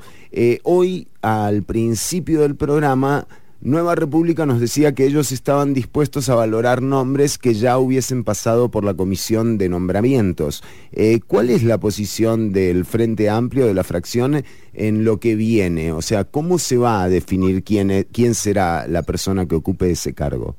hoy, 0.63 1.07
al 1.21 1.63
principio 1.63 2.41
del 2.41 2.55
programa, 2.55 3.27
Nueva 3.63 3.93
República 3.93 4.47
nos 4.47 4.59
decía 4.59 4.95
que 4.95 5.05
ellos 5.05 5.31
estaban 5.31 5.75
dispuestos 5.75 6.29
a 6.29 6.35
valorar 6.35 6.81
nombres 6.81 7.37
que 7.37 7.53
ya 7.53 7.77
hubiesen 7.77 8.23
pasado 8.23 8.71
por 8.71 8.83
la 8.83 8.95
comisión 8.95 9.59
de 9.59 9.69
nombramientos. 9.69 10.63
Eh, 10.91 11.19
¿Cuál 11.27 11.51
es 11.51 11.61
la 11.61 11.77
posición 11.77 12.53
del 12.53 12.85
Frente 12.85 13.29
Amplio 13.29 13.67
de 13.67 13.75
la 13.75 13.83
fracción 13.83 14.43
en 14.73 15.05
lo 15.05 15.19
que 15.19 15.35
viene? 15.35 15.91
O 15.91 16.01
sea, 16.01 16.23
¿cómo 16.23 16.57
se 16.57 16.77
va 16.77 17.03
a 17.03 17.09
definir 17.09 17.63
quién, 17.63 18.07
quién 18.11 18.33
será 18.33 18.87
la 18.87 19.03
persona 19.03 19.47
que 19.47 19.53
ocupe 19.53 19.91
ese 19.91 20.15
cargo? 20.15 20.55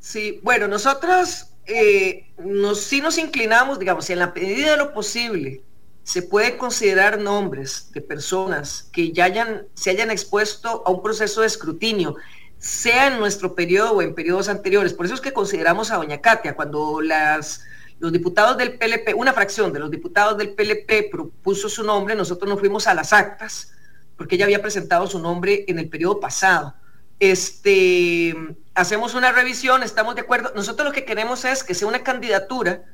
Sí, 0.00 0.40
bueno, 0.42 0.66
nosotros 0.66 1.50
eh, 1.66 2.26
nos, 2.44 2.80
sí 2.80 3.00
nos 3.00 3.16
inclinamos, 3.18 3.78
digamos, 3.78 4.10
en 4.10 4.18
la 4.18 4.32
medida 4.34 4.72
de 4.72 4.76
lo 4.76 4.92
posible 4.92 5.62
se 6.02 6.22
puede 6.22 6.56
considerar 6.56 7.20
nombres 7.20 7.92
de 7.92 8.00
personas 8.00 8.88
que 8.92 9.12
ya 9.12 9.26
hayan, 9.26 9.66
se 9.74 9.90
hayan 9.90 10.10
expuesto 10.10 10.82
a 10.84 10.90
un 10.90 11.02
proceso 11.02 11.42
de 11.42 11.46
escrutinio, 11.46 12.16
sea 12.60 13.06
en 13.06 13.18
nuestro 13.18 13.54
periodo 13.54 13.94
o 13.94 14.02
en 14.02 14.14
periodos 14.14 14.48
anteriores. 14.48 14.92
Por 14.92 15.06
eso 15.06 15.14
es 15.14 15.20
que 15.20 15.32
consideramos 15.32 15.90
a 15.90 15.96
doña 15.96 16.20
Katia, 16.20 16.54
cuando 16.54 17.00
las, 17.00 17.64
los 17.98 18.12
diputados 18.12 18.58
del 18.58 18.78
PLP, 18.78 19.14
una 19.16 19.32
fracción 19.32 19.72
de 19.72 19.80
los 19.80 19.90
diputados 19.90 20.36
del 20.36 20.50
PLP 20.50 21.10
propuso 21.10 21.70
su 21.70 21.82
nombre, 21.82 22.14
nosotros 22.14 22.48
nos 22.48 22.60
fuimos 22.60 22.86
a 22.86 22.94
las 22.94 23.14
actas, 23.14 23.72
porque 24.16 24.34
ella 24.34 24.44
había 24.44 24.60
presentado 24.60 25.06
su 25.06 25.18
nombre 25.18 25.64
en 25.68 25.78
el 25.78 25.88
periodo 25.88 26.20
pasado. 26.20 26.74
Este, 27.18 28.34
hacemos 28.74 29.14
una 29.14 29.32
revisión, 29.32 29.82
estamos 29.82 30.14
de 30.14 30.20
acuerdo. 30.20 30.52
Nosotros 30.54 30.86
lo 30.86 30.92
que 30.92 31.06
queremos 31.06 31.46
es 31.46 31.64
que 31.64 31.74
sea 31.74 31.88
una 31.88 32.02
candidatura 32.02 32.84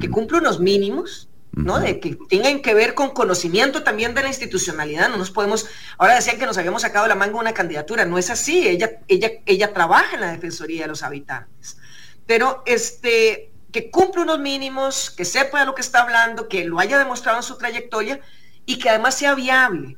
que 0.00 0.08
cumpla 0.08 0.38
unos 0.38 0.60
mínimos, 0.60 1.28
¿no? 1.52 1.80
De 1.80 2.00
que 2.00 2.16
tengan 2.28 2.60
que 2.60 2.74
ver 2.74 2.94
con 2.94 3.10
conocimiento 3.10 3.82
también 3.82 4.14
de 4.14 4.22
la 4.22 4.28
institucionalidad. 4.28 5.08
No 5.08 5.16
nos 5.16 5.30
podemos, 5.30 5.66
ahora 5.96 6.14
decían 6.14 6.38
que 6.38 6.46
nos 6.46 6.58
habíamos 6.58 6.82
sacado 6.82 7.06
la 7.06 7.14
manga 7.14 7.38
una 7.38 7.54
candidatura, 7.54 8.04
no 8.04 8.18
es 8.18 8.30
así. 8.30 8.66
Ella, 8.66 9.00
ella, 9.08 9.30
ella 9.46 9.72
trabaja 9.72 10.14
en 10.14 10.20
la 10.20 10.32
Defensoría 10.32 10.82
de 10.82 10.88
los 10.88 11.02
Habitantes. 11.02 11.78
Pero 12.26 12.62
este, 12.66 13.52
que 13.72 13.90
cumpla 13.90 14.22
unos 14.22 14.38
mínimos, 14.38 15.10
que 15.10 15.24
sepa 15.24 15.60
de 15.60 15.66
lo 15.66 15.74
que 15.74 15.82
está 15.82 16.02
hablando, 16.02 16.48
que 16.48 16.64
lo 16.64 16.78
haya 16.78 16.98
demostrado 16.98 17.38
en 17.38 17.42
su 17.42 17.58
trayectoria 17.58 18.20
y 18.66 18.78
que 18.78 18.90
además 18.90 19.14
sea 19.14 19.34
viable. 19.34 19.96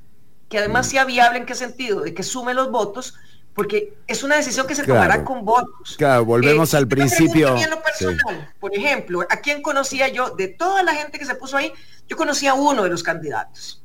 Que 0.49 0.59
además 0.59 0.89
sea 0.89 1.05
viable 1.05 1.39
en 1.39 1.47
qué 1.47 1.55
sentido, 1.55 2.01
de 2.01 2.15
que 2.15 2.23
sume 2.23 2.55
los 2.55 2.71
votos, 2.71 3.15
porque 3.55 3.95
es 4.07 4.23
una 4.23 4.37
decisión 4.37 4.67
que 4.67 4.75
se 4.75 4.85
tomará 4.85 5.25
con 5.25 5.45
votos. 5.45 5.95
Claro, 5.99 6.25
volvemos 6.25 6.73
Eh, 6.73 6.77
al 6.77 6.87
principio. 6.89 7.57
en 7.57 7.71
lo 7.71 7.83
personal, 7.83 8.53
Por 8.61 8.75
ejemplo, 8.75 9.23
¿a 9.29 9.37
quién 9.39 9.61
conocía 9.63 10.09
yo? 10.09 10.31
De 10.31 10.49
toda 10.49 10.83
la 10.83 10.95
gente 10.95 11.19
que 11.19 11.25
se 11.27 11.35
puso 11.35 11.57
ahí, 11.57 11.73
yo 12.09 12.17
conocía 12.17 12.53
a 12.53 12.55
uno 12.55 12.83
de 12.85 12.91
los 12.91 13.03
candidatos. 13.03 13.83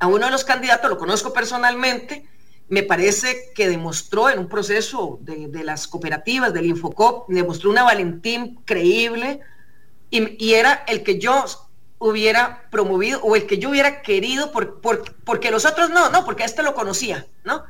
A 0.00 0.06
uno 0.06 0.26
de 0.26 0.30
los 0.32 0.44
candidatos 0.44 0.88
lo 0.90 0.98
conozco 0.98 1.32
personalmente, 1.32 2.26
me 2.68 2.82
parece 2.82 3.50
que 3.54 3.68
demostró 3.68 4.28
en 4.30 4.38
un 4.38 4.48
proceso 4.48 5.18
de, 5.22 5.48
de 5.48 5.64
las 5.64 5.86
cooperativas, 5.88 6.52
del 6.52 6.66
Infocop, 6.66 7.28
demostró 7.28 7.70
una 7.70 7.82
valentín 7.82 8.60
creíble 8.64 9.40
y, 10.10 10.44
y 10.44 10.54
era 10.54 10.84
el 10.86 11.02
que 11.02 11.18
yo 11.18 11.44
hubiera 11.98 12.68
promovido 12.70 13.20
o 13.22 13.36
el 13.36 13.46
que 13.46 13.58
yo 13.58 13.70
hubiera 13.70 14.02
querido 14.02 14.52
por, 14.52 14.80
por- 14.80 15.14
porque 15.24 15.50
los 15.50 15.64
otros 15.66 15.90
no, 15.90 16.10
no, 16.10 16.24
porque 16.24 16.42
a 16.42 16.46
este 16.46 16.62
lo 16.62 16.74
conocía, 16.74 17.26
¿no? 17.44 17.64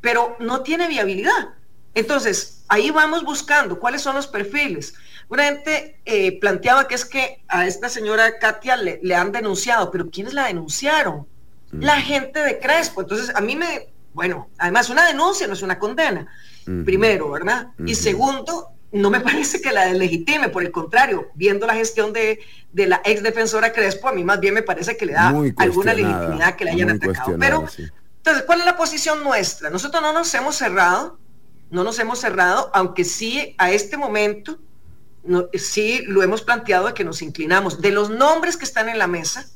Pero 0.00 0.36
no 0.40 0.62
tiene 0.62 0.88
viabilidad. 0.88 1.50
Entonces, 1.94 2.62
ahí 2.68 2.90
vamos 2.90 3.24
buscando 3.24 3.78
cuáles 3.78 4.02
son 4.02 4.14
los 4.16 4.26
perfiles. 4.26 4.94
Una 5.28 5.44
gente 5.44 6.00
eh, 6.04 6.38
planteaba 6.40 6.88
que 6.88 6.94
es 6.94 7.04
que 7.04 7.42
a 7.48 7.66
esta 7.66 7.88
señora 7.88 8.38
Katia 8.38 8.76
le, 8.76 9.00
le 9.02 9.14
han 9.14 9.32
denunciado, 9.32 9.90
pero 9.90 10.10
¿quiénes 10.10 10.34
la 10.34 10.46
denunciaron? 10.46 11.26
La 11.72 12.00
gente 12.00 12.40
de 12.40 12.58
Crespo. 12.58 13.02
Entonces, 13.02 13.32
a 13.34 13.40
mí 13.40 13.54
me, 13.54 13.88
bueno, 14.12 14.48
además 14.58 14.90
una 14.90 15.06
denuncia 15.06 15.46
no 15.46 15.52
es 15.52 15.62
una 15.62 15.78
condena, 15.78 16.26
primero, 16.84 17.30
¿verdad? 17.30 17.68
Y 17.86 17.94
segundo, 17.94 18.70
no 18.92 19.10
me 19.10 19.20
parece 19.20 19.60
que 19.60 19.72
la 19.72 19.86
deslegitime, 19.86 20.48
por 20.48 20.64
el 20.64 20.72
contrario, 20.72 21.28
viendo 21.34 21.66
la 21.66 21.74
gestión 21.74 22.12
de, 22.12 22.40
de 22.72 22.86
la 22.86 23.00
ex 23.04 23.22
defensora 23.22 23.72
Crespo, 23.72 24.08
a 24.08 24.12
mí 24.12 24.24
más 24.24 24.40
bien 24.40 24.54
me 24.54 24.62
parece 24.62 24.96
que 24.96 25.06
le 25.06 25.12
da 25.12 25.28
alguna 25.56 25.94
legitimidad 25.94 26.56
que 26.56 26.64
le 26.64 26.70
hayan 26.72 26.90
atacado. 26.90 27.36
Pero 27.38 27.68
sí. 27.68 27.84
Entonces, 28.20 28.44
¿cuál 28.44 28.60
es 28.60 28.66
la 28.66 28.76
posición 28.76 29.24
nuestra? 29.24 29.70
Nosotros 29.70 30.02
no 30.02 30.12
nos 30.12 30.32
hemos 30.34 30.56
cerrado, 30.56 31.18
no 31.70 31.84
nos 31.84 31.98
hemos 31.98 32.18
cerrado, 32.18 32.70
aunque 32.74 33.04
sí 33.04 33.54
a 33.58 33.70
este 33.70 33.96
momento, 33.96 34.58
no- 35.24 35.48
sí 35.54 36.02
lo 36.06 36.22
hemos 36.22 36.42
planteado 36.42 36.86
de 36.88 36.94
que 36.94 37.04
nos 37.04 37.22
inclinamos. 37.22 37.80
De 37.80 37.90
los 37.90 38.10
nombres 38.10 38.56
que 38.56 38.64
están 38.64 38.88
en 38.88 38.98
la 38.98 39.06
mesa, 39.06 39.46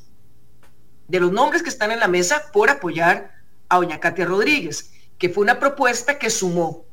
de 1.09 1.21
los 1.21 1.33
nombres 1.33 1.63
que 1.63 1.69
están 1.69 1.93
en 1.93 2.01
la 2.01 2.09
mesa 2.09 2.45
por 2.53 2.71
apoyar 2.71 3.33
a 3.69 3.77
doña 3.77 4.01
Katia 4.01 4.25
Rodríguez, 4.25 4.91
que 5.19 5.29
fue 5.29 5.43
una 5.43 5.59
propuesta 5.61 6.19
que 6.19 6.31
sumó, 6.31 6.85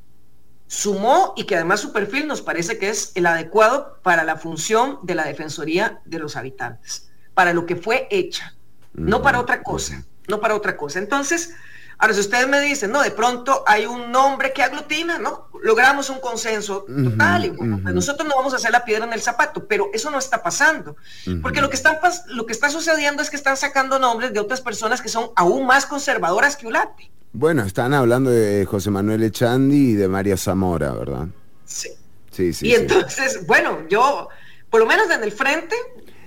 sumó 0.68 1.34
y 1.36 1.46
que 1.46 1.56
además 1.56 1.80
su 1.82 1.92
perfil 1.94 2.28
nos 2.28 2.42
parece 2.42 2.78
que 2.78 2.90
es 2.90 3.12
el 3.16 3.26
adecuado 3.26 4.00
para 4.04 4.24
la 4.24 4.38
función 4.38 5.00
de 5.04 5.16
la 5.16 5.24
Defensoría 5.26 6.02
de 6.06 6.20
los 6.20 6.36
Habitantes, 6.36 7.10
para 7.34 7.54
lo 7.54 7.66
que 7.66 7.76
fue 7.76 8.08
hecha, 8.12 8.56
no 8.94 9.22
para 9.22 9.40
otra 9.40 9.64
cosa, 9.64 10.06
no 10.28 10.40
para 10.40 10.56
otra 10.56 10.78
cosa. 10.78 11.00
Entonces, 11.00 11.52
ahora 11.98 12.14
si 12.14 12.20
ustedes 12.22 12.48
me 12.48 12.60
dicen, 12.62 12.92
no, 12.92 13.02
de 13.02 13.12
pronto 13.12 13.64
hay 13.68 13.86
un 13.86 14.12
nombre 14.12 14.54
que 14.54 14.64
aglutina, 14.64 15.18
¿no? 15.18 15.48
Logramos 15.62 16.10
un 16.10 16.20
consenso 16.20 16.86
total 17.04 17.46
y 17.46 17.50
bueno, 17.50 17.80
pues 17.84 17.94
nosotros 17.94 18.28
no 18.28 18.36
vamos 18.36 18.54
a 18.54 18.56
hacer 18.56 18.72
la 18.72 18.84
piedra 18.84 19.06
en 19.06 19.14
el 19.14 19.22
zapato, 19.22 19.68
pero 19.68 19.90
eso 19.94 20.10
no 20.10 20.18
está 20.18 20.42
pasando, 20.42 20.96
porque 21.42 21.62
lo 21.62 21.70
que, 21.70 21.76
están 21.76 21.98
pas- 22.02 22.26
lo 22.28 22.46
que 22.48 22.54
está 22.54 22.70
sucediendo 22.70 23.22
es 23.22 23.30
que 23.30 23.36
están 23.36 23.58
sacando 23.58 24.00
nombres 24.00 24.34
de 24.34 24.40
otras 24.40 24.62
personas 24.62 25.02
que 25.02 25.10
son 25.10 25.30
aún 25.36 25.66
más 25.68 25.86
conservadoras 25.86 26.56
que 26.58 26.66
Ulate. 26.68 27.12
Bueno, 27.34 27.64
están 27.64 27.94
hablando 27.94 28.30
de 28.32 28.66
José 28.66 28.90
Manuel 28.90 29.24
Echandi 29.24 29.92
y 29.92 29.94
de 29.94 30.08
María 30.08 30.36
Zamora, 30.36 30.92
¿verdad? 30.94 31.28
Sí. 31.66 31.90
Sí, 32.32 32.54
sí. 32.54 32.68
y 32.68 32.70
sí. 32.72 32.76
entonces, 32.76 33.46
bueno, 33.46 33.80
yo, 33.90 34.28
por 34.70 34.80
lo 34.80 34.86
menos 34.88 35.10
en 35.12 35.22
el 35.24 35.32
frente, 35.32 35.76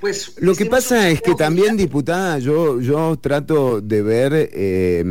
pues... 0.04 0.34
Lo 0.36 0.52
que 0.52 0.64
hicimos 0.64 0.80
pasa 0.80 1.08
es 1.08 1.22
que 1.22 1.34
también, 1.34 1.78
diputada, 1.78 2.38
yo, 2.38 2.78
yo 2.78 3.18
trato 3.18 3.80
de 3.80 4.02
ver 4.02 4.32
eh, 4.34 5.02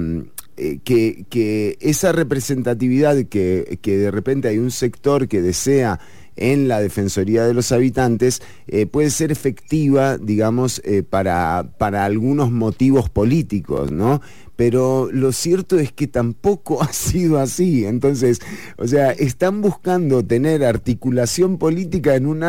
eh, 0.56 0.80
que, 0.84 1.26
que 1.32 1.80
esa 1.82 2.12
representatividad 2.12 3.16
que, 3.26 3.80
que 3.82 3.98
de 3.98 4.12
repente 4.12 4.50
hay 4.50 4.60
un 4.60 4.70
sector 4.70 5.28
que 5.28 5.42
desea 5.42 6.00
en 6.36 6.68
la 6.68 6.80
Defensoría 6.80 7.46
de 7.46 7.54
los 7.54 7.72
Habitantes 7.72 8.42
eh, 8.68 8.86
puede 8.86 9.10
ser 9.10 9.32
efectiva, 9.32 10.18
digamos, 10.18 10.82
eh, 10.86 11.04
para, 11.04 11.72
para 11.78 12.06
algunos 12.06 12.52
motivos 12.52 13.10
políticos, 13.10 13.92
¿no? 13.92 14.22
Pero 14.56 15.10
lo 15.12 15.32
cierto 15.32 15.80
es 15.80 15.92
que 15.92 16.08
tampoco 16.08 16.82
ha 16.84 16.94
sido 16.94 17.40
así. 17.40 17.86
Entonces, 17.86 18.40
o 18.78 18.88
sea, 18.88 19.12
están 19.12 19.62
buscando 19.62 20.24
tener 20.24 20.64
articulación 20.64 21.58
política 21.58 22.16
en 22.16 22.28
un, 22.28 22.44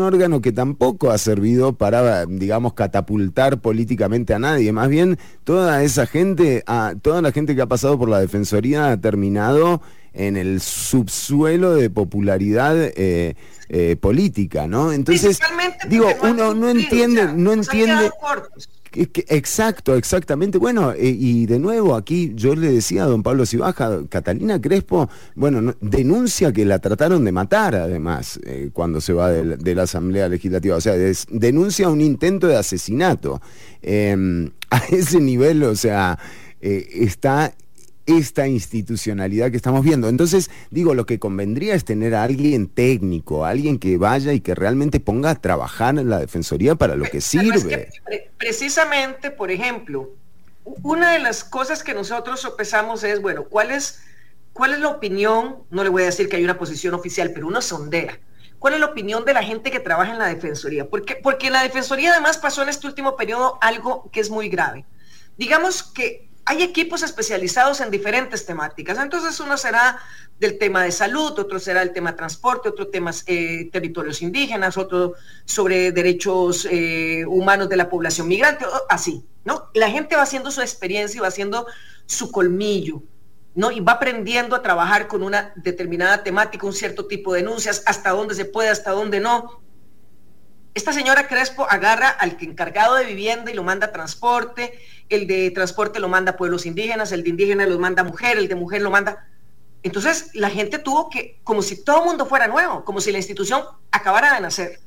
órgano 0.00 0.40
que 0.40 0.52
tampoco 0.52 1.10
ha 1.10 1.18
servido 1.18 1.72
para, 1.74 2.26
digamos, 2.26 2.74
catapultar 2.74 3.60
políticamente 3.60 4.34
a 4.34 4.38
nadie. 4.38 4.72
Más 4.72 4.88
bien, 4.88 5.18
toda 5.44 5.82
esa 5.82 6.06
gente, 6.06 6.64
toda 7.02 7.22
la 7.22 7.32
gente 7.32 7.54
que 7.54 7.62
ha 7.62 7.66
pasado 7.66 7.98
por 7.98 8.08
la 8.08 8.20
Defensoría 8.20 8.92
ha 8.92 9.00
terminado 9.00 9.80
en 10.14 10.36
el 10.36 10.60
subsuelo 10.60 11.74
de 11.74 11.90
popularidad 11.90 12.76
eh, 12.96 13.34
eh, 13.68 13.96
política, 14.00 14.66
¿no? 14.66 14.92
Entonces, 14.92 15.38
digo, 15.88 16.08
no 16.22 16.30
uno 16.30 16.54
no 16.54 16.68
entiende, 16.68 17.32
no 17.34 17.52
entiende. 17.52 18.10
exacto, 19.28 19.94
exactamente. 19.96 20.58
Bueno, 20.58 20.92
eh, 20.92 21.08
y 21.18 21.46
de 21.46 21.58
nuevo 21.58 21.94
aquí 21.94 22.32
yo 22.34 22.54
le 22.54 22.70
decía 22.70 23.04
a 23.04 23.06
don 23.06 23.22
Pablo 23.22 23.46
Cibaja, 23.46 24.00
Catalina 24.08 24.60
Crespo, 24.60 25.08
bueno, 25.34 25.62
no- 25.62 25.74
denuncia 25.80 26.52
que 26.52 26.64
la 26.64 26.78
trataron 26.78 27.24
de 27.24 27.32
matar 27.32 27.74
además 27.74 28.38
eh, 28.44 28.68
cuando 28.72 29.00
se 29.00 29.12
va 29.14 29.30
de 29.30 29.44
la, 29.44 29.56
de 29.56 29.74
la 29.74 29.84
Asamblea 29.84 30.28
Legislativa. 30.28 30.76
O 30.76 30.80
sea, 30.80 30.94
des- 30.94 31.26
denuncia 31.30 31.88
un 31.88 32.00
intento 32.02 32.46
de 32.46 32.56
asesinato. 32.56 33.40
Eh, 33.82 34.50
a 34.70 34.78
ese 34.90 35.20
nivel, 35.20 35.62
o 35.64 35.74
sea, 35.76 36.18
eh, 36.60 36.86
está 36.92 37.52
esta 38.18 38.46
institucionalidad 38.48 39.50
que 39.50 39.56
estamos 39.56 39.84
viendo. 39.84 40.08
Entonces, 40.08 40.50
digo, 40.70 40.94
lo 40.94 41.06
que 41.06 41.18
convendría 41.18 41.74
es 41.74 41.84
tener 41.84 42.14
a 42.14 42.22
alguien 42.22 42.68
técnico, 42.68 43.44
alguien 43.44 43.78
que 43.78 43.96
vaya 43.96 44.32
y 44.32 44.40
que 44.40 44.54
realmente 44.54 45.00
ponga 45.00 45.30
a 45.30 45.34
trabajar 45.34 45.98
en 45.98 46.08
la 46.08 46.18
Defensoría 46.18 46.74
para 46.74 46.96
lo 46.96 47.04
que 47.04 47.18
es 47.18 47.24
sirve. 47.24 47.68
que 47.68 47.88
pre- 48.04 48.30
precisamente, 48.38 49.30
por 49.30 49.50
ejemplo, 49.50 50.10
una 50.82 51.12
de 51.12 51.18
las 51.18 51.44
cosas 51.44 51.82
que 51.82 51.94
nosotros 51.94 52.40
sopesamos 52.40 53.02
es, 53.04 53.20
bueno, 53.20 53.44
¿cuál 53.44 53.70
es, 53.70 54.00
¿cuál 54.52 54.74
es 54.74 54.80
la 54.80 54.88
opinión? 54.88 55.56
No 55.70 55.82
le 55.82 55.88
voy 55.90 56.02
a 56.02 56.06
decir 56.06 56.28
que 56.28 56.36
hay 56.36 56.44
una 56.44 56.58
posición 56.58 56.94
oficial, 56.94 57.32
pero 57.34 57.46
uno 57.46 57.60
sondea. 57.60 58.18
¿Cuál 58.58 58.74
es 58.74 58.80
la 58.80 58.86
opinión 58.86 59.24
de 59.24 59.34
la 59.34 59.42
gente 59.42 59.72
que 59.72 59.80
trabaja 59.80 60.12
en 60.12 60.20
la 60.20 60.28
Defensoría? 60.28 60.88
Porque, 60.88 61.16
porque 61.16 61.48
en 61.48 61.54
la 61.54 61.64
Defensoría 61.64 62.12
además 62.12 62.38
pasó 62.38 62.62
en 62.62 62.68
este 62.68 62.86
último 62.86 63.16
periodo 63.16 63.58
algo 63.60 64.08
que 64.12 64.20
es 64.20 64.30
muy 64.30 64.48
grave. 64.48 64.84
Digamos 65.36 65.82
que 65.82 66.28
hay 66.44 66.62
equipos 66.62 67.02
especializados 67.02 67.80
en 67.80 67.90
diferentes 67.90 68.44
temáticas. 68.44 68.98
Entonces 68.98 69.38
uno 69.40 69.56
será 69.56 69.98
del 70.38 70.58
tema 70.58 70.82
de 70.82 70.90
salud, 70.90 71.38
otro 71.38 71.58
será 71.58 71.82
el 71.82 71.92
tema 71.92 72.16
transporte, 72.16 72.68
otro 72.68 72.88
tema 72.88 73.12
eh, 73.26 73.68
territorios 73.72 74.22
indígenas, 74.22 74.76
otro 74.76 75.14
sobre 75.44 75.92
derechos 75.92 76.66
eh, 76.70 77.24
humanos 77.26 77.68
de 77.68 77.76
la 77.76 77.88
población 77.88 78.26
migrante, 78.26 78.64
así, 78.88 79.24
¿no? 79.44 79.68
La 79.74 79.88
gente 79.88 80.16
va 80.16 80.22
haciendo 80.22 80.50
su 80.50 80.60
experiencia 80.60 81.18
y 81.18 81.20
va 81.20 81.28
haciendo 81.28 81.66
su 82.06 82.32
colmillo, 82.32 83.02
¿no? 83.54 83.70
Y 83.70 83.78
va 83.80 83.92
aprendiendo 83.92 84.56
a 84.56 84.62
trabajar 84.62 85.06
con 85.06 85.22
una 85.22 85.52
determinada 85.56 86.24
temática, 86.24 86.66
un 86.66 86.72
cierto 86.72 87.06
tipo 87.06 87.32
de 87.32 87.42
denuncias, 87.42 87.84
hasta 87.86 88.10
dónde 88.10 88.34
se 88.34 88.44
puede, 88.44 88.68
hasta 88.68 88.90
dónde 88.90 89.20
no. 89.20 89.62
Esta 90.74 90.94
señora 90.94 91.28
Crespo 91.28 91.66
agarra 91.68 92.08
al 92.08 92.38
que 92.38 92.46
encargado 92.46 92.94
de 92.94 93.04
vivienda 93.04 93.50
y 93.50 93.54
lo 93.54 93.62
manda 93.62 93.92
transporte, 93.92 94.78
el 95.10 95.26
de 95.26 95.50
transporte 95.50 96.00
lo 96.00 96.08
manda 96.08 96.36
pueblos 96.36 96.64
indígenas, 96.64 97.12
el 97.12 97.22
de 97.22 97.28
indígenas 97.28 97.68
lo 97.68 97.78
manda 97.78 98.04
mujer, 98.04 98.38
el 98.38 98.48
de 98.48 98.54
mujer 98.54 98.80
lo 98.80 98.90
manda. 98.90 99.28
Entonces 99.82 100.30
la 100.32 100.48
gente 100.48 100.78
tuvo 100.78 101.10
que, 101.10 101.40
como 101.44 101.60
si 101.60 101.84
todo 101.84 102.00
el 102.00 102.06
mundo 102.06 102.24
fuera 102.24 102.46
nuevo, 102.46 102.84
como 102.84 103.02
si 103.02 103.12
la 103.12 103.18
institución 103.18 103.62
acabara 103.90 104.34
de 104.34 104.40
nacer. 104.40 104.80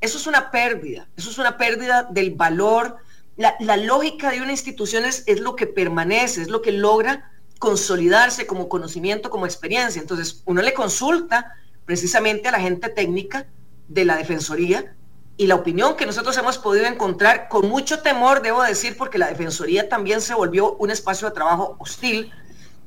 Eso 0.00 0.18
es 0.18 0.26
una 0.28 0.52
pérdida, 0.52 1.08
eso 1.16 1.30
es 1.30 1.38
una 1.38 1.56
pérdida 1.56 2.04
del 2.04 2.30
valor. 2.30 2.98
La, 3.36 3.56
la 3.58 3.76
lógica 3.76 4.30
de 4.30 4.40
una 4.40 4.52
institución 4.52 5.04
es, 5.04 5.24
es 5.26 5.40
lo 5.40 5.56
que 5.56 5.66
permanece, 5.66 6.42
es 6.42 6.48
lo 6.48 6.62
que 6.62 6.70
logra 6.70 7.32
consolidarse 7.58 8.46
como 8.46 8.68
conocimiento, 8.68 9.30
como 9.30 9.46
experiencia. 9.46 10.00
Entonces 10.00 10.42
uno 10.44 10.62
le 10.62 10.74
consulta 10.74 11.54
precisamente 11.86 12.46
a 12.46 12.52
la 12.52 12.60
gente 12.60 12.88
técnica 12.88 13.46
de 13.88 14.04
la 14.04 14.16
Defensoría 14.16 14.94
y 15.36 15.46
la 15.46 15.56
opinión 15.56 15.96
que 15.96 16.06
nosotros 16.06 16.36
hemos 16.38 16.58
podido 16.58 16.86
encontrar 16.86 17.48
con 17.48 17.68
mucho 17.68 18.00
temor, 18.00 18.40
debo 18.40 18.62
decir, 18.62 18.96
porque 18.96 19.18
la 19.18 19.28
Defensoría 19.28 19.88
también 19.88 20.20
se 20.20 20.34
volvió 20.34 20.74
un 20.74 20.90
espacio 20.90 21.28
de 21.28 21.34
trabajo 21.34 21.76
hostil, 21.80 22.32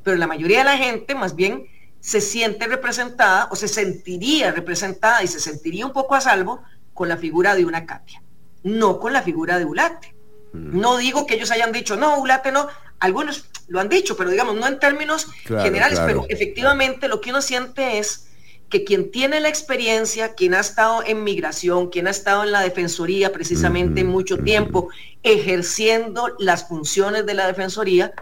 pero 0.04 0.16
la 0.16 0.28
mayoría 0.28 0.60
de 0.60 0.64
la 0.64 0.78
gente 0.78 1.14
más 1.14 1.36
bien 1.36 1.68
se 2.00 2.22
siente 2.22 2.68
representada 2.68 3.50
o 3.52 3.56
se 3.56 3.68
sentiría 3.68 4.52
representada 4.52 5.24
y 5.24 5.28
se 5.28 5.42
sentiría 5.42 5.86
un 5.86 5.92
poco 5.92 6.16
a 6.16 6.22
salvo 6.22 6.64
con 6.94 7.10
la 7.10 7.18
figura 7.18 7.54
de 7.54 7.66
una 7.66 7.86
Katia, 7.86 8.24
no 8.64 9.00
con 9.00 9.12
la 9.12 9.22
figura 9.22 9.60
de 9.60 9.66
Ulate. 9.66 10.16
Mm. 10.54 10.80
No 10.80 10.98
digo 10.98 11.28
que 11.28 11.36
ellos 11.36 11.52
hayan 11.52 11.74
dicho, 11.74 11.98
no, 11.98 12.18
Ulate 12.20 12.54
no, 12.54 12.70
algunos 13.00 13.50
lo 13.68 13.82
han 13.82 13.90
dicho, 13.90 14.16
pero 14.16 14.30
digamos, 14.30 14.56
no 14.56 14.66
en 14.68 14.80
términos 14.80 15.28
generales, 15.46 16.00
pero 16.06 16.26
efectivamente 16.30 17.10
lo 17.10 17.20
que 17.20 17.32
uno 17.32 17.42
siente 17.42 18.00
es 18.00 18.27
que 18.70 18.84
quien 18.84 19.12
tiene 19.12 19.40
la 19.40 19.50
experiencia, 19.50 20.34
quien 20.34 20.54
ha 20.54 20.60
estado 20.60 21.04
en 21.06 21.24
migración, 21.24 21.90
quien 21.90 22.08
ha 22.08 22.12
estado 22.12 22.44
en 22.44 22.52
la 22.52 22.62
defensoría 22.62 23.32
precisamente 23.32 24.04
mucho 24.04 24.38
tiempo, 24.38 24.90
ejerciendo 25.24 26.36
las 26.40 26.68
funciones 26.68 27.26
de 27.26 27.34
la 27.34 27.48
defensoría, 27.48 28.14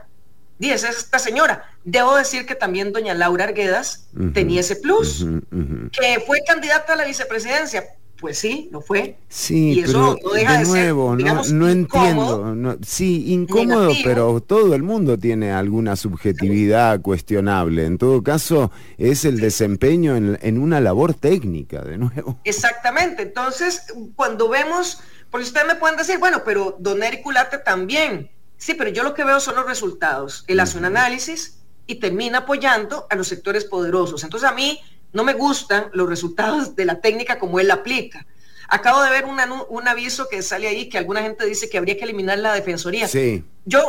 dice 0.60 0.76
es 0.76 0.84
esta 0.84 1.20
señora. 1.20 1.72
Debo 1.84 2.16
decir 2.16 2.46
que 2.46 2.56
también 2.56 2.93
doña 2.93 3.14
Laura 3.14 3.46
Arguedas 3.46 4.08
tenía 4.34 4.62
ese 4.62 4.76
plus, 4.76 5.26
que 5.91 6.24
fue 6.26 6.41
candidata 6.46 6.93
a 6.93 6.96
la 6.96 7.06
vicepresidencia, 7.06 7.96
pues 8.20 8.38
sí, 8.38 8.70
lo 8.72 8.82
fue. 8.82 9.18
Sí, 9.28 9.74
y 9.74 9.80
eso 9.82 10.18
pero 10.24 10.34
de, 10.34 10.66
nuevo, 10.66 11.16
no, 11.16 11.70
entiendo. 11.70 12.78
sí, 12.86 13.32
incómodo, 13.34 13.91
pero 14.03 14.41
todo 14.41 14.74
el 14.74 14.84
mundo 14.84 15.18
tiene 15.18 15.51
alguna 15.51 15.95
subjetividad 15.95 17.01
cuestionable. 17.01 17.86
En 17.86 17.97
todo 17.97 18.24
caso, 18.24 18.72
es 18.97 19.26
el 19.26 19.39
desempeño 19.39 20.16
en, 20.16 20.57
una 20.57 20.80
labor 20.80 21.13
técnica, 21.13 21.82
de 21.82 21.97
nuevo. 21.97 22.39
Exactamente. 22.45 23.24
Entonces, 23.24 23.93
cuando 24.16 24.47
vemos, 24.47 24.99
porque 25.30 25.45
ustedes 25.45 25.68
me 25.68 25.76
pueden 25.76 25.97
decir, 25.97 26.18
bueno, 26.18 26.43
pero 26.45 26.78
don 26.80 27.03
Eric 27.03 27.24
también. 27.66 28.32
Sí, 28.57 28.74
pero 28.74 28.89
yo 28.89 29.03
lo 29.03 29.13
que 29.13 29.26
veo 29.26 29.39
son 29.41 29.55
los 29.55 29.66
resultados. 29.66 30.45
Él 30.47 30.61
hace 30.61 30.78
un 30.78 30.86
análisis 30.86 31.59
y 31.86 31.95
termina 31.95 32.39
apoyando 32.39 33.07
a 33.09 33.16
los 33.16 33.28
sectores 33.28 33.66
poderosos. 33.66 34.24
Entonces, 34.24 34.49
a 34.49 34.53
mí 34.53 34.80
no 35.16 35.24
me 35.24 35.34
gustan 35.34 35.89
los 35.93 36.09
resultados 36.09 36.76
de 36.76 36.86
la 36.86 36.99
técnica 36.99 37.39
como 37.39 37.59
él 37.59 37.70
la 37.70 37.76
aplica. 37.76 38.28
Acabo 38.68 39.01
de 39.01 39.09
ver 39.09 39.26
un 39.26 39.88
aviso 39.88 40.28
que 40.30 40.41
sale 40.41 40.68
ahí 40.68 40.89
que 40.89 40.97
alguna 40.97 41.22
gente 41.22 41.45
dice 41.45 41.70
que 41.70 41.78
habría 41.78 41.97
que 41.97 42.03
eliminar 42.03 42.38
la 42.39 42.53
defensoría. 42.53 43.07
Sí. 43.07 43.45
Yo 43.63 43.82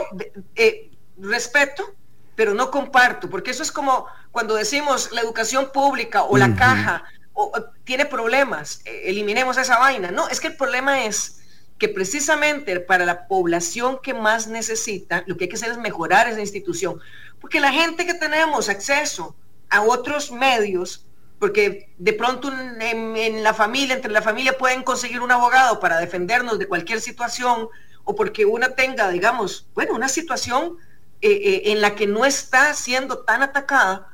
eh, 0.55 0.91
respeto, 1.19 1.95
pero 2.37 2.55
no 2.55 2.71
comparto, 2.71 3.29
porque 3.29 3.51
eso 3.51 3.63
es 3.63 3.73
como 3.73 4.07
cuando 4.31 4.55
decimos 4.55 5.11
la 5.13 5.23
educación 5.23 5.71
pública 5.73 6.23
o 6.23 6.37
la 6.37 6.55
caja 6.55 7.05
o, 7.33 7.53
tiene 7.85 8.07
problemas, 8.07 8.83
eh, 8.85 9.03
eliminemos 9.07 9.59
esa 9.59 9.79
vaina. 9.79 10.13
No, 10.13 10.29
es 10.29 10.41
que 10.41 10.49
el 10.49 10.57
problema 10.57 11.07
es 11.07 11.41
que 11.79 11.89
precisamente 11.89 12.79
para 12.79 13.05
la 13.05 13.27
población 13.27 13.99
que 14.01 14.15
más 14.15 14.47
necesita, 14.47 15.25
lo 15.27 15.37
que 15.37 15.45
hay 15.45 15.49
que 15.49 15.57
hacer 15.57 15.73
es 15.73 15.79
mejorar 15.79 16.29
esa 16.29 16.41
institución, 16.41 17.01
porque 17.41 17.59
la 17.59 17.73
gente 17.73 18.07
que 18.07 18.15
tenemos 18.15 18.69
acceso 18.69 19.35
a 19.69 19.83
otros 19.83 20.31
medios 20.31 21.06
porque 21.39 21.93
de 21.99 22.13
pronto 22.13 22.51
en, 22.81 23.43
la 23.43 23.53
familia, 23.53 23.95
entre 23.95 24.11
la 24.11 24.23
familia 24.23 24.57
pueden 24.57 24.83
conseguir 24.83 25.21
un 25.21 25.31
abogado 25.31 25.81
para 25.81 25.99
defendernos 25.99 26.59
de 26.59 26.67
cualquier 26.67 27.01
situación 27.01 27.69
o 28.05 28.15
porque 28.15 28.47
una 28.47 28.75
tenga, 28.75 29.11
digamos, 29.11 29.67
bueno, 29.75 29.95
una 29.95 30.09
situación 30.09 30.79
eh, 31.21 31.31
eh, 31.31 31.63
en 31.67 31.81
la 31.81 31.95
que 31.95 32.07
no 32.07 32.25
está 32.25 32.73
siendo 32.75 33.19
tan 33.19 33.43
atacada, 33.43 34.09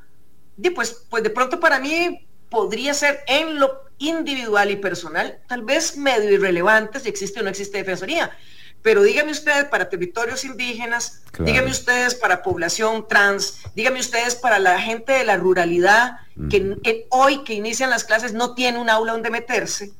pues, 0.75 1.05
pues 1.09 1.23
de 1.23 1.29
pronto 1.29 1.59
para 1.59 1.79
mí 1.79 2.27
podría 2.49 2.93
ser 2.93 3.21
en 3.27 3.59
lo 3.59 3.83
individual 3.99 4.71
y 4.71 4.75
personal, 4.75 5.39
tal 5.47 5.63
vez 5.63 5.97
medio 5.97 6.31
irrelevante 6.31 6.99
si 6.99 7.09
existe 7.09 7.39
o 7.39 7.43
no 7.43 7.49
existe 7.49 7.77
defensoría. 7.77 8.31
Pero 8.83 9.01
dígame 9.01 9.31
ustedes 9.31 9.63
para 9.65 9.89
territorios 9.89 10.43
indígenas, 10.43 11.23
dígame 11.39 11.71
ustedes 11.71 12.15
para 12.15 12.43
población 12.43 13.07
trans, 13.07 13.61
dígame 13.75 14.01
ustedes 14.01 14.35
para 14.35 14.59
la 14.59 14.79
gente 14.79 15.13
de 15.13 15.23
la 15.23 15.37
ruralidad 15.37 16.17
que, 16.49 17.07
hoy 17.09 17.45
que 17.45 17.53
inician 17.53 17.89
las 17.89 18.03
clases 18.03 18.33
no 18.33 18.53
tiene 18.53 18.77
un 18.79 18.89
aula 18.89 19.13
donde 19.13 19.29
meterse. 19.29 19.93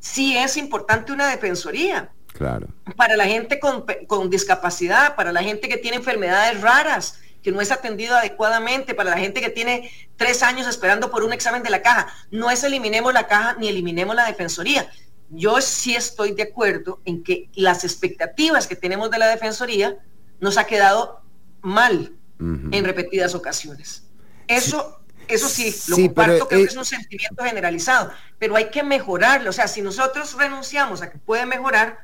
Sí 0.00 0.36
es 0.36 0.56
importante 0.56 1.12
una 1.12 1.28
defensoría. 1.28 2.10
Claro. 2.32 2.66
Para 2.96 3.16
la 3.16 3.26
gente 3.26 3.60
con, 3.60 3.84
con 4.08 4.28
discapacidad, 4.28 5.14
para 5.14 5.30
la 5.30 5.44
gente 5.44 5.68
que 5.68 5.76
tiene 5.76 5.98
enfermedades 5.98 6.60
raras, 6.60 7.20
que 7.40 7.52
no 7.52 7.60
es 7.60 7.70
atendido 7.70 8.16
adecuadamente, 8.16 8.94
para 8.94 9.10
la 9.10 9.18
gente 9.18 9.40
que 9.40 9.50
tiene 9.50 9.92
tres 10.16 10.42
años 10.42 10.66
esperando 10.66 11.12
por 11.12 11.22
un 11.22 11.32
examen 11.32 11.62
de 11.62 11.70
la 11.70 11.82
caja. 11.82 12.08
No 12.32 12.50
es 12.50 12.64
eliminemos 12.64 13.14
la 13.14 13.28
caja 13.28 13.54
ni 13.60 13.68
eliminemos 13.68 14.16
la 14.16 14.26
defensoría 14.26 14.90
yo 15.30 15.60
sí 15.60 15.94
estoy 15.94 16.32
de 16.32 16.44
acuerdo 16.44 17.00
en 17.04 17.22
que 17.22 17.48
las 17.54 17.84
expectativas 17.84 18.66
que 18.66 18.76
tenemos 18.76 19.10
de 19.10 19.18
la 19.18 19.28
Defensoría 19.28 19.96
nos 20.40 20.58
ha 20.58 20.64
quedado 20.64 21.22
mal 21.62 22.12
en 22.38 22.84
repetidas 22.84 23.34
ocasiones. 23.34 24.04
Eso, 24.48 25.00
sí. 25.16 25.24
eso 25.28 25.48
sí, 25.48 25.74
lo 25.88 25.96
comparto, 25.96 26.48
creo 26.48 26.60
que 26.60 26.66
es 26.66 26.76
un 26.76 26.84
sentimiento 26.84 27.42
generalizado, 27.42 28.10
pero 28.38 28.56
hay 28.56 28.68
que 28.70 28.82
mejorarlo. 28.82 29.50
O 29.50 29.52
sea, 29.52 29.66
si 29.66 29.80
nosotros 29.80 30.34
renunciamos 30.34 31.00
a 31.00 31.10
que 31.10 31.18
puede 31.18 31.46
mejorar, 31.46 31.98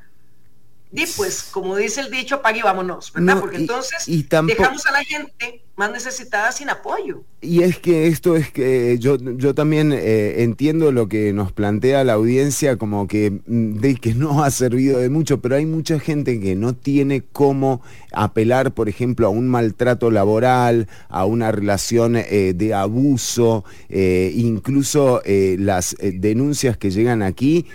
y 0.93 1.05
pues, 1.05 1.43
como 1.43 1.75
dice 1.75 2.01
el 2.01 2.11
dicho, 2.11 2.41
pague 2.41 2.59
y 2.59 2.63
vámonos, 2.63 3.13
¿verdad? 3.13 3.39
Porque 3.39 3.57
entonces 3.57 4.05
dejamos 4.07 4.85
a 4.85 4.91
la 4.91 5.03
gente 5.03 5.63
más 5.75 5.91
necesitada 5.91 6.51
sin 6.51 6.69
apoyo. 6.69 7.23
Y 7.43 7.63
es 7.63 7.79
que 7.79 8.05
esto 8.05 8.35
es 8.35 8.51
que 8.51 8.99
yo, 8.99 9.17
yo 9.17 9.55
también 9.55 9.91
eh, 9.93 10.43
entiendo 10.43 10.91
lo 10.91 11.07
que 11.07 11.33
nos 11.33 11.51
plantea 11.51 12.03
la 12.03 12.13
audiencia 12.13 12.77
como 12.77 13.07
que, 13.07 13.41
mm, 13.47 13.79
de 13.79 13.95
que 13.95 14.13
no 14.13 14.43
ha 14.43 14.51
servido 14.51 14.99
de 14.99 15.09
mucho, 15.09 15.41
pero 15.41 15.55
hay 15.55 15.65
mucha 15.65 15.99
gente 15.99 16.39
que 16.39 16.55
no 16.55 16.75
tiene 16.75 17.23
cómo 17.23 17.81
apelar, 18.13 18.73
por 18.73 18.89
ejemplo, 18.89 19.25
a 19.25 19.29
un 19.31 19.47
maltrato 19.47 20.11
laboral, 20.11 20.87
a 21.09 21.25
una 21.25 21.51
relación 21.51 22.15
eh, 22.15 22.53
de 22.55 22.75
abuso, 22.75 23.65
eh, 23.89 24.31
incluso 24.35 25.21
las 25.25 25.95
denuncias 25.99 26.77
que 26.77 26.91
llegan 26.91 27.23
aquí 27.23 27.65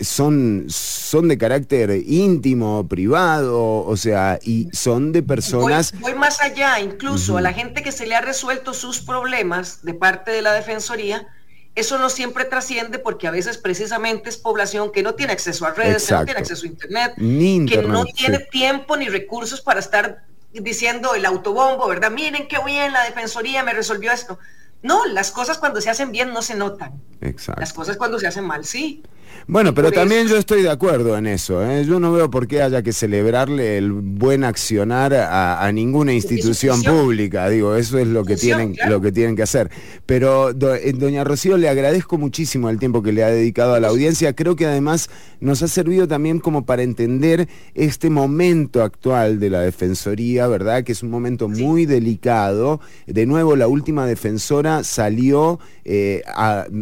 son, 0.00 0.64
son 0.68 1.28
de 1.28 1.38
carácter 1.38 2.02
íntimo, 2.06 2.86
privado, 2.88 3.84
o 3.84 3.96
sea, 3.96 4.38
y 4.42 4.68
son 4.72 5.12
de 5.12 5.22
personas... 5.22 5.94
Voy, 6.00 6.14
más 6.14 6.40
allá, 6.40 6.63
incluso 6.80 7.36
a 7.36 7.40
la 7.40 7.52
gente 7.52 7.82
que 7.82 7.92
se 7.92 8.06
le 8.06 8.14
ha 8.14 8.20
resuelto 8.20 8.74
sus 8.74 9.00
problemas 9.00 9.84
de 9.84 9.94
parte 9.94 10.30
de 10.30 10.42
la 10.42 10.52
Defensoría, 10.52 11.26
eso 11.74 11.98
no 11.98 12.08
siempre 12.08 12.44
trasciende 12.44 12.98
porque 12.98 13.26
a 13.26 13.30
veces 13.30 13.58
precisamente 13.58 14.28
es 14.28 14.36
población 14.36 14.92
que 14.92 15.02
no 15.02 15.14
tiene 15.14 15.32
acceso 15.32 15.66
a 15.66 15.72
redes, 15.72 16.06
que 16.06 16.14
no 16.14 16.24
tiene 16.24 16.40
acceso 16.40 16.64
a 16.64 16.68
internet, 16.68 17.14
que 17.16 17.82
no 17.86 18.04
tiene 18.04 18.38
tiempo 18.38 18.96
ni 18.96 19.08
recursos 19.08 19.60
para 19.60 19.80
estar 19.80 20.24
diciendo 20.52 21.14
el 21.14 21.26
autobombo, 21.26 21.88
¿verdad? 21.88 22.12
Miren 22.12 22.46
qué 22.46 22.58
bien 22.64 22.92
la 22.92 23.02
Defensoría 23.04 23.64
me 23.64 23.72
resolvió 23.72 24.12
esto. 24.12 24.38
No, 24.82 25.06
las 25.06 25.32
cosas 25.32 25.58
cuando 25.58 25.80
se 25.80 25.90
hacen 25.90 26.12
bien 26.12 26.32
no 26.32 26.42
se 26.42 26.54
notan. 26.54 26.92
Exacto. 27.20 27.60
Las 27.60 27.72
cosas 27.72 27.96
cuando 27.96 28.20
se 28.20 28.26
hacen 28.26 28.44
mal, 28.44 28.64
sí. 28.64 29.02
Bueno, 29.46 29.74
pero 29.74 29.92
también 29.92 30.26
yo 30.26 30.36
estoy 30.36 30.62
de 30.62 30.70
acuerdo 30.70 31.16
en 31.18 31.26
eso. 31.26 31.64
¿eh? 31.64 31.84
Yo 31.84 32.00
no 32.00 32.12
veo 32.12 32.30
por 32.30 32.46
qué 32.46 32.62
haya 32.62 32.82
que 32.82 32.92
celebrarle 32.92 33.76
el 33.76 33.92
buen 33.92 34.42
accionar 34.44 35.12
a, 35.14 35.70
ninguna 35.72 36.12
institución 36.12 36.82
pública. 36.82 37.48
Digo, 37.48 37.74
eso 37.74 37.98
es 37.98 38.06
lo 38.06 38.24
que 38.24 38.36
tienen, 38.36 38.74
lo 38.88 39.00
que 39.00 39.12
tienen 39.12 39.36
que 39.36 39.42
hacer. 39.42 39.70
Pero 40.06 40.50
eh, 40.50 40.92
doña 40.94 41.24
Rocío, 41.24 41.56
le 41.56 41.68
agradezco 41.68 42.16
muchísimo 42.16 42.70
el 42.70 42.78
tiempo 42.78 43.02
que 43.02 43.12
le 43.12 43.24
ha 43.24 43.28
dedicado 43.28 43.74
a 43.74 43.80
la 43.80 43.88
audiencia. 43.88 44.34
Creo 44.34 44.56
que 44.56 44.66
además 44.66 45.10
nos 45.40 45.62
ha 45.62 45.68
servido 45.68 46.08
también 46.08 46.38
como 46.38 46.64
para 46.64 46.82
entender 46.82 47.48
este 47.74 48.10
momento 48.10 48.82
actual 48.82 49.40
de 49.40 49.50
la 49.50 49.60
defensoría, 49.60 50.46
¿verdad? 50.46 50.84
Que 50.84 50.92
es 50.92 51.02
un 51.02 51.10
momento 51.10 51.48
muy 51.48 51.86
delicado. 51.86 52.80
De 53.06 53.26
nuevo, 53.26 53.56
la 53.56 53.68
última 53.68 54.06
defensora 54.06 54.84
salió 54.84 55.58
eh, 55.84 56.22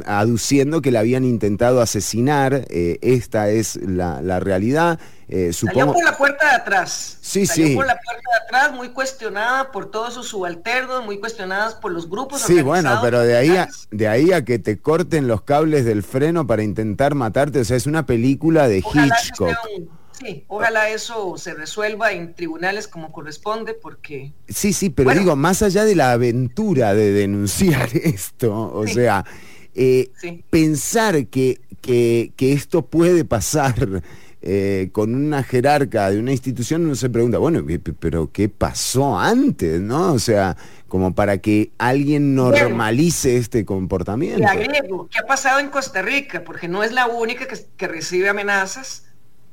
aduciendo 0.07 0.81
que 0.81 0.91
la 0.91 1.01
habían 1.01 1.25
intentado 1.25 1.81
asesinar 1.81 2.42
eh, 2.51 2.99
esta 3.03 3.49
es 3.49 3.77
la, 3.77 4.41
realidad. 4.41 4.99
Eh, 5.29 5.53
Salió 5.53 5.93
por 5.93 6.05
la 6.05 6.17
puerta 6.17 6.49
de 6.49 6.57
atrás. 6.57 7.19
Sí, 7.21 7.47
Salió 7.47 7.77
por 7.77 7.87
la 7.87 7.99
puerta 7.99 8.23
de 8.31 8.45
atrás, 8.45 8.73
muy 8.77 8.91
cuestionada 8.91 9.71
por 9.71 9.91
todos 9.91 10.15
sus 10.15 10.29
subalternos, 10.29 11.05
muy 11.05 11.19
cuestionadas 11.19 11.75
por 11.75 11.93
los 11.93 12.09
grupos. 12.09 12.43
Sí, 12.43 12.63
bueno, 12.63 12.99
pero 13.03 13.21
de 13.21 13.37
ahí, 13.37 13.57
a, 13.57 13.69
de 13.91 14.09
ahí 14.09 14.33
a 14.33 14.45
que 14.45 14.59
te 14.59 14.79
corten 14.79 15.29
los 15.29 15.43
cables 15.43 15.85
del 15.85 16.03
freno 16.03 16.47
para 16.47 16.63
intentar 16.63 17.15
matarte, 17.15 17.61
o 17.61 17.65
sea, 17.65 17.77
es 17.77 17.87
una 17.87 18.07
película 18.07 18.69
de 18.69 18.79
Hitchcock. 18.79 19.57
sí, 20.13 20.45
ojalá 20.49 20.89
eso 20.89 21.37
se 21.37 21.55
resuelva 21.55 22.13
en 22.13 22.35
tribunales 22.35 22.89
como 22.89 23.13
corresponde, 23.13 23.75
porque... 23.75 24.33
Sí, 24.49 24.73
sí, 24.73 24.91
pero 24.91 25.11
digo, 25.13 25.37
más 25.37 25.63
allá 25.63 25.85
de 25.85 25.95
la 25.95 26.13
aventura 26.13 26.95
de 26.95 27.13
denunciar 27.13 27.89
esto, 27.95 28.73
o 28.73 28.87
sea, 28.87 29.25
eh, 29.75 30.11
pensar 30.51 31.27
que, 31.29 31.61
que, 31.83 32.33
que, 32.37 32.53
esto 32.53 32.87
puede 32.87 33.27
pasar 33.27 34.03
eh, 34.45 34.89
con 34.91 35.15
una 35.15 35.45
jerarca 35.45 36.11
de 36.11 36.19
una 36.19 36.33
institución, 36.33 36.85
uno 36.85 36.97
se 36.97 37.09
pregunta, 37.09 37.39
bueno, 37.39 37.65
pero 38.01 38.33
¿qué 38.33 38.49
pasó 38.49 39.17
antes? 39.17 39.81
¿No? 39.81 40.13
O 40.13 40.19
sea, 40.19 40.57
como 40.89 41.15
para 41.15 41.39
que 41.39 41.71
alguien 41.79 42.35
normalice 42.35 43.37
este 43.37 43.65
comportamiento. 43.65 44.45
¿qué 45.11 45.19
ha 45.21 45.27
pasado 45.27 45.61
en 45.61 45.69
Costa 45.69 46.03
Rica? 46.03 46.43
Porque 46.43 46.67
no 46.67 46.83
es 46.83 46.91
la 46.91 47.07
única 47.07 47.47
que, 47.47 47.87
recibe 47.87 48.29
amenazas, 48.29 49.05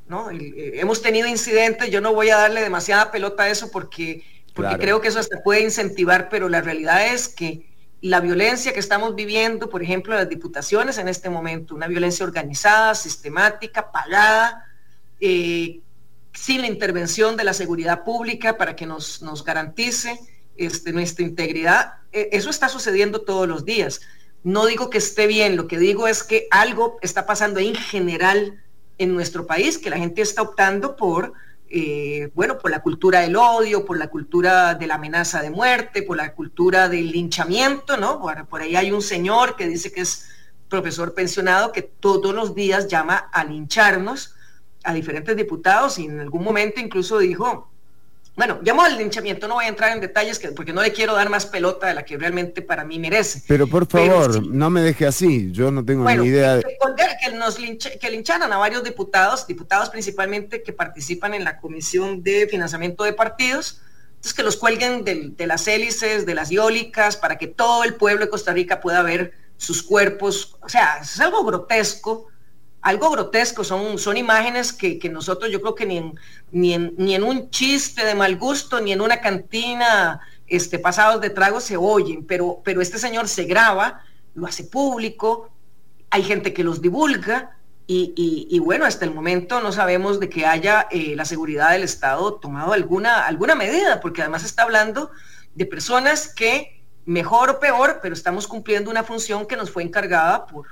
¿no? 0.07 0.31
Eh, 0.31 0.79
hemos 0.79 1.03
tenido 1.03 1.27
incidentes, 1.27 1.91
yo 1.91 2.01
no 2.01 2.15
voy 2.15 2.31
a 2.31 2.37
darle 2.37 2.61
demasiada 2.61 3.11
pelota 3.11 3.43
a 3.43 3.49
eso 3.49 3.69
porque, 3.69 4.23
porque 4.55 4.75
creo 4.79 5.01
que 5.01 5.09
eso 5.09 5.19
hasta 5.19 5.43
puede 5.43 5.61
incentivar, 5.61 6.29
pero 6.29 6.49
la 6.49 6.61
realidad 6.61 7.13
es 7.13 7.29
que 7.29 7.69
la 8.01 8.21
violencia 8.21 8.73
que 8.73 8.79
estamos 8.79 9.15
viviendo, 9.15 9.69
por 9.69 9.83
ejemplo, 9.83 10.15
las 10.15 10.29
diputaciones 10.29 10.97
en 10.97 11.07
este 11.07 11.29
momento, 11.29 11.75
una 11.75 11.87
violencia 11.87 12.25
organizada, 12.25 12.95
sistemática, 12.95 13.91
pagada, 13.91 14.65
eh, 15.19 15.81
sin 16.33 16.61
la 16.61 16.67
intervención 16.67 17.35
de 17.35 17.43
la 17.43 17.53
seguridad 17.53 18.03
pública 18.03 18.57
para 18.57 18.75
que 18.75 18.85
nos, 18.85 19.21
nos 19.21 19.43
garantice 19.43 20.17
este, 20.55 20.93
nuestra 20.93 21.25
integridad. 21.25 21.93
E, 22.11 22.29
eso 22.31 22.49
está 22.49 22.69
sucediendo 22.69 23.21
todos 23.21 23.47
los 23.47 23.65
días. 23.65 23.99
No 24.43 24.65
digo 24.65 24.89
que 24.89 24.99
esté 24.99 25.27
bien, 25.27 25.57
lo 25.57 25.67
que 25.67 25.77
digo 25.77 26.07
es 26.07 26.23
que 26.23 26.47
algo 26.51 26.97
está 27.01 27.25
pasando 27.25 27.59
en 27.59 27.75
general 27.75 28.63
en 28.97 29.13
nuestro 29.13 29.45
país, 29.45 29.77
que 29.77 29.89
la 29.89 29.97
gente 29.97 30.21
está 30.21 30.41
optando 30.41 30.95
por, 30.95 31.33
eh, 31.69 32.31
bueno, 32.33 32.57
por 32.57 32.71
la 32.71 32.81
cultura 32.81 33.21
del 33.21 33.35
odio, 33.35 33.85
por 33.85 33.97
la 33.97 34.07
cultura 34.07 34.73
de 34.75 34.87
la 34.87 34.95
amenaza 34.95 35.41
de 35.41 35.51
muerte, 35.51 36.01
por 36.01 36.17
la 36.17 36.33
cultura 36.33 36.89
del 36.89 37.11
linchamiento, 37.11 37.97
¿no? 37.97 38.19
por 38.49 38.61
ahí 38.61 38.75
hay 38.75 38.91
un 38.91 39.01
señor 39.01 39.55
que 39.55 39.67
dice 39.67 39.91
que 39.91 40.01
es 40.01 40.29
profesor 40.67 41.13
pensionado 41.13 41.71
que 41.71 41.81
todos 41.81 42.33
los 42.33 42.55
días 42.55 42.87
llama 42.87 43.17
a 43.17 43.43
lincharnos 43.43 44.35
a 44.83 44.93
diferentes 44.93 45.35
diputados 45.35 45.99
y 45.99 46.05
en 46.05 46.19
algún 46.19 46.43
momento 46.43 46.79
incluso 46.79 47.19
dijo, 47.19 47.71
bueno, 48.39 48.57
llamo 48.63 48.83
al 48.83 48.97
linchamiento, 48.97 49.49
no 49.49 49.55
voy 49.55 49.65
a 49.65 49.67
entrar 49.67 49.91
en 49.91 49.99
detalles 49.99 50.39
porque 50.55 50.71
no 50.71 50.81
le 50.81 50.93
quiero 50.93 51.13
dar 51.13 51.29
más 51.29 51.45
pelota 51.45 51.87
de 51.87 51.93
la 51.93 52.05
que 52.05 52.17
realmente 52.17 52.61
para 52.61 52.85
mí 52.85 52.97
merece. 52.97 53.43
Pero 53.45 53.67
por 53.67 53.85
favor, 53.85 54.47
no 54.47 54.69
me 54.69 54.79
deje 54.79 55.05
así, 55.05 55.51
yo 55.51 55.71
no 55.71 55.83
tengo 55.83 56.09
ni 56.09 56.25
idea 56.25 56.55
de... 56.55 56.63
Que, 56.63 57.31
nos 57.35 57.57
que 57.57 58.09
lincharan 58.09 58.53
a 58.53 58.57
varios 58.57 58.81
diputados, 58.85 59.45
diputados 59.45 59.89
principalmente 59.89 60.63
que 60.63 60.71
participan 60.71 61.33
en 61.33 61.43
la 61.43 61.59
Comisión 61.59 62.23
de 62.23 62.47
Financiamiento 62.49 63.03
de 63.03 63.11
Partidos, 63.11 63.81
entonces 64.11 64.33
que 64.33 64.43
los 64.43 64.55
cuelguen 64.55 65.03
de, 65.03 65.31
de 65.35 65.45
las 65.45 65.67
hélices, 65.67 66.25
de 66.25 66.33
las 66.33 66.49
iólicas, 66.49 67.17
para 67.17 67.37
que 67.37 67.47
todo 67.47 67.83
el 67.83 67.95
pueblo 67.95 68.23
de 68.23 68.31
Costa 68.31 68.53
Rica 68.53 68.79
pueda 68.79 69.01
ver 69.01 69.33
sus 69.57 69.83
cuerpos, 69.83 70.55
o 70.61 70.69
sea, 70.69 70.99
es 71.01 71.19
algo 71.19 71.43
grotesco 71.43 72.27
algo 72.81 73.11
grotesco, 73.11 73.63
son, 73.63 73.97
son 73.97 74.17
imágenes 74.17 74.71
que, 74.71 74.99
nosotros 75.09 75.51
yo 75.51 75.61
creo 75.61 75.75
que 75.75 75.85
ni 75.85 75.97
en, 75.97 76.19
ni, 76.51 76.77
ni 76.77 77.15
en 77.15 77.23
un 77.23 77.49
chiste 77.49 78.05
de 78.05 78.15
mal 78.15 78.37
gusto, 78.37 78.79
ni 78.79 78.93
en 78.93 79.01
una 79.01 79.19
cantina 79.19 80.21
este, 80.47 80.79
pasados 80.79 81.21
de 81.21 81.29
trago 81.29 81.59
se 81.59 81.77
oyen, 81.77 82.25
pero, 82.25 82.61
pero 82.63 82.81
este 82.81 82.97
señor 82.97 83.27
se 83.27 83.43
graba, 83.43 84.01
lo 84.33 84.47
hace 84.47 84.63
público, 84.63 85.51
hay 86.09 86.23
gente 86.23 86.53
que 86.53 86.63
los 86.63 86.81
divulga 86.81 87.55
y, 87.91 88.59
bueno, 88.59 88.85
hasta 88.85 89.05
el 89.05 89.15
momento 89.15 89.61
no 89.61 89.71
sabemos 89.71 90.19
de 90.19 90.29
que 90.29 90.45
haya 90.45 90.87
eh, 90.91 91.15
la 91.15 91.25
seguridad 91.25 91.71
del 91.71 91.81
Estado 91.81 92.35
tomado 92.35 92.73
alguna, 92.73 93.25
alguna 93.25 93.55
medida, 93.55 93.99
porque 93.99 94.21
además 94.21 94.43
está 94.43 94.61
hablando 94.61 95.09
de 95.55 95.65
personas 95.65 96.31
que, 96.31 96.83
mejor 97.05 97.49
o 97.49 97.59
peor, 97.59 97.97
pero 97.99 98.13
estamos 98.13 98.45
cumpliendo 98.45 98.91
una 98.91 99.03
función 99.03 99.47
que 99.47 99.55
nos 99.55 99.71
fue 99.71 99.81
encargada 99.81 100.45
por, 100.45 100.67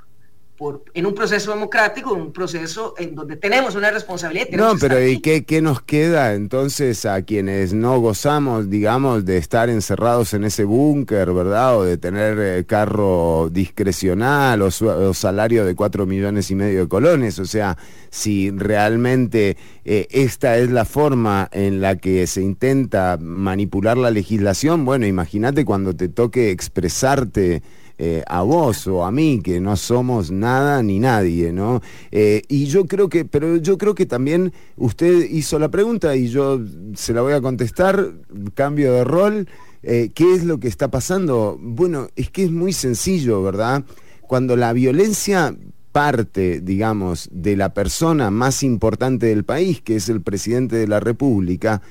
en 0.94 1.06
un 1.06 1.14
proceso 1.14 1.52
democrático, 1.52 2.12
un 2.12 2.32
proceso 2.32 2.94
en 2.98 3.14
donde 3.14 3.36
tenemos 3.36 3.76
una 3.76 3.90
responsabilidad. 3.90 4.48
No, 4.52 4.74
pero 4.78 5.04
¿y 5.04 5.20
qué, 5.20 5.44
qué, 5.44 5.60
nos 5.60 5.82
queda 5.82 6.34
entonces 6.34 7.06
a 7.06 7.22
quienes 7.22 7.72
no 7.72 8.00
gozamos, 8.00 8.68
digamos, 8.68 9.24
de 9.24 9.36
estar 9.36 9.70
encerrados 9.70 10.34
en 10.34 10.44
ese 10.44 10.64
búnker, 10.64 11.32
¿verdad? 11.32 11.78
O 11.78 11.84
de 11.84 11.96
tener 11.96 12.38
eh, 12.40 12.64
carro 12.64 13.50
discrecional 13.50 14.62
o, 14.62 15.14
salario 15.14 15.64
de 15.64 15.76
cuatro 15.76 16.06
millones 16.06 16.50
y 16.50 16.56
medio 16.56 16.80
de 16.80 16.88
colones. 16.88 17.38
O 17.38 17.46
sea, 17.46 17.78
si 18.10 18.50
realmente 18.50 19.56
eh, 19.84 20.08
esta 20.10 20.58
es 20.58 20.70
la 20.70 20.84
forma 20.84 21.48
en 21.52 21.80
la 21.80 21.96
que 21.96 22.26
se 22.26 22.42
intenta 22.42 23.16
manipular 23.20 23.96
la 23.96 24.10
legislación, 24.10 24.84
bueno, 24.84 25.06
imagínate 25.06 25.64
cuando 25.64 25.94
te 25.94 26.08
toque 26.08 26.50
expresarte 26.50 27.62
eh, 28.00 28.22
a 28.28 28.42
vos 28.42 28.86
o 28.86 29.04
a 29.04 29.10
mí, 29.10 29.40
que 29.42 29.60
no 29.60 29.76
somos 29.76 30.30
nada 30.30 30.82
ni 30.84 31.00
nadie, 31.00 31.52
¿no? 31.52 31.82
Eh, 32.12 32.42
y 32.48 32.66
yo 32.66 32.86
creo 32.86 33.08
que, 33.08 33.24
pero 33.24 33.56
yo 33.56 33.76
creo 33.76 33.94
que 33.94 34.06
también 34.06 34.52
usted 34.76 35.28
hizo 35.28 35.58
la 35.58 35.68
pregunta 35.68 36.14
y 36.14 36.28
yo 36.28 36.60
se 36.94 37.12
la 37.12 37.22
voy 37.22 37.32
a 37.32 37.40
contestar, 37.40 38.12
cambio 38.54 38.92
de 38.92 39.02
rol. 39.02 39.48
Eh, 39.82 40.10
¿Qué 40.14 40.34
es 40.34 40.44
lo 40.44 40.60
que 40.60 40.68
está 40.68 40.90
pasando? 40.90 41.58
Bueno, 41.60 42.08
es 42.14 42.30
que 42.30 42.44
es 42.44 42.52
muy 42.52 42.72
sencillo, 42.72 43.42
¿verdad? 43.42 43.84
Cuando 44.22 44.56
la 44.56 44.72
violencia 44.72 45.56
parte, 45.90 46.60
digamos, 46.60 47.28
de 47.32 47.56
la 47.56 47.74
persona 47.74 48.30
más 48.30 48.62
importante 48.62 49.26
del 49.26 49.44
país, 49.44 49.80
que 49.80 49.96
es 49.96 50.08
el 50.08 50.20
presidente 50.20 50.76
de 50.76 50.86
la 50.86 51.00
República, 51.00 51.82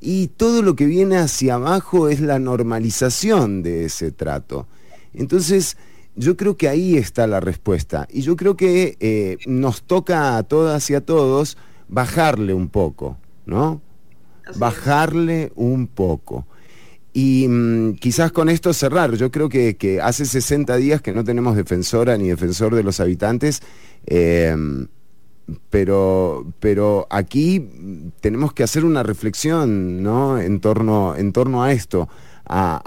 y 0.00 0.28
todo 0.28 0.60
lo 0.62 0.76
que 0.76 0.84
viene 0.84 1.16
hacia 1.16 1.54
abajo 1.54 2.08
es 2.08 2.20
la 2.20 2.38
normalización 2.38 3.62
de 3.62 3.86
ese 3.86 4.12
trato. 4.12 4.66
Entonces, 5.14 5.76
yo 6.16 6.36
creo 6.36 6.56
que 6.56 6.68
ahí 6.68 6.96
está 6.96 7.26
la 7.26 7.40
respuesta. 7.40 8.06
Y 8.10 8.22
yo 8.22 8.36
creo 8.36 8.56
que 8.56 8.96
eh, 9.00 9.38
nos 9.46 9.82
toca 9.82 10.36
a 10.36 10.42
todas 10.42 10.90
y 10.90 10.94
a 10.94 11.00
todos 11.00 11.56
bajarle 11.88 12.54
un 12.54 12.68
poco, 12.68 13.18
¿no? 13.46 13.80
bajarle 14.56 15.52
un 15.56 15.86
poco. 15.86 16.46
Y 17.12 17.46
mm, 17.48 17.94
quizás 17.94 18.32
con 18.32 18.48
esto 18.48 18.72
cerrar, 18.72 19.14
yo 19.14 19.30
creo 19.30 19.48
que, 19.48 20.00
hace 20.02 20.24
60 20.24 20.76
días 20.76 21.02
que 21.02 21.12
no 21.12 21.24
tenemos 21.24 21.56
defensora 21.56 22.16
ni 22.16 22.28
defensor 22.28 22.74
de 22.74 22.82
los 22.82 23.00
habitantes, 23.00 23.60
em, 24.06 24.86
pero, 25.70 26.46
pero 26.60 27.06
aquí 27.10 28.12
tenemos 28.20 28.52
que 28.52 28.62
hacer 28.62 28.84
una 28.84 29.02
reflexión 29.02 30.02
¿no? 30.02 30.38
en, 30.38 30.60
torno, 30.60 31.16
en 31.16 31.32
torno 31.32 31.62
a 31.62 31.72
esto, 31.72 32.08
a 32.44 32.82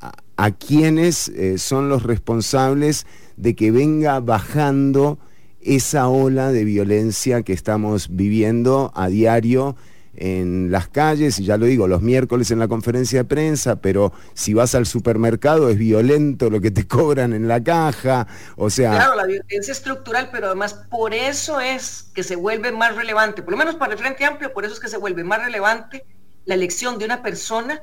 a 0.00 0.12
quienes 0.50 1.28
eh, 1.28 1.58
son 1.58 1.88
los 1.88 2.02
responsables 2.02 3.06
de 3.36 3.54
que 3.54 3.70
venga 3.70 4.20
bajando 4.20 5.18
esa 5.60 6.08
ola 6.08 6.52
de 6.52 6.64
violencia 6.64 7.42
que 7.42 7.52
estamos 7.52 8.08
viviendo 8.10 8.92
a 8.94 9.08
diario 9.08 9.76
en 10.16 10.70
las 10.70 10.88
calles, 10.88 11.38
y 11.38 11.44
ya 11.44 11.58
lo 11.58 11.66
digo, 11.66 11.88
los 11.88 12.00
miércoles 12.00 12.50
en 12.50 12.58
la 12.58 12.68
conferencia 12.68 13.20
de 13.20 13.24
prensa, 13.24 13.76
pero 13.76 14.12
si 14.32 14.54
vas 14.54 14.74
al 14.74 14.86
supermercado 14.86 15.68
es 15.68 15.76
violento 15.76 16.48
lo 16.48 16.60
que 16.60 16.70
te 16.70 16.86
cobran 16.88 17.34
en 17.34 17.48
la 17.48 17.62
caja, 17.62 18.26
o 18.56 18.70
sea... 18.70 18.92
Claro, 18.92 19.14
la 19.16 19.26
violencia 19.26 19.72
estructural, 19.72 20.30
pero 20.32 20.46
además 20.46 20.72
por 20.90 21.12
eso 21.12 21.60
es 21.60 22.10
que 22.14 22.22
se 22.22 22.36
vuelve 22.36 22.72
más 22.72 22.96
relevante, 22.96 23.42
por 23.42 23.52
lo 23.52 23.58
menos 23.58 23.74
para 23.74 23.92
el 23.92 23.98
Frente 23.98 24.24
Amplio, 24.24 24.52
por 24.52 24.64
eso 24.64 24.74
es 24.74 24.80
que 24.80 24.88
se 24.88 24.96
vuelve 24.96 25.22
más 25.22 25.44
relevante 25.44 26.04
la 26.46 26.54
elección 26.54 26.98
de 26.98 27.04
una 27.04 27.22
persona 27.22 27.82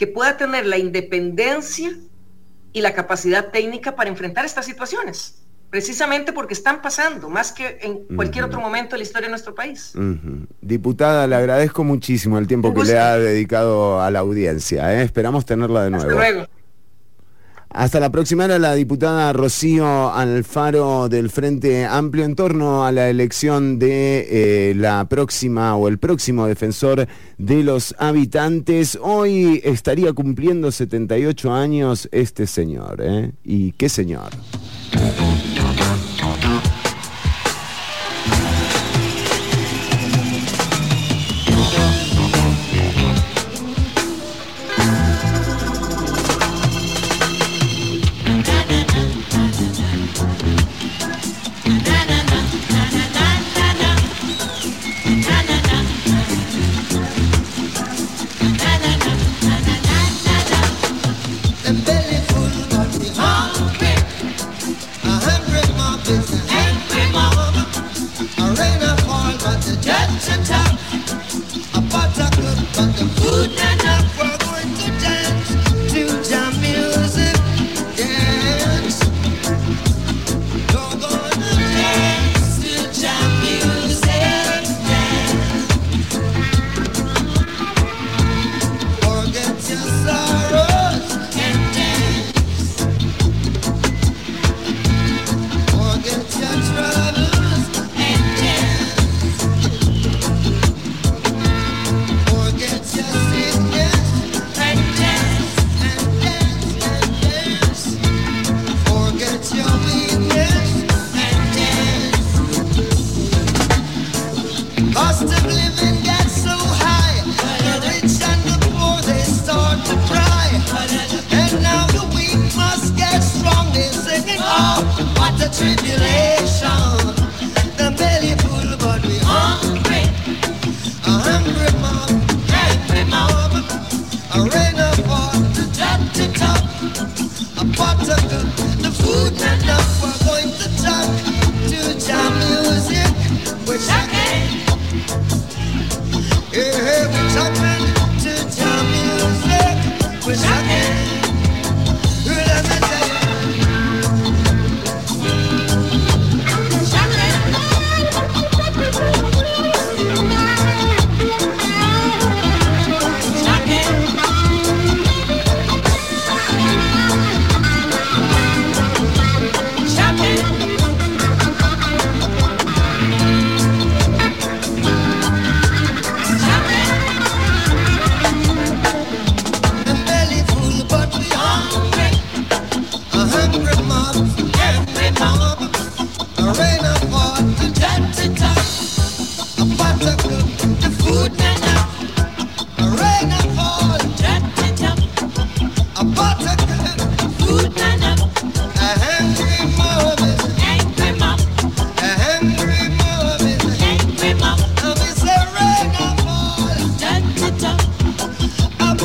que 0.00 0.06
pueda 0.06 0.38
tener 0.38 0.64
la 0.64 0.78
independencia 0.78 1.90
y 2.72 2.80
la 2.80 2.94
capacidad 2.94 3.50
técnica 3.50 3.96
para 3.96 4.08
enfrentar 4.08 4.46
estas 4.46 4.64
situaciones, 4.64 5.42
precisamente 5.68 6.32
porque 6.32 6.54
están 6.54 6.80
pasando 6.80 7.28
más 7.28 7.52
que 7.52 7.76
en 7.82 8.16
cualquier 8.16 8.44
otro 8.44 8.62
momento 8.62 8.92
de 8.92 9.00
la 9.00 9.02
historia 9.02 9.26
de 9.26 9.32
nuestro 9.32 9.54
país. 9.54 9.92
Diputada, 10.62 11.26
le 11.26 11.36
agradezco 11.36 11.84
muchísimo 11.84 12.38
el 12.38 12.46
tiempo 12.46 12.72
que 12.72 12.84
le 12.84 12.98
ha 12.98 13.18
dedicado 13.18 14.00
a 14.00 14.10
la 14.10 14.20
audiencia. 14.20 14.90
¿eh? 14.94 15.02
Esperamos 15.02 15.44
tenerla 15.44 15.84
de 15.84 15.90
nuevo. 15.90 16.08
Hasta 16.08 16.18
luego. 16.18 16.48
Hasta 17.72 18.00
la 18.00 18.10
próxima 18.10 18.46
era 18.46 18.58
la 18.58 18.74
diputada 18.74 19.32
Rocío 19.32 20.12
Alfaro 20.12 21.08
del 21.08 21.30
Frente 21.30 21.86
Amplio 21.86 22.24
en 22.24 22.34
torno 22.34 22.84
a 22.84 22.90
la 22.90 23.08
elección 23.08 23.78
de 23.78 24.70
eh, 24.70 24.74
la 24.74 25.08
próxima 25.08 25.76
o 25.76 25.86
el 25.86 25.98
próximo 25.98 26.48
defensor 26.48 27.06
de 27.38 27.62
los 27.62 27.94
habitantes. 27.98 28.98
Hoy 29.00 29.60
estaría 29.62 30.12
cumpliendo 30.12 30.72
78 30.72 31.52
años 31.54 32.08
este 32.10 32.48
señor. 32.48 33.02
¿eh? 33.04 33.30
¿Y 33.44 33.70
qué 33.72 33.88
señor? 33.88 34.30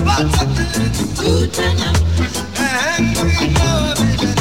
Good 0.05 1.57
enough. 1.57 2.59
And 2.59 3.17
we 3.17 3.53
love 3.55 3.97
baby. 3.97 4.34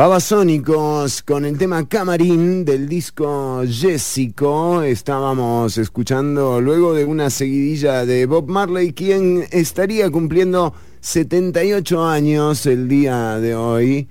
Babasónicos 0.00 1.22
con 1.22 1.44
el 1.44 1.58
tema 1.58 1.86
Camarín 1.86 2.64
del 2.64 2.88
disco 2.88 3.62
Jessico. 3.68 4.82
Estábamos 4.82 5.76
escuchando 5.76 6.58
luego 6.58 6.94
de 6.94 7.04
una 7.04 7.28
seguidilla 7.28 8.06
de 8.06 8.24
Bob 8.24 8.48
Marley, 8.48 8.94
quien 8.94 9.44
estaría 9.50 10.08
cumpliendo 10.08 10.72
78 11.00 12.02
años 12.02 12.64
el 12.64 12.88
día 12.88 13.38
de 13.40 13.54
hoy. 13.54 14.08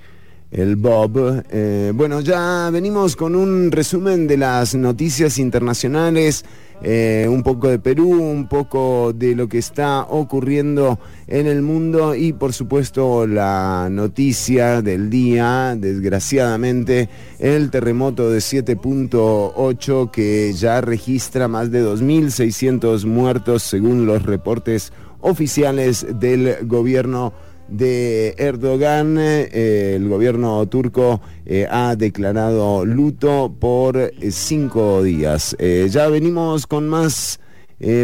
El 0.52 0.76
Bob. 0.76 1.44
Eh, 1.50 1.92
bueno, 1.96 2.22
ya 2.22 2.70
venimos 2.72 3.16
con 3.16 3.36
un 3.36 3.72
resumen 3.72 4.28
de 4.28 4.38
las 4.38 4.76
noticias 4.76 5.40
internacionales 5.40 6.46
eh, 6.82 7.28
un 7.30 7.44
poco 7.44 7.68
de 7.68 7.80
Perú, 7.80 8.10
un 8.10 8.48
poco 8.48 9.12
de 9.14 9.36
lo 9.36 9.50
que 9.50 9.58
está 9.58 10.04
ocurriendo 10.04 11.00
en 11.28 11.48
el 11.48 11.62
mundo 11.62 12.16
y 12.16 12.34
por 12.34 12.54
supuesto 12.54 13.28
la 13.28 13.90
noticia 13.92 14.82
del 14.82 15.10
día, 15.10 15.76
desgraciadamente, 15.78 17.10
el 17.40 17.70
terremoto 17.70 18.32
de 18.32 18.40
7.8 18.40 20.12
que 20.12 20.54
ya 20.54 20.82
registra 20.82 21.48
más 21.48 21.72
de 21.72 21.84
2.600 21.84 23.06
muertos 23.06 23.64
según 23.64 24.06
los 24.06 24.24
reportes 24.24 24.94
oficiales 25.22 26.06
del 26.20 26.66
gobierno 26.66 27.34
de 27.70 28.36
Erdogan, 28.38 29.18
eh, 29.20 29.94
el 29.96 30.08
gobierno 30.08 30.66
turco 30.68 31.22
eh, 31.46 31.68
ha 31.70 31.96
declarado 31.96 32.86
luto 32.86 33.54
por 33.60 33.98
eh, 33.98 34.12
cinco 34.32 35.04
días. 35.04 35.56
ya 35.90 36.08
venimos 36.08 36.68
con 36.68 36.90
más 36.90 37.40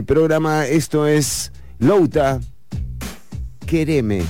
programa. 0.05 0.65
Esto 0.65 1.07
es 1.07 1.51
Louta. 1.79 2.39
Quereme. 3.65 4.23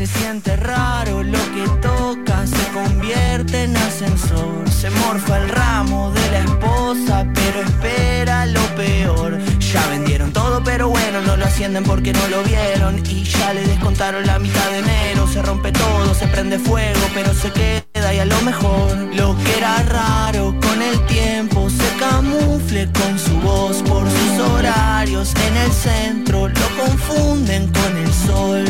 Se 0.00 0.06
siente 0.06 0.56
raro 0.56 1.22
lo 1.22 1.38
que 1.38 1.68
toca, 1.82 2.46
se 2.46 2.72
convierte 2.72 3.64
en 3.64 3.76
ascensor. 3.76 4.70
Se 4.70 4.88
morfa 4.88 5.42
el 5.42 5.48
ramo 5.50 6.10
de 6.12 6.30
la 6.30 6.38
esposa, 6.38 7.26
pero 7.34 7.60
espera 7.60 8.46
lo 8.46 8.62
peor. 8.76 9.49
Ya 9.72 9.86
vendieron 9.86 10.32
todo, 10.32 10.64
pero 10.64 10.88
bueno, 10.88 11.20
no 11.20 11.36
lo 11.36 11.44
ascienden 11.44 11.84
porque 11.84 12.12
no 12.12 12.26
lo 12.28 12.42
vieron. 12.42 12.98
Y 13.06 13.22
ya 13.22 13.54
le 13.54 13.64
descontaron 13.64 14.26
la 14.26 14.40
mitad 14.40 14.68
de 14.70 14.78
enero. 14.78 15.28
Se 15.28 15.40
rompe 15.42 15.70
todo, 15.70 16.12
se 16.12 16.26
prende 16.26 16.58
fuego, 16.58 17.00
pero 17.14 17.32
se 17.32 17.52
queda 17.52 18.14
y 18.14 18.18
a 18.18 18.24
lo 18.24 18.40
mejor. 18.42 18.96
Lo 19.14 19.36
que 19.44 19.58
era 19.58 19.80
raro 19.84 20.56
con 20.60 20.82
el 20.82 20.98
tiempo 21.06 21.70
se 21.70 21.88
camufle 22.00 22.90
con 22.90 23.16
su 23.16 23.34
voz 23.42 23.82
por 23.82 24.04
sus 24.10 24.40
horarios. 24.40 25.32
En 25.46 25.56
el 25.56 25.72
centro 25.72 26.48
lo 26.48 26.84
confunden 26.84 27.68
con 27.68 27.96
el 27.96 28.12
sol, 28.12 28.64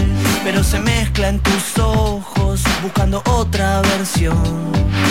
pero 0.44 0.62
se 0.62 0.80
mezcla 0.80 1.28
en 1.28 1.38
tus 1.40 1.78
ojos 1.78 2.39
buscando 2.82 3.22
otra 3.26 3.80
versión. 3.82 4.36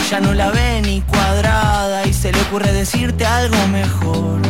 Ya 0.09 0.19
no 0.19 0.33
la 0.33 0.49
ve 0.51 0.81
ni 0.81 1.01
cuadrada 1.01 2.05
y 2.05 2.13
se 2.13 2.31
le 2.31 2.41
ocurre 2.41 2.71
decirte 2.71 3.25
algo 3.25 3.57
mejor. 3.67 4.41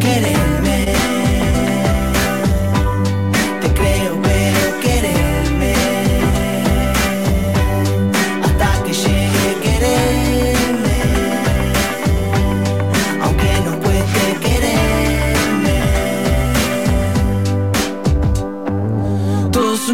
Quererme. 0.00 1.29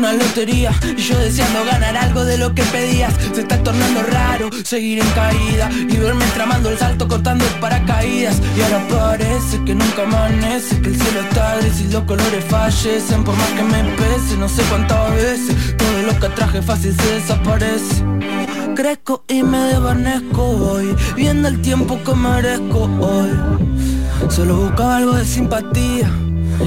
Una 0.06 0.24
lotería. 0.24 0.72
Y 0.96 1.02
yo 1.02 1.18
deseando 1.18 1.64
ganar 1.64 1.96
algo 1.96 2.24
de 2.24 2.38
lo 2.38 2.54
que 2.54 2.62
pedías. 2.64 3.12
Se 3.34 3.40
está 3.40 3.62
tornando 3.62 4.02
raro 4.04 4.50
seguir 4.64 5.00
en 5.00 5.10
caída 5.10 5.68
Y 5.70 5.96
verme 5.96 6.24
tramando 6.34 6.70
el 6.70 6.78
salto 6.78 7.08
cortando 7.08 7.44
paracaídas. 7.60 8.40
Y 8.56 8.62
ahora 8.62 8.86
parece 8.88 9.62
que 9.64 9.74
nunca 9.74 10.02
amanece 10.02 10.80
Que 10.80 10.90
el 10.90 11.00
cielo 11.00 11.20
está 11.20 11.56
gris 11.56 11.80
y 11.80 11.92
los 11.92 12.04
colores 12.04 12.44
fallecen. 12.44 13.24
Por 13.24 13.36
más 13.36 13.48
que 13.50 13.62
me 13.62 13.82
pese, 13.96 14.36
no 14.38 14.48
sé 14.48 14.62
cuántas 14.64 15.14
veces 15.14 15.76
Todo 15.76 16.02
lo 16.02 16.20
que 16.20 16.28
traje 16.28 16.62
fácil 16.62 16.94
se 16.96 17.14
desaparece. 17.14 18.04
Crezco 18.74 19.24
y 19.28 19.42
me 19.42 19.58
desvanezco 19.58 20.42
hoy 20.42 20.94
Viendo 21.16 21.48
el 21.48 21.60
tiempo 21.62 21.98
que 22.04 22.14
merezco 22.14 22.84
hoy. 23.00 23.30
Solo 24.28 24.56
buscaba 24.56 24.98
algo 24.98 25.12
de 25.12 25.24
simpatía 25.24 26.10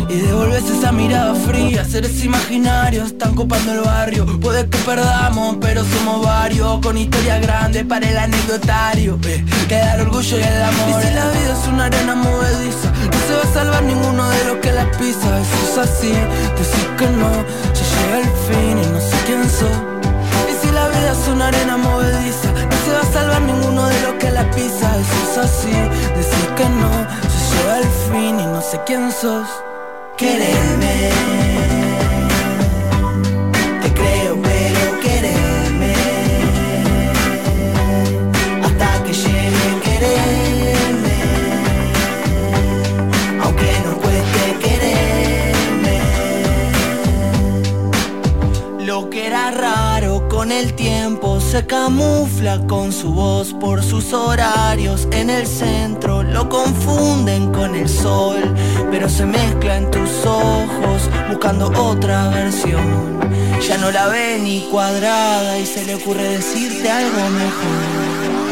y 0.10 0.16
devolves 0.18 0.70
esa 0.70 0.91
mirada 0.91 1.34
fría 1.36 1.86
Seres 1.86 2.24
imaginarios 2.24 3.07
están 3.07 3.36
copando 3.36 3.74
el 3.74 3.82
barrio. 3.82 4.26
Puede 4.40 4.68
que 4.70 4.78
perdamos, 4.80 5.57
pero 5.60 5.84
somos 5.84 6.26
varios 6.26 6.80
Con 6.80 6.98
historia 6.98 7.40
grande 7.40 7.86
para 7.86 8.10
el 8.10 8.18
anecdotario. 8.18 9.20
Eh, 9.24 9.44
Queda 9.68 9.95
el 9.95 10.02
orgullo 10.02 10.38
y 10.38 10.41
el 10.41 10.61
amor. 10.61 10.90
Y 10.90 11.07
si 11.07 11.14
la 11.14 11.30
vida 11.30 11.57
es 11.61 11.68
una 11.68 11.86
arena 11.86 12.16
movediza 12.16 12.91
No 12.91 13.20
se 13.28 13.34
va 13.34 13.41
a 13.44 13.53
salvar 13.53 13.84
ninguno 13.84 14.30
de 14.30 14.45
los 14.45 14.57
que 14.57 14.72
la 14.72 14.91
pisa. 14.91 15.40
Eso 15.40 15.72
es 15.72 15.78
así, 15.90 16.14
decir 16.57 16.90
que 16.98 17.07
no 17.07 17.32
Ya 17.74 17.84
llega 17.94 18.20
el 18.20 18.30
fin 18.48 18.78
y 18.84 18.88
no 18.94 18.99
sé 18.99 19.18
quién 19.26 19.49
soy 19.49 19.80
Y 20.49 20.66
si 20.66 20.72
la 20.72 20.88
vida 20.90 21.11
es 21.11 21.28
una 21.28 21.48
arena 21.48 21.78
movediza 21.78 22.52
No 22.52 22.78
se 22.86 22.91
va 22.91 23.02
a 23.02 23.14
salvar 23.14 23.41
ninguno 23.41 23.88
de 23.88 24.02
los 24.02 24.14
que 24.14 24.32
la 24.32 24.49
pisa. 24.52 24.90
Eso 24.98 25.32
es 25.32 25.38
así, 25.38 25.72
decir 26.16 26.49
que 26.56 26.66
no 26.70 26.91
Ya 27.24 27.40
llega 27.52 27.78
el 27.78 27.90
fin 28.11 28.40
y 28.40 28.45
no 28.45 28.61
sé 28.61 28.80
quién 28.86 29.11
sos 29.11 29.48
quererme. 30.20 30.96
Te 33.82 33.94
creo, 33.94 34.38
pero 34.41 35.00
quererme. 35.00 35.94
Hasta 38.66 39.04
que 39.04 39.14
llegue 39.14 39.66
quererme. 39.86 41.18
Aunque 43.44 43.70
no 43.86 43.91
cueste 44.04 44.44
quererme. 44.64 45.98
Lo 48.86 49.10
que 49.10 49.28
era 49.28 49.52
raro 49.52 50.28
con 50.28 50.52
el 50.52 50.74
tiempo 50.74 51.39
se 51.50 51.66
camufla 51.66 52.60
con 52.68 52.92
su 52.92 53.12
voz 53.12 53.56
por 53.60 53.82
sus 53.82 54.14
horarios 54.14 55.08
en 55.12 55.32
el 55.32 55.48
centro, 55.48 56.22
lo 56.22 56.48
confunden 56.48 57.52
con 57.52 57.74
el 57.74 57.90
sol, 57.90 58.54
pero 58.92 59.10
se 59.10 59.26
mezcla 59.26 59.78
en 59.78 59.90
tus 59.90 60.28
ojos 60.28 61.10
buscando 61.28 61.72
otra 61.82 62.30
versión. 62.30 63.20
Ya 63.68 63.80
no 63.80 63.90
la 63.90 64.10
ve 64.10 64.38
ni 64.40 64.62
cuadrada 64.70 65.58
y 65.58 65.66
se 65.66 65.86
le 65.86 65.96
ocurre 65.96 66.22
decirte 66.22 66.88
algo 66.88 67.30
mejor. 67.30 68.49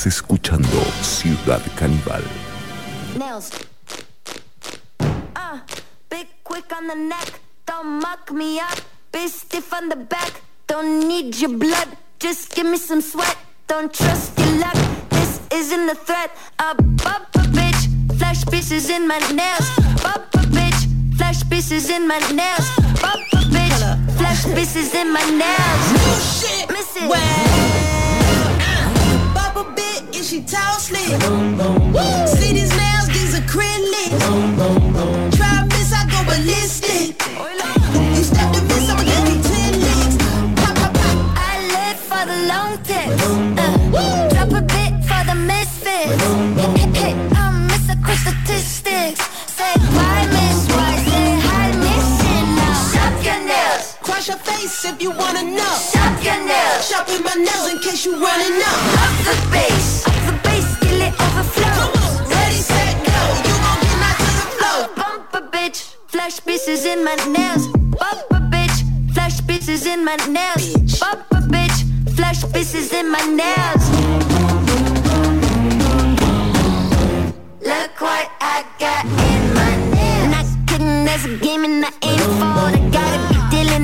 Estás 0.00 0.14
escuchando 0.14 0.82
Ciudad 1.02 1.60
Caníbal. 1.76 2.22
Nails. 3.18 3.50
Uh, 5.36 5.58
big 6.08 6.26
quick 6.42 6.72
on 6.74 6.86
the 6.86 6.94
neck, 6.94 7.38
don't 7.66 8.00
muck 8.00 8.32
me 8.32 8.58
up. 8.60 8.80
Be 9.12 9.28
stiff 9.28 9.74
on 9.74 9.90
the 9.90 9.96
back, 9.96 10.40
don't 10.66 11.06
need 11.06 11.38
your 11.38 11.50
blood. 11.50 11.88
Just 12.18 12.54
give 12.54 12.64
me 12.64 12.78
some 12.78 13.02
sweat, 13.02 13.36
don't 13.66 13.92
trust 13.92 14.38
your 14.38 14.60
luck. 14.60 14.78
This 15.10 15.38
isn't 15.52 15.90
a 15.90 15.94
threat. 15.94 16.30
A 16.60 16.74
bump 16.74 17.28
a 17.34 17.44
bitch, 17.52 18.16
flash 18.16 18.42
pieces 18.46 18.88
in 18.88 19.06
my 19.06 19.18
nails. 19.18 19.68
Bump 20.02 20.32
a 20.32 20.46
bitch, 20.48 21.16
flash 21.18 21.46
pieces 21.50 21.90
in 21.90 22.08
my 22.08 22.18
nails. 22.32 22.66
Bump 23.02 23.26
a 23.34 23.44
bitch, 23.52 24.16
flash 24.16 24.44
pieces 24.54 24.94
in 24.94 25.12
my 25.12 25.24
nails. 25.28 25.92
Miss 26.70 26.96
it. 26.96 27.06
Well, 27.06 27.99
a 29.60 29.64
bit 29.74 30.02
and 30.16 30.24
she 30.24 30.42
tall 30.42 30.78
slim. 30.78 31.20
See 32.26 32.52
these 32.52 32.74
nails, 32.76 33.08
these 33.08 33.34
acrylic. 33.40 34.10
Try 35.36 35.64
miss, 35.72 35.92
I 35.92 36.02
go 36.12 36.18
ballistic. 36.24 37.20
You 38.16 38.24
step 38.24 38.52
to 38.54 38.62
miss, 38.62 38.88
I'ma 38.90 39.02
give 39.02 39.28
you 39.30 39.38
ten 39.50 39.72
licks. 39.84 40.16
Pop, 40.60 40.74
pop, 40.76 40.92
pop. 40.94 41.16
I 41.36 41.52
live 41.76 41.98
for 42.10 42.22
the 42.30 42.38
long 42.52 42.72
tips. 42.88 43.22
Uh, 43.60 44.28
drop 44.32 44.52
a 44.52 44.62
bit 44.74 44.92
for 45.08 45.22
the 45.30 45.36
misfits. 45.50 46.24
I'm 47.36 47.68
Mr. 47.68 47.94
Quick 48.04 48.18
Statistics. 48.18 49.20
Say 49.56 49.72
why 49.94 50.26
miss, 50.34 50.69
Cross 54.20 54.28
your 54.28 54.36
face 54.36 54.84
if 54.84 55.02
you 55.02 55.10
wanna 55.12 55.42
know. 55.42 55.74
Shop 55.92 56.22
your 56.22 56.36
nails. 56.44 56.90
Shopping 56.90 57.22
my 57.24 57.32
nails 57.32 57.72
in 57.72 57.78
case 57.78 58.04
you 58.04 58.12
running 58.12 58.60
up. 58.60 58.80
Up 59.04 59.14
the 59.24 59.34
bass, 59.50 60.06
up 60.06 60.12
the 60.26 60.34
bass 60.44 60.66
it 60.82 61.14
overflows. 61.24 62.28
Ready, 62.28 62.60
set, 62.60 62.96
go. 63.06 63.16
You 63.48 63.54
gon' 63.64 63.80
get 63.80 63.96
knocked 64.02 64.20
to 64.20 64.32
the 64.40 64.48
floor. 64.56 64.80
Bump 64.94 65.32
a 65.32 65.40
bitch, 65.56 65.94
flash 66.08 66.38
pieces 66.44 66.84
in 66.84 67.02
my 67.02 67.14
nails. 67.36 67.66
Bump 67.96 68.20
a 68.32 68.40
bitch, 68.52 68.76
flash 69.14 69.40
pieces 69.46 69.86
in 69.86 70.04
my 70.04 70.16
nails. 70.28 71.00
Bump 71.00 71.24
a 71.30 71.40
bitch, 71.54 71.78
flash 72.14 72.44
pieces 72.52 72.92
in 72.92 73.10
my 73.10 73.24
nails. 73.24 73.84
Look 77.64 77.94
what 78.02 78.30
I 78.38 78.66
got 78.78 79.06
in 79.06 79.42
my 79.54 79.72
nails. 79.94 80.28
Not 80.34 80.68
kidding, 80.68 81.04
there's 81.06 81.24
a 81.24 81.38
game 81.38 81.64
and 81.64 81.86
I 81.86 81.92
ain't 82.02 82.20
fall. 82.38 82.69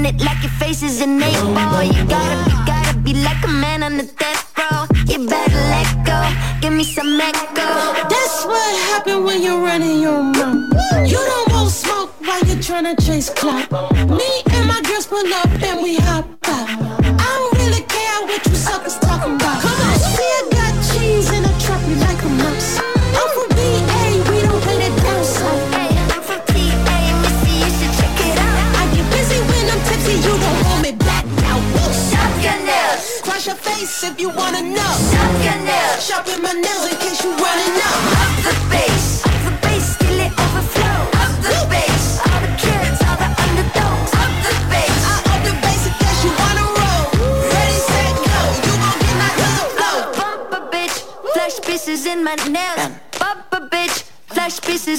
It 0.07 0.21
like 0.23 0.41
your 0.43 0.53
face 0.53 0.83
is 0.83 1.01
an 1.01 1.23
eight 1.23 1.43
ball. 1.55 1.83
You 1.83 2.05
gotta 2.07 2.39
be, 2.49 2.55
gotta 2.71 2.99
be 2.99 3.13
like 3.15 3.43
a 3.45 3.49
man 3.49 3.83
on 3.83 3.97
the 3.97 4.05
death 4.05 4.45
row. 4.59 4.87
You 5.11 5.27
better 5.27 5.63
let 5.75 5.89
go, 6.11 6.19
give 6.61 6.73
me 6.73 6.85
some 6.85 7.21
echo. 7.21 7.71
That's 8.13 8.45
what 8.47 8.71
happen 8.91 9.25
when 9.25 9.43
you're 9.43 9.61
running 9.61 10.01
your 10.01 10.23
mouth. 10.23 11.11
You 11.11 11.21
don't 11.33 11.53
want 11.53 11.71
smoke 11.71 12.11
while 12.27 12.43
you're 12.45 12.63
trying 12.63 12.89
to 12.91 12.97
chase 13.05 13.31
clout. 13.31 13.71
Me 14.19 14.31
and 14.55 14.69
my 14.69 14.81
girls 14.83 15.07
pull 15.07 15.33
up 15.35 15.51
and 15.69 15.83
we 15.83 15.97
hop 15.97 16.27
out. 16.45 16.69
I 17.25 17.31
don't 17.39 17.55
really 17.61 17.83
care 17.97 18.19
what 18.29 18.47
you 18.47 18.55
suckers 18.55 18.99
talking 18.99 19.36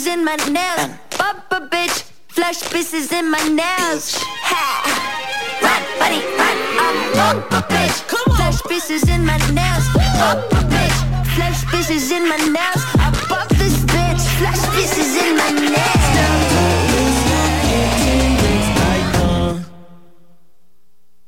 flash 0.08 0.18
in 0.18 0.24
my 0.24 0.36
nails. 0.52 0.90
Bump 1.18 1.52
a 1.52 1.60
bitch, 1.68 2.04
flash 2.28 2.62
pieces 2.72 3.12
in 3.12 3.30
my 3.30 3.42
nails. 3.50 4.16
Ha! 4.50 4.64
Run, 5.62 5.84
buddy, 6.00 6.22
run. 6.40 6.58
I'm 6.84 6.98
bump 7.14 7.52
a 7.52 7.62
bitch, 7.68 7.98
flash 8.36 8.62
pieces 8.64 9.10
in 9.10 9.26
my 9.26 9.38
nails. 9.52 9.86
Bump 10.20 10.52
a 10.52 10.62
bitch, 10.72 10.98
flash 11.36 11.66
pieces 11.72 12.12
in 12.12 12.28
my 12.28 12.38
nails. 12.38 12.84
I 12.96 13.12
bump 13.30 13.50
this 13.58 13.78
bitch, 13.86 14.24
flash 14.40 14.64
pieces 14.76 15.16
in 15.16 15.38
my 15.38 15.50
nails. 15.52 16.06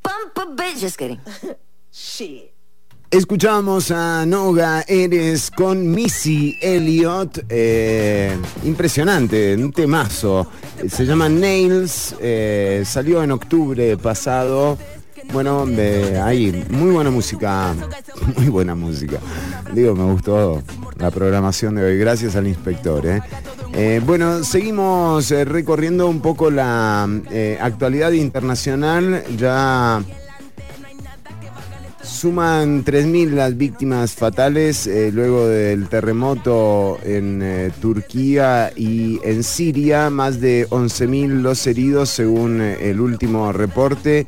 Bump 0.03 0.37
a 0.37 0.45
bitch, 0.55 0.79
just 0.79 0.97
kidding. 0.97 1.19
Shit. 1.91 2.58
Escuchamos 3.11 3.89
a 3.89 4.23
Noga 4.27 4.83
Eres 4.87 5.49
con 5.49 5.89
Missy 5.91 6.59
Elliott. 6.61 7.39
eh, 7.49 8.37
impresionante, 8.63 9.55
un 9.55 9.71
temazo. 9.71 10.45
Se 10.87 11.05
llama 11.05 11.27
Nails. 11.27 12.15
eh, 12.21 12.83
salió 12.85 13.23
en 13.23 13.31
octubre 13.31 13.97
pasado. 13.97 14.77
Bueno, 15.33 15.65
ahí, 16.23 16.65
muy 16.69 16.91
buena 16.91 17.09
música. 17.09 17.73
Muy 18.37 18.47
buena 18.49 18.75
música. 18.75 19.19
Digo, 19.73 19.95
me 19.95 20.11
gustó 20.11 20.61
la 20.97 21.09
programación 21.11 21.75
de 21.75 21.83
hoy. 21.83 21.97
Gracias 21.97 22.35
al 22.35 22.47
inspector. 22.47 23.05
eh. 23.07 23.21
Eh, 23.73 24.01
bueno, 24.05 24.43
seguimos 24.43 25.29
recorriendo 25.29 26.07
un 26.07 26.19
poco 26.21 26.49
la 26.51 27.07
actualidad 27.61 28.11
internacional. 28.11 29.23
Ya 29.37 30.03
Suman 32.09 32.83
3.000 32.83 33.29
las 33.29 33.55
víctimas 33.55 34.13
fatales 34.13 34.87
eh, 34.87 35.11
luego 35.13 35.47
del 35.47 35.87
terremoto 35.87 36.97
en 37.03 37.41
eh, 37.41 37.71
Turquía 37.79 38.73
y 38.75 39.19
en 39.23 39.43
Siria, 39.43 40.09
más 40.09 40.41
de 40.41 40.67
11.000 40.69 41.41
los 41.41 41.65
heridos 41.67 42.09
según 42.09 42.61
eh, 42.61 42.89
el 42.89 42.99
último 42.99 43.53
reporte. 43.53 44.27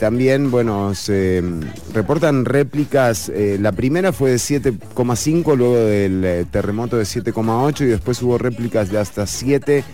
También, 0.00 0.50
bueno, 0.50 0.94
se 0.94 1.42
mm, 1.42 1.92
reportan 1.92 2.46
réplicas, 2.46 3.30
la 3.34 3.72
primera 3.72 4.12
fue 4.12 4.30
de 4.30 4.36
7,5 4.36 5.56
luego 5.56 5.76
del 5.76 6.46
terremoto 6.50 6.96
de 6.96 7.04
7,8 7.04 7.82
y 7.82 7.86
después 7.86 8.22
hubo 8.22 8.38
réplicas 8.38 8.90
de 8.90 8.98
hasta 8.98 9.26
7 9.26 9.84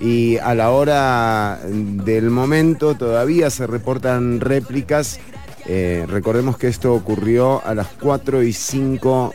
y 0.00 0.38
a 0.38 0.54
la 0.54 0.70
hora 0.70 1.60
del 1.66 2.30
momento 2.30 2.94
todavía 2.94 3.50
se 3.50 3.66
reportan 3.66 4.40
réplicas. 4.40 5.20
Eh, 5.68 6.06
recordemos 6.08 6.56
que 6.56 6.68
esto 6.68 6.94
ocurrió 6.94 7.64
a 7.64 7.74
las 7.74 7.88
4 8.00 8.42
y 8.42 8.52
5 8.52 9.34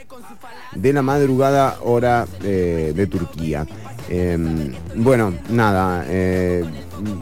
de 0.76 0.94
la 0.94 1.02
madrugada 1.02 1.78
hora 1.82 2.26
eh, 2.44 2.92
de 2.96 3.08
Turquía. 3.08 3.68
Eh, 4.10 4.38
bueno, 4.96 5.34
nada, 5.50 6.06
eh, 6.08 6.64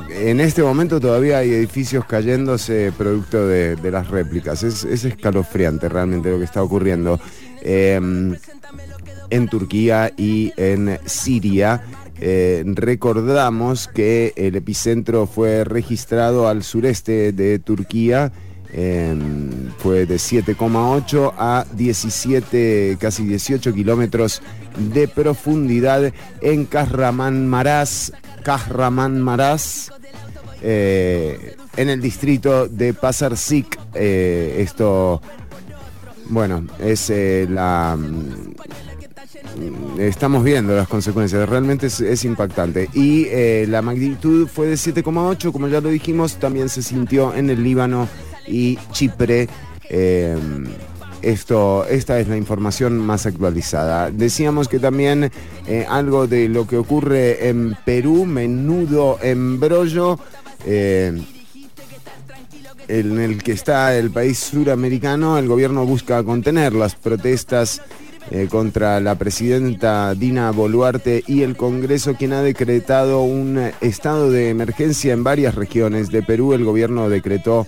en 0.10 0.40
este 0.40 0.64
momento 0.64 1.00
todavía 1.00 1.38
hay 1.40 1.52
edificios 1.52 2.06
cayéndose 2.06 2.92
producto 2.98 3.48
de, 3.48 3.76
de 3.76 3.92
las 3.92 4.10
réplicas. 4.10 4.64
Es, 4.64 4.84
es 4.84 5.06
escalofriante 5.06 5.88
realmente 5.90 6.32
lo 6.32 6.40
que 6.40 6.46
está 6.46 6.64
ocurriendo 6.64 7.20
eh, 7.62 8.00
en 9.30 9.48
Turquía 9.48 10.12
y 10.18 10.54
en 10.58 11.00
Siria. 11.06 11.84
Recordamos 12.20 13.88
que 13.88 14.34
el 14.36 14.56
epicentro 14.56 15.26
fue 15.26 15.64
registrado 15.64 16.48
al 16.48 16.64
sureste 16.64 17.32
de 17.32 17.58
Turquía. 17.58 18.32
Fue 19.80 20.06
de 20.06 20.16
7,8 20.16 21.34
a 21.38 21.66
17, 21.74 22.98
casi 23.00 23.26
18 23.26 23.74
kilómetros 23.74 24.42
de 24.94 25.08
profundidad 25.08 26.14
en 26.42 26.66
Kahramanmaraş, 26.66 28.12
Kahramanmaraş, 28.44 29.90
eh, 30.62 31.56
en 31.76 31.90
el 31.90 32.02
distrito 32.02 32.68
de 32.68 32.94
Pasarsik. 32.94 33.78
Eh, 33.94 34.58
esto, 34.60 35.22
bueno, 36.30 36.66
es 36.80 37.10
eh, 37.10 37.48
la... 37.50 37.98
mm, 37.98 38.52
Estamos 40.00 40.44
viendo 40.46 40.74
las 40.76 40.88
consecuencias, 40.88 41.48
realmente 41.50 41.88
es, 41.88 42.00
es 42.00 42.24
impactante. 42.24 42.90
Y 42.94 43.26
eh, 43.26 43.66
la 43.68 43.82
magnitud 43.82 44.48
fue 44.48 44.68
de 44.68 44.76
7,8, 44.76 45.52
como 45.52 45.68
ya 45.68 45.82
lo 45.82 45.90
dijimos, 45.90 46.36
también 46.38 46.70
se 46.70 46.82
sintió 46.82 47.34
en 47.36 47.50
el 47.50 47.62
Líbano 47.62 48.08
y 48.48 48.78
Chipre. 48.92 49.48
Eh, 49.90 50.38
esto, 51.22 51.86
esta 51.86 52.20
es 52.20 52.28
la 52.28 52.38
información 52.38 52.98
más 52.98 53.26
actualizada. 53.28 54.10
Decíamos 54.10 54.68
que 54.68 54.80
también 54.80 55.32
eh, 55.68 55.86
algo 55.88 56.26
de 56.26 56.50
lo 56.50 56.66
que 56.66 56.78
ocurre 56.78 57.48
en 57.48 57.78
Perú, 57.86 58.26
menudo 58.26 59.20
embrollo, 59.22 60.18
eh, 60.66 61.22
en 62.88 63.20
el 63.20 63.42
que 63.42 63.54
está 63.54 63.96
el 63.98 64.12
país 64.12 64.40
suramericano, 64.40 65.38
el 65.38 65.48
gobierno 65.48 65.86
busca 65.86 66.24
contener 66.24 66.74
las 66.74 66.96
protestas 66.96 67.82
eh, 68.30 68.48
contra 68.50 69.00
la 69.00 69.16
presidenta 69.16 70.14
Dina 70.14 70.52
Boluarte 70.52 71.24
y 71.26 71.42
el 71.42 71.56
Congreso, 71.56 72.16
quien 72.16 72.34
ha 72.34 72.42
decretado 72.42 73.22
un 73.24 73.58
eh, 73.58 73.74
estado 73.82 74.30
de 74.30 74.50
emergencia 74.50 75.14
en 75.14 75.24
varias 75.24 75.56
regiones 75.56 76.12
de 76.12 76.22
Perú. 76.22 76.54
El 76.54 76.64
gobierno 76.64 77.10
decretó 77.10 77.66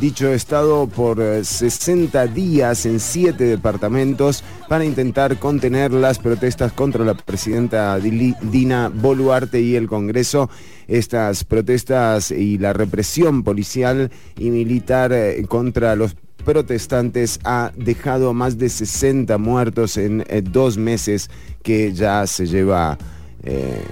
dicho 0.00 0.32
estado 0.32 0.86
por 0.86 1.20
eh, 1.20 1.44
60 1.44 2.26
días 2.28 2.86
en 2.86 3.00
siete 3.00 3.44
departamentos 3.44 4.42
para 4.68 4.84
intentar 4.84 5.38
contener 5.38 5.92
las 5.92 6.18
protestas 6.18 6.72
contra 6.72 7.04
la 7.04 7.14
presidenta 7.14 7.98
Dina 7.98 8.90
Boluarte 8.92 9.60
y 9.60 9.76
el 9.76 9.88
Congreso. 9.88 10.50
Estas 10.88 11.44
protestas 11.44 12.30
y 12.30 12.58
la 12.58 12.72
represión 12.72 13.42
policial 13.42 14.10
y 14.38 14.50
militar 14.50 15.12
eh, 15.12 15.44
contra 15.48 15.96
los 15.96 16.16
protestantes 16.42 17.40
ha 17.44 17.72
dejado 17.76 18.34
más 18.34 18.58
de 18.58 18.68
60 18.68 19.38
muertos 19.38 19.96
en 19.96 20.24
eh, 20.28 20.42
dos 20.42 20.76
meses 20.76 21.30
que 21.62 21.92
ya 21.92 22.26
se 22.26 22.46
lleva 22.46 22.98
eh, 23.42 23.82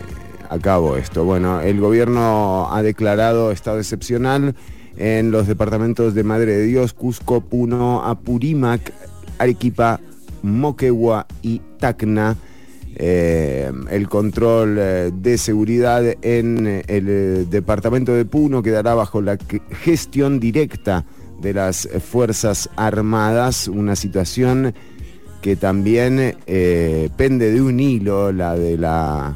a 0.49 0.59
cabo 0.59 0.97
esto. 0.97 1.25
Bueno, 1.25 1.61
el 1.61 1.81
gobierno 1.81 2.69
ha 2.73 2.83
declarado 2.83 3.53
estado 3.53 3.79
excepcional 3.79 4.55
en 4.97 5.31
los 5.31 5.47
departamentos 5.47 6.15
de 6.15 6.25
Madre 6.25 6.53
de 6.53 6.65
Dios, 6.65 6.93
Cusco, 6.93 7.41
Puno, 7.41 8.05
Apurímac, 8.05 8.93
Arequipa, 9.39 10.01
Moquegua 10.43 11.27
y 11.43 11.61
Tacna. 11.79 12.37
Eh, 12.97 13.71
el 13.91 14.09
control 14.09 14.77
eh, 14.79 15.11
de 15.15 15.39
seguridad 15.39 16.05
en 16.23 16.67
eh, 16.67 16.83
el 16.89 17.49
departamento 17.49 18.13
de 18.13 18.25
Puno 18.25 18.63
quedará 18.63 18.95
bajo 18.95 19.23
la 19.23 19.39
gestión 19.83 20.41
directa 20.41 21.07
de 21.41 21.55
las 21.55 21.89
Fuerzas 21.89 22.69
Armadas, 22.77 23.69
una 23.69 23.97
situación 23.97 24.75
que 25.41 25.57
también 25.57 26.37
pende 27.17 27.51
de 27.51 27.63
un 27.63 27.81
hilo, 27.81 28.31
la 28.31 28.55
de 28.57 28.77
la 28.77 29.35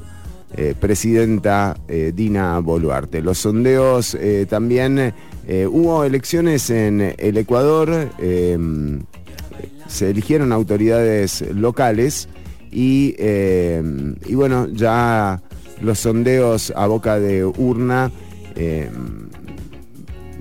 presidenta 0.79 1.75
Dina 2.13 2.59
Boluarte. 2.59 3.23
Los 3.23 3.39
sondeos 3.39 4.15
también, 4.51 5.15
eh, 5.47 5.67
hubo 5.67 6.05
elecciones 6.05 6.71
en 6.71 7.15
el 7.19 7.37
Ecuador, 7.37 8.11
eh, 8.19 8.59
se 9.89 10.11
eligieron 10.11 10.53
autoridades 10.53 11.45
locales 11.55 12.29
y, 12.71 13.15
eh, 13.19 13.83
y 14.27 14.35
bueno, 14.35 14.69
ya 14.69 15.43
los 15.83 15.99
sondeos 15.99 16.73
a 16.75 16.87
boca 16.87 17.21
de 17.21 17.45
urna, 17.45 18.11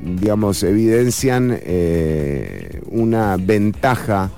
digamos, 0.02 0.64
evidencian 0.64 1.60
una 2.90 3.38
ventaja 3.38 4.32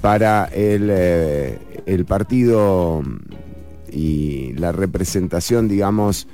para 0.00 0.46
el, 0.46 0.90
el 1.86 2.04
partido 2.04 3.02
y 3.90 4.52
la 4.54 4.72
representación, 4.72 5.68
digamos, 5.68 6.26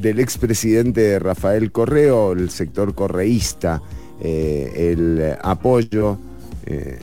del 0.00 0.20
expresidente 0.20 1.18
Rafael 1.18 1.72
Correo, 1.72 2.32
el 2.32 2.50
sector 2.50 2.94
correísta, 2.94 3.82
eh, 4.20 4.92
el 4.92 5.36
apoyo 5.42 6.18
eh, 6.64 6.98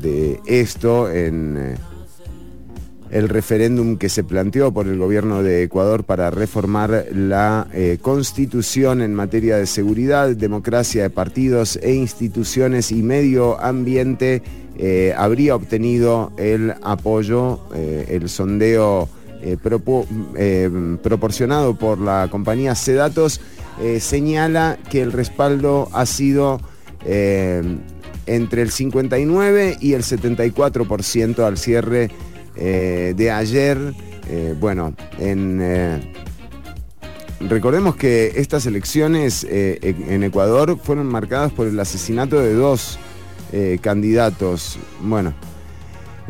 de 0.00 0.40
esto 0.46 1.10
en 1.10 1.56
eh, 1.56 1.74
el 3.10 3.28
referéndum 3.28 3.96
que 3.98 4.08
se 4.08 4.24
planteó 4.24 4.72
por 4.72 4.88
el 4.88 4.98
gobierno 4.98 5.42
de 5.42 5.62
Ecuador 5.62 6.04
para 6.04 6.30
reformar 6.30 7.06
la 7.12 7.68
constitución 8.00 9.02
en 9.02 9.14
materia 9.14 9.58
de 9.58 9.66
seguridad, 9.66 10.30
democracia 10.30 11.02
de 11.02 11.10
partidos 11.10 11.78
e 11.82 11.92
instituciones 11.92 12.90
y 12.90 13.02
medio 13.02 13.60
ambiente, 13.60 14.42
habría 15.14 15.54
obtenido 15.54 16.32
el 16.38 16.72
apoyo, 16.80 17.60
el 17.74 18.30
sondeo 18.30 19.10
eh, 19.42 19.58
eh, 20.36 20.96
proporcionado 21.02 21.74
por 21.74 21.98
la 21.98 22.28
compañía 22.30 22.74
Cedatos 22.74 23.40
eh, 23.80 24.00
señala 24.00 24.78
que 24.90 25.00
el 25.00 25.12
respaldo 25.12 25.88
ha 25.92 26.04
sido 26.04 26.60
eh, 27.04 27.62
entre 28.26 28.62
el 28.62 28.70
59 28.70 29.78
y 29.80 29.94
el 29.94 30.02
74% 30.02 31.40
al 31.40 31.58
cierre 31.58 32.10
de 32.54 33.30
ayer. 33.30 33.94
Bueno, 34.60 34.94
en, 35.18 36.12
recordemos 37.40 37.96
que 37.96 38.34
estas 38.36 38.66
elecciones 38.66 39.44
eh, 39.48 39.96
en 40.08 40.22
Ecuador 40.22 40.78
fueron 40.78 41.06
marcadas 41.06 41.50
por 41.50 41.66
el 41.66 41.80
asesinato 41.80 42.38
de 42.38 42.54
dos 42.54 42.98
candidatos. 43.80 44.78
Bueno, 45.02 45.34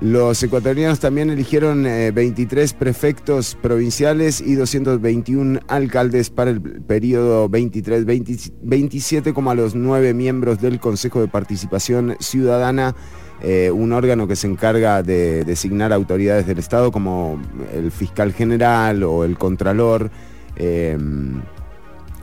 los 0.02 0.42
ecuatorianos 0.42 0.98
también 0.98 1.30
eligieron 1.30 1.86
eh, 1.86 2.10
23 2.10 2.72
prefectos 2.72 3.54
provinciales 3.54 4.40
y 4.40 4.56
221 4.56 5.60
alcaldes 5.68 6.28
para 6.28 6.50
el 6.50 6.60
periodo 6.60 7.48
23-27, 7.48 9.32
como 9.32 9.52
a 9.52 9.54
los 9.54 9.76
nueve 9.76 10.12
miembros 10.12 10.60
del 10.60 10.80
Consejo 10.80 11.20
de 11.20 11.28
Participación 11.28 12.16
Ciudadana, 12.18 12.96
eh, 13.42 13.70
un 13.70 13.92
órgano 13.92 14.26
que 14.26 14.34
se 14.34 14.48
encarga 14.48 15.04
de 15.04 15.44
designar 15.44 15.92
autoridades 15.92 16.48
del 16.48 16.58
Estado 16.58 16.90
como 16.90 17.40
el 17.72 17.92
fiscal 17.92 18.32
general 18.32 19.04
o 19.04 19.22
el 19.22 19.38
contralor. 19.38 20.10
eh, 20.56 20.98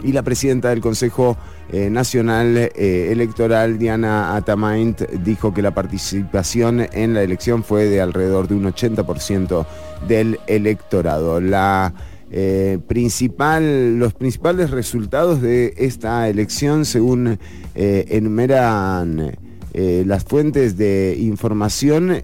y 0.04 0.12
la 0.12 0.24
presidenta 0.24 0.70
del 0.70 0.82
Consejo 0.82 1.38
eh, 1.72 1.90
Nacional 1.90 2.58
eh, 2.58 3.10
Electoral, 3.12 3.78
Diana 3.78 4.36
Atamaint, 4.36 5.02
dijo 5.24 5.54
que 5.54 5.62
la 5.62 5.72
participación 5.72 6.88
en 6.94 7.14
la 7.14 7.22
elección 7.22 7.64
fue 7.64 7.86
de 7.86 8.02
alrededor 8.02 8.48
de 8.48 8.56
un 8.56 8.64
80% 8.64 9.66
del 10.08 10.40
electorado. 10.48 11.40
La, 11.42 11.94
eh, 12.32 12.80
principal, 12.88 13.98
los 14.00 14.14
principales 14.14 14.72
resultados 14.72 15.42
de 15.42 15.74
esta 15.78 16.28
elección, 16.30 16.86
según 16.86 17.40
enumeran 17.76 19.38
las 19.74 20.26
fuentes 20.26 20.76
de 20.76 21.16
información, 21.18 22.22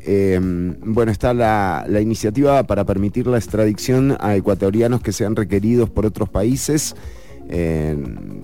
bueno, 0.83 1.11
está 1.11 1.33
la, 1.33 1.85
la 1.87 2.01
iniciativa 2.01 2.63
para 2.63 2.83
permitir 2.83 3.27
la 3.27 3.37
extradición 3.37 4.17
a 4.19 4.35
ecuatorianos 4.35 5.01
que 5.01 5.13
sean 5.13 5.35
requeridos 5.35 5.89
por 5.89 6.05
otros 6.05 6.27
países 6.27 6.95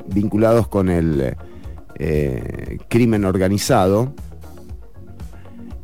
vinculados 0.08 0.68
con 0.68 0.90
el 0.90 1.36
eh, 2.00 2.78
crimen 2.90 3.26
organizado. 3.26 4.14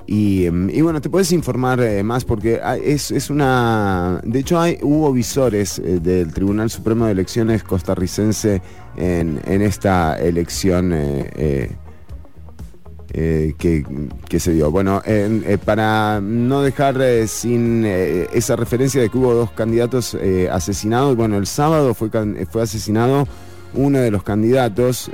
Y, 0.09 0.45
em, 0.45 0.69
y 0.69 0.79
bueno, 0.81 1.01
te 1.01 1.09
puedes 1.09 1.33
informar 1.33 1.81
eh, 1.81 2.01
más 2.01 2.23
porque 2.23 2.61
hay- 2.63 2.81
es, 2.85 3.11
es 3.11 3.29
una... 3.29 4.21
De 4.23 4.39
hecho, 4.39 4.57
hay, 4.59 4.77
hubo 4.81 5.11
visores 5.11 5.79
eh, 5.79 5.99
del 5.99 6.31
Tribunal 6.33 6.69
Supremo 6.69 7.05
de 7.07 7.11
Elecciones 7.11 7.61
costarricense 7.63 8.61
en, 8.95 9.41
en 9.45 9.61
esta 9.61 10.17
elección 10.17 10.93
eh, 13.13 13.53
que, 13.57 13.83
se 14.39 14.53
dio. 14.53 14.69
Bueno, 14.71 15.01
en- 15.05 15.43
eh, 15.47 15.57
para 15.57 16.19
no 16.21 16.61
dejar 16.61 16.99
eh, 17.01 17.27
sin 17.27 17.83
eh, 17.85 18.27
esa 18.33 18.55
referencia 18.55 19.01
de 19.01 19.09
que 19.09 19.17
hubo 19.17 19.33
dos 19.33 19.51
candidatos 19.51 20.17
asesinados, 20.51 21.15
bueno, 21.15 21.37
el 21.37 21.47
sábado 21.47 21.93
fue, 21.93 22.09
fue 22.51 22.61
asesinado 22.63 23.27
uno 23.73 23.99
de 23.99 24.11
los 24.11 24.23
candidatos, 24.23 25.11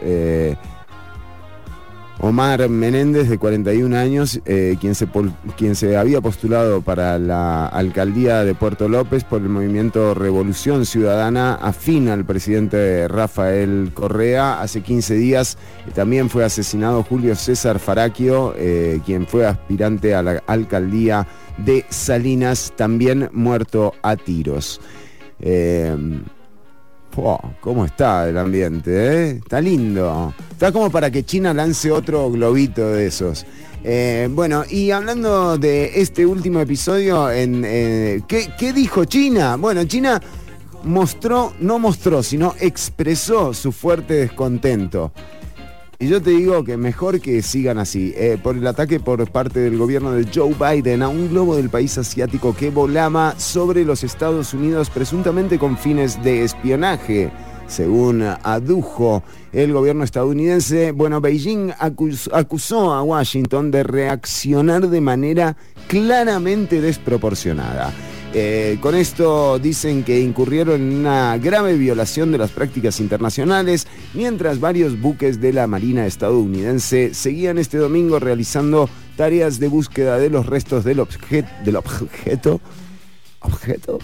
Omar 2.25 2.69
Menéndez, 2.69 3.27
de 3.27 3.37
41 3.37 3.97
años, 3.97 4.39
eh, 4.45 4.77
quien, 4.79 4.95
se 4.95 5.09
quien 5.57 5.75
se 5.75 5.97
había 5.97 6.21
postulado 6.21 6.81
para 6.81 7.19
la 7.19 7.67
alcaldía 7.67 8.45
de 8.45 8.55
Puerto 8.55 8.87
López 8.87 9.25
por 9.25 9.41
el 9.41 9.49
movimiento 9.49 10.13
Revolución 10.13 10.85
Ciudadana, 10.85 11.55
afín 11.55 12.07
al 12.07 12.23
presidente 12.23 13.09
Rafael 13.09 13.91
Correa. 13.93 14.61
Hace 14.61 14.79
15 14.79 15.15
días 15.15 15.57
también 15.93 16.29
fue 16.29 16.45
asesinado 16.45 17.03
Julio 17.03 17.35
César 17.35 17.77
Faraquio, 17.77 18.53
eh, 18.55 19.01
quien 19.05 19.27
fue 19.27 19.45
aspirante 19.45 20.15
a 20.15 20.23
la 20.23 20.41
alcaldía 20.47 21.27
de 21.57 21.83
Salinas, 21.89 22.71
también 22.77 23.31
muerto 23.33 23.95
a 24.01 24.15
tiros. 24.15 24.79
Eh, 25.41 25.93
Fua, 27.13 27.39
¿Cómo 27.61 27.85
está 27.85 28.27
el 28.27 28.37
ambiente? 28.37 28.91
eh? 28.91 29.29
Está 29.43 29.61
lindo. 29.61 30.33
Está 30.51 30.71
como 30.71 30.89
para 30.89 31.11
que 31.11 31.23
China 31.23 31.53
lance 31.53 31.91
otro 31.91 32.31
globito 32.31 32.89
de 32.89 33.05
esos. 33.05 33.45
Eh, 33.83 34.27
bueno, 34.31 34.63
y 34.67 34.89
hablando 34.89 35.57
de 35.57 36.01
este 36.01 36.25
último 36.25 36.59
episodio, 36.59 37.29
en, 37.29 37.63
eh, 37.65 38.21
¿qué, 38.27 38.49
qué 38.57 38.73
dijo 38.73 39.05
China? 39.05 39.57
Bueno, 39.57 39.83
China 39.83 40.19
mostró, 40.83 41.53
no 41.59 41.77
mostró, 41.77 42.23
sino 42.23 42.55
expresó 42.59 43.53
su 43.53 43.71
fuerte 43.71 44.15
descontento. 44.15 45.11
Y 46.03 46.09
yo 46.09 46.21
te 46.21 46.31
digo 46.31 46.65
que 46.65 46.75
mejor 46.75 47.21
que 47.21 47.41
sigan 47.41 47.77
así, 47.77 48.13
eh, 48.17 48.37
por 48.43 48.57
el 48.57 48.67
ataque 48.67 48.99
por 48.99 49.25
parte 49.31 49.61
del 49.61 49.77
gobierno 49.77 50.11
de 50.11 50.27
Joe 50.35 50.53
Biden 50.53 51.01
a 51.01 51.07
un 51.07 51.29
globo 51.29 51.55
del 51.55 51.69
país 51.69 51.97
asiático 51.97 52.53
que 52.53 52.69
volaba 52.71 53.35
sobre 53.39 53.85
los 53.85 54.03
Estados 54.03 54.53
Unidos 54.53 54.89
presuntamente 54.89 55.57
con 55.57 55.77
fines 55.77 56.21
de 56.21 56.43
espionaje. 56.43 57.31
Según 57.67 58.21
adujo 58.21 59.23
el 59.53 59.71
gobierno 59.71 60.03
estadounidense, 60.03 60.91
bueno, 60.91 61.21
Beijing 61.21 61.71
acus- 61.79 62.29
acusó 62.33 62.93
a 62.93 63.01
Washington 63.01 63.71
de 63.71 63.83
reaccionar 63.83 64.89
de 64.89 64.99
manera 64.99 65.55
claramente 65.87 66.81
desproporcionada. 66.81 67.93
Eh, 68.35 68.79
con 68.81 68.95
esto 68.95 69.59
dicen 69.59 70.03
que 70.03 70.19
incurrieron 70.19 70.81
en 70.81 70.95
una 70.97 71.37
grave 71.37 71.75
violación 71.77 72.31
de 72.31 72.39
las 72.39 72.49
prácticas 72.49 72.99
internacionales, 72.99 73.85
mientras 74.15 74.59
varios 74.59 74.99
buques 74.99 75.39
de 75.39 75.53
la 75.53 75.67
Marina 75.67 76.07
estadounidense 76.07 77.13
seguían 77.13 77.59
este 77.59 77.77
domingo 77.77 78.17
realizando 78.17 78.89
tareas 79.17 79.59
de 79.59 79.67
búsqueda 79.67 80.17
de 80.17 80.31
los 80.31 80.47
restos 80.47 80.83
del, 80.83 80.97
obje- 80.99 81.47
del 81.63 81.75
objeto. 81.75 82.59
¿Objeto? 83.41 83.99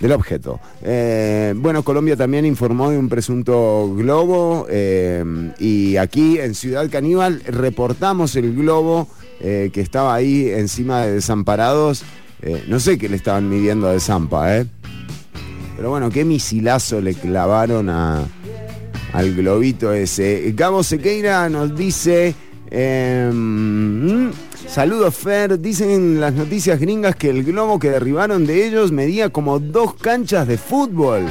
Del 0.00 0.12
objeto. 0.12 0.58
Eh, 0.82 1.52
bueno, 1.54 1.82
Colombia 1.82 2.16
también 2.16 2.46
informó 2.46 2.88
de 2.90 2.96
un 2.96 3.10
presunto 3.10 3.92
globo 3.94 4.66
eh, 4.70 5.22
y 5.58 5.96
aquí 5.96 6.38
en 6.38 6.54
Ciudad 6.54 6.88
Caníbal 6.88 7.42
reportamos 7.46 8.36
el 8.36 8.54
globo 8.54 9.06
que 9.40 9.70
estaba 9.80 10.16
ahí 10.16 10.48
encima 10.50 11.02
de 11.02 11.12
desamparados. 11.14 12.02
Eh, 12.42 12.64
no 12.68 12.78
sé 12.80 12.98
qué 12.98 13.08
le 13.08 13.16
estaban 13.16 13.48
midiendo 13.48 13.88
a 13.88 13.92
Desampa, 13.92 14.56
¿eh? 14.58 14.66
Pero 15.76 15.90
bueno, 15.90 16.10
qué 16.10 16.24
misilazo 16.24 17.00
le 17.00 17.14
clavaron 17.14 17.88
a, 17.88 18.24
al 19.12 19.34
globito 19.34 19.92
ese. 19.92 20.52
Gabo 20.54 20.82
Sequeira 20.82 21.48
nos 21.48 21.74
dice... 21.76 22.34
eh, 22.70 23.30
mm, 23.32 24.28
Saludos 24.68 25.14
Fer, 25.14 25.58
dicen 25.58 26.20
las 26.20 26.34
noticias 26.34 26.78
gringas 26.78 27.16
que 27.16 27.30
el 27.30 27.42
globo 27.42 27.78
que 27.78 27.90
derribaron 27.90 28.44
de 28.46 28.66
ellos 28.66 28.92
medía 28.92 29.30
como 29.30 29.58
dos 29.60 29.94
canchas 29.94 30.46
de 30.46 30.58
fútbol. 30.58 31.24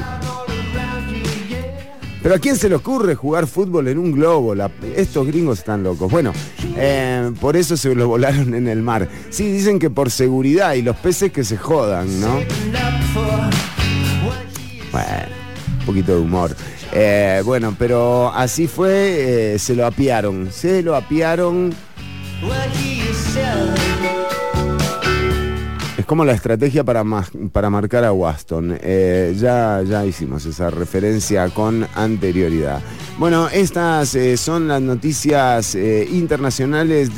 Pero 2.28 2.36
¿a 2.36 2.40
quién 2.40 2.58
se 2.58 2.68
le 2.68 2.76
ocurre 2.76 3.16
jugar 3.16 3.48
fútbol 3.48 3.88
en 3.88 3.98
un 3.98 4.12
globo? 4.12 4.54
Estos 4.98 5.26
gringos 5.28 5.60
están 5.60 5.82
locos. 5.82 6.12
Bueno, 6.12 6.34
eh, 6.76 7.32
por 7.40 7.56
eso 7.56 7.78
se 7.78 7.96
lo 7.96 8.06
volaron 8.06 8.54
en 8.54 8.68
el 8.68 8.82
mar. 8.82 9.08
Sí, 9.30 9.50
dicen 9.50 9.80
que 9.80 9.90
por 9.90 10.12
seguridad 10.12 10.74
y 10.74 10.82
los 10.82 10.98
peces 10.98 11.32
que 11.32 11.46
se 11.46 11.56
jodan, 11.56 12.20
¿no? 12.20 12.42
Bueno, 14.92 15.08
un 15.80 15.86
poquito 15.86 16.16
de 16.16 16.20
humor. 16.20 16.54
Eh, 16.92 17.42
bueno, 17.46 17.74
pero 17.80 18.30
así 18.34 18.68
fue, 18.68 19.54
eh, 19.54 19.58
se 19.58 19.74
lo 19.74 19.86
apiaron, 19.86 20.50
se 20.52 20.84
lo 20.84 20.98
apiaron. 20.98 21.74
Como 26.08 26.24
la 26.24 26.32
estrategia 26.32 26.86
para, 26.86 27.04
para 27.52 27.70
marcar 27.70 28.06
a 28.06 28.14
Waston. 28.14 28.78
Eh, 28.82 29.36
ya, 29.38 29.84
ya 29.84 30.06
hicimos 30.06 30.46
esa 30.46 30.70
referencia 30.70 31.50
con 31.50 31.86
anterioridad. 31.96 32.82
Bueno, 33.20 33.50
estas 33.50 34.16
eh, 34.16 34.38
son 34.38 34.70
las 34.70 34.82
noticias 34.82 35.76
eh, 35.76 36.08
internacionales 36.10 37.12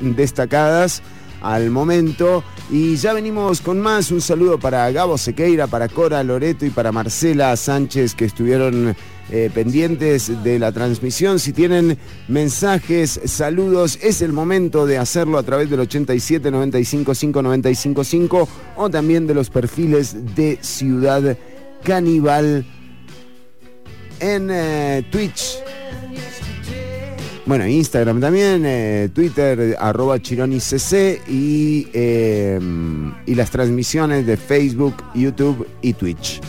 destacadas 0.00 1.02
al 1.42 1.70
momento. 1.70 2.44
Y 2.70 2.94
ya 2.94 3.14
venimos 3.14 3.60
con 3.60 3.80
más. 3.80 4.12
Un 4.12 4.20
saludo 4.20 4.60
para 4.60 4.88
Gabo 4.92 5.18
Sequeira, 5.18 5.66
para 5.66 5.88
Cora 5.88 6.22
Loreto 6.22 6.64
y 6.64 6.70
para 6.70 6.92
Marcela 6.92 7.56
Sánchez 7.56 8.14
que 8.14 8.26
estuvieron 8.26 8.94
eh, 9.30 9.50
pendientes 9.52 10.44
de 10.44 10.58
la 10.58 10.72
transmisión. 10.72 11.38
Si 11.38 11.52
tienen 11.52 11.98
mensajes, 12.28 13.20
saludos, 13.24 13.98
es 14.02 14.22
el 14.22 14.32
momento 14.32 14.86
de 14.86 14.98
hacerlo 14.98 15.38
a 15.38 15.42
través 15.42 15.68
del 15.68 15.80
87 15.80 16.50
95 16.50 17.14
5 17.14 17.42
95 17.42 18.04
5 18.04 18.48
o 18.76 18.90
también 18.90 19.26
de 19.26 19.34
los 19.34 19.50
perfiles 19.50 20.34
de 20.36 20.58
Ciudad 20.60 21.36
Caníbal 21.82 22.64
en 24.20 24.48
eh, 24.50 25.04
Twitch. 25.10 25.58
Bueno, 27.46 27.64
Instagram 27.64 28.20
también, 28.20 28.64
eh, 28.66 29.08
Twitter, 29.14 29.76
arroba 29.78 30.18
chironicc 30.20 30.82
y, 31.28 31.86
eh, 31.92 32.58
y 33.24 33.34
las 33.36 33.52
transmisiones 33.52 34.26
de 34.26 34.36
Facebook, 34.36 34.96
YouTube 35.14 35.64
y 35.80 35.92
Twitch. 35.92 36.40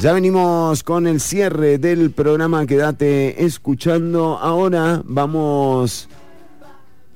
Ya 0.00 0.12
venimos 0.12 0.84
con 0.84 1.08
el 1.08 1.20
cierre 1.20 1.78
del 1.78 2.12
programa, 2.12 2.64
quédate 2.64 3.44
escuchando. 3.44 4.38
Ahora 4.38 5.02
vamos 5.04 6.08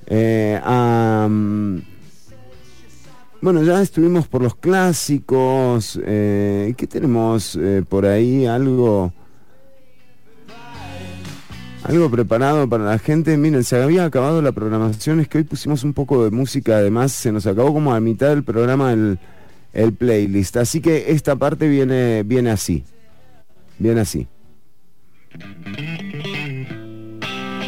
eh, 0.06 0.60
a... 0.64 1.28
mm, 1.30 1.82
Bueno, 3.42 3.62
ya 3.62 3.80
estuvimos 3.80 4.26
por 4.26 4.42
los 4.42 4.56
clásicos. 4.56 6.00
¿Qué 6.04 6.88
tenemos 6.90 7.56
por 7.88 8.06
ahí? 8.06 8.44
Algo... 8.44 9.12
Algo 11.84 12.10
preparado 12.10 12.68
para 12.68 12.84
la 12.84 12.98
gente. 12.98 13.36
Miren, 13.36 13.64
se 13.64 13.80
había 13.82 14.04
acabado 14.04 14.40
la 14.40 14.52
programación. 14.52 15.20
Es 15.20 15.28
que 15.28 15.38
hoy 15.38 15.44
pusimos 15.44 15.82
un 15.82 15.92
poco 15.92 16.24
de 16.24 16.30
música. 16.30 16.76
Además, 16.76 17.12
se 17.12 17.32
nos 17.32 17.46
acabó 17.46 17.72
como 17.72 17.92
a 17.92 18.00
mitad 18.00 18.28
del 18.28 18.44
programa 18.44 18.92
el, 18.92 19.18
el 19.72 19.92
playlist. 19.92 20.56
Así 20.58 20.80
que 20.80 21.10
esta 21.12 21.36
parte 21.36 21.68
viene, 21.68 22.22
viene 22.22 22.50
así. 22.50 22.84
Viene 23.78 24.00
así. 24.02 24.28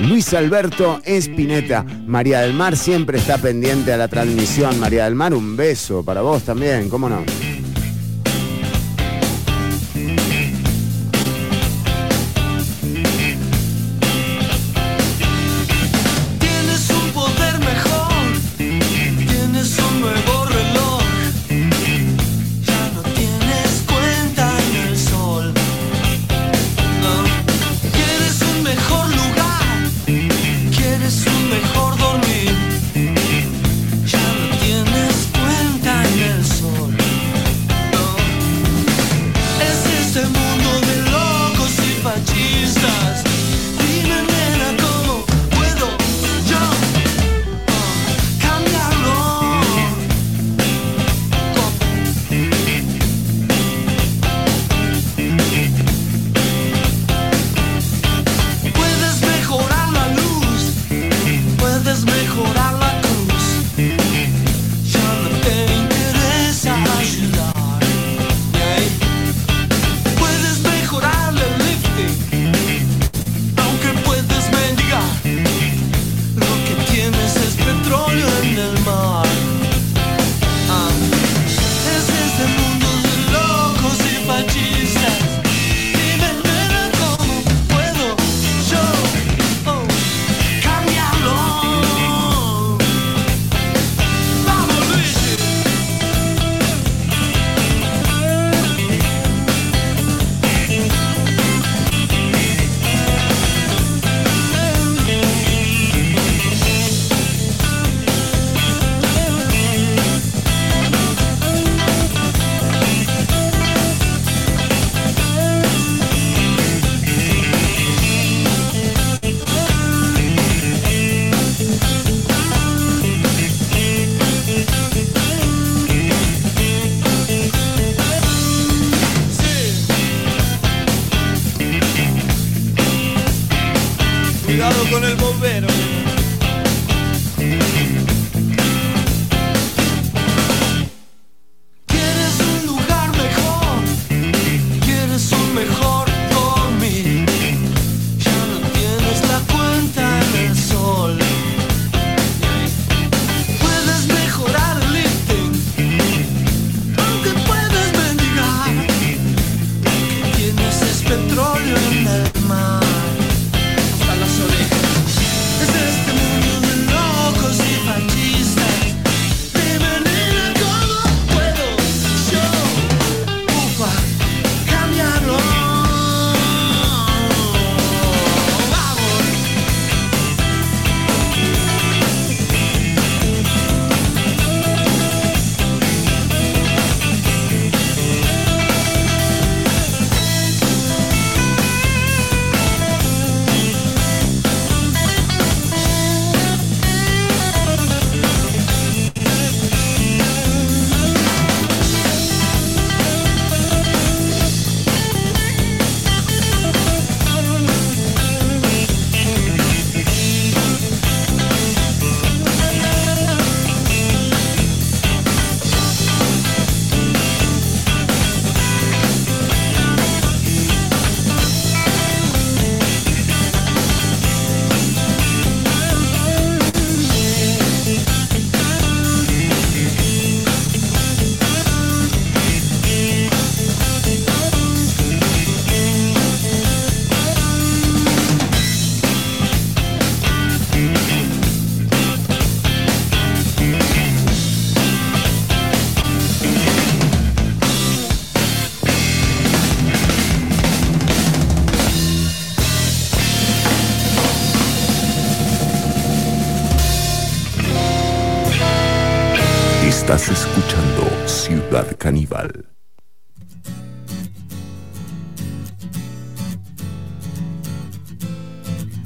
Luis 0.01 0.33
Alberto 0.35 1.01
Espineta. 1.05 1.85
María 2.07 2.41
del 2.41 2.55
Mar 2.55 2.77
siempre 2.77 3.19
está 3.19 3.39
pendiente 3.39 3.93
a 3.93 3.97
la 3.97 4.09
transmisión. 4.09 4.79
María 4.79 5.05
del 5.05 5.15
Mar, 5.15 5.35
un 5.35 5.57
beso 5.57 6.05
para 6.05 6.21
vos 6.21 6.45
también, 6.45 6.89
¿cómo 6.89 7.09
no? 7.09 7.25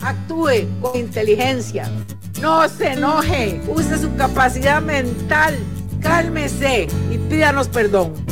Actúe 0.03 0.67
con 0.81 0.97
inteligencia. 0.97 1.91
No 2.41 2.69
se 2.69 2.93
enoje. 2.93 3.61
Use 3.67 3.99
su 3.99 4.15
capacidad 4.17 4.81
mental. 4.81 5.59
Cálmese 6.01 6.87
y 7.11 7.19
pídanos 7.29 7.69
perdón. 7.69 8.28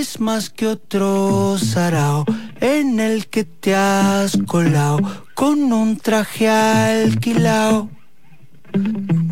es 0.00 0.18
más 0.18 0.48
que 0.48 0.66
otro 0.66 1.58
sarao 1.58 2.24
en 2.58 3.00
el 3.00 3.26
que 3.26 3.44
te 3.44 3.74
has 3.74 4.38
colado 4.46 4.98
con 5.34 5.74
un 5.74 5.98
traje 5.98 6.48
alquilao. 6.48 7.90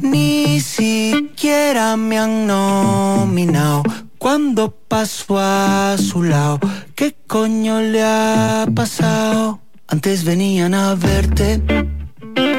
Ni 0.02 0.60
siquiera 0.60 1.96
me 1.96 2.18
han 2.18 2.46
nominado 2.46 3.82
cuando 4.18 4.70
paso 4.70 5.38
a 5.38 5.96
su 5.98 6.22
lado. 6.22 6.60
¿Qué 6.94 7.16
coño 7.26 7.80
le 7.80 8.02
ha 8.02 8.66
pasado? 8.74 9.60
Antes 9.86 10.22
venían 10.24 10.74
a 10.74 10.94
verte, 10.94 11.62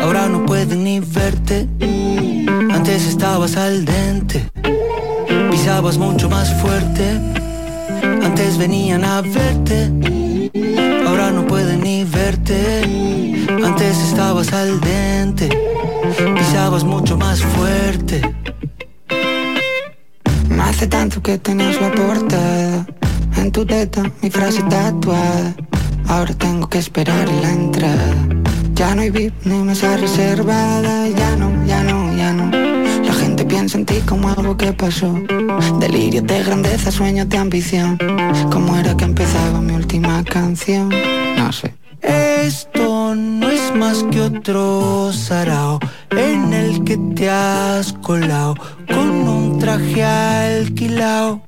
ahora 0.02 0.28
no 0.28 0.48
pueden 0.48 0.84
ni 0.84 1.00
verte. 1.00 1.70
Antes 2.72 3.06
estabas 3.06 3.56
al 3.56 3.86
dente, 3.86 4.50
pisabas 5.52 6.00
mucho 6.00 6.28
más 6.28 6.52
fuerte 6.60 7.39
antes 8.40 8.58
venían 8.58 9.04
a 9.04 9.22
verte, 9.22 9.92
ahora 11.06 11.30
no 11.30 11.46
pueden 11.46 11.82
ni 11.82 12.06
verte. 12.06 12.84
Antes 13.50 13.98
estabas 13.98 14.54
al 14.54 14.80
dente, 14.80 15.50
pisabas 16.38 16.86
mucho 16.86 17.18
más 17.18 17.42
fuerte. 17.42 18.22
No 20.48 20.64
hace 20.64 20.88
tanto 20.88 21.22
que 21.22 21.38
tenías 21.38 21.82
la 21.82 21.92
portada, 21.92 22.88
en 23.36 23.52
tu 23.52 23.66
teta 23.66 24.10
mi 24.22 24.30
frase 24.30 24.64
tatuada. 24.70 25.54
Ahora 26.08 26.34
tengo 26.34 26.70
que 26.70 26.78
esperar 26.78 27.28
la 27.42 27.52
entrada. 27.52 28.16
Ya 28.74 28.96
no 28.96 29.02
hay 29.02 29.10
VIP 29.10 29.34
ni 29.44 29.60
mesa 29.64 29.98
reservada, 29.98 31.10
ya 31.10 31.36
no, 31.36 31.66
ya 31.66 31.84
no, 31.84 32.16
ya 32.16 32.32
no 32.32 32.59
pienso 33.50 33.78
en 33.78 33.86
ti 33.86 34.00
como 34.06 34.30
algo 34.30 34.56
que 34.56 34.72
pasó. 34.72 35.12
Delirios 35.80 36.26
de 36.26 36.44
grandeza, 36.44 36.92
sueños 36.92 37.28
de 37.28 37.38
ambición. 37.38 37.98
¿Cómo 38.52 38.78
era 38.78 38.96
que 38.96 39.06
empezaba 39.06 39.60
mi 39.60 39.74
última 39.74 40.24
canción? 40.24 40.90
No 41.38 41.52
sé. 41.52 41.74
Esto 42.02 43.16
no 43.16 43.50
es 43.50 43.76
más 43.76 44.06
que 44.12 44.22
otro 44.22 45.12
sarao 45.12 45.80
en 46.12 46.54
el 46.54 46.84
que 46.86 46.98
te 47.16 47.30
has 47.30 47.92
colado 47.94 48.56
con 48.88 49.10
un 49.28 49.60
traje 49.60 50.04
alquilado. 50.04 51.42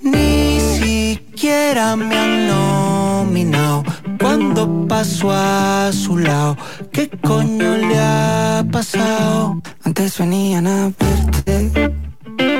Ni 0.00 0.60
siquiera 0.60 1.96
me 1.96 2.16
han 2.16 2.46
nominado 2.46 3.82
cuando 4.20 4.86
paso 4.86 5.30
a 5.32 5.90
su 5.92 6.18
lado. 6.18 6.56
¿Qué 6.92 7.08
coño 7.08 7.76
le 7.76 7.98
ha 7.98 8.64
pasado? 8.70 9.60
Antes 9.84 10.18
venían 10.18 10.66
a 10.66 10.92
verte, 10.98 11.72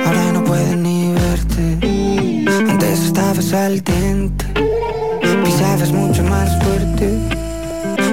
ahora 0.05 0.31
no 0.33 0.43
pueden 0.43 0.83
ni 0.83 1.13
verte. 1.13 1.77
Antes 2.69 3.05
estabas 3.05 3.53
al 3.53 3.81
dente, 3.81 4.45
pisabas 5.43 5.91
mucho 5.91 6.23
más 6.23 6.49
fuerte. 6.63 7.19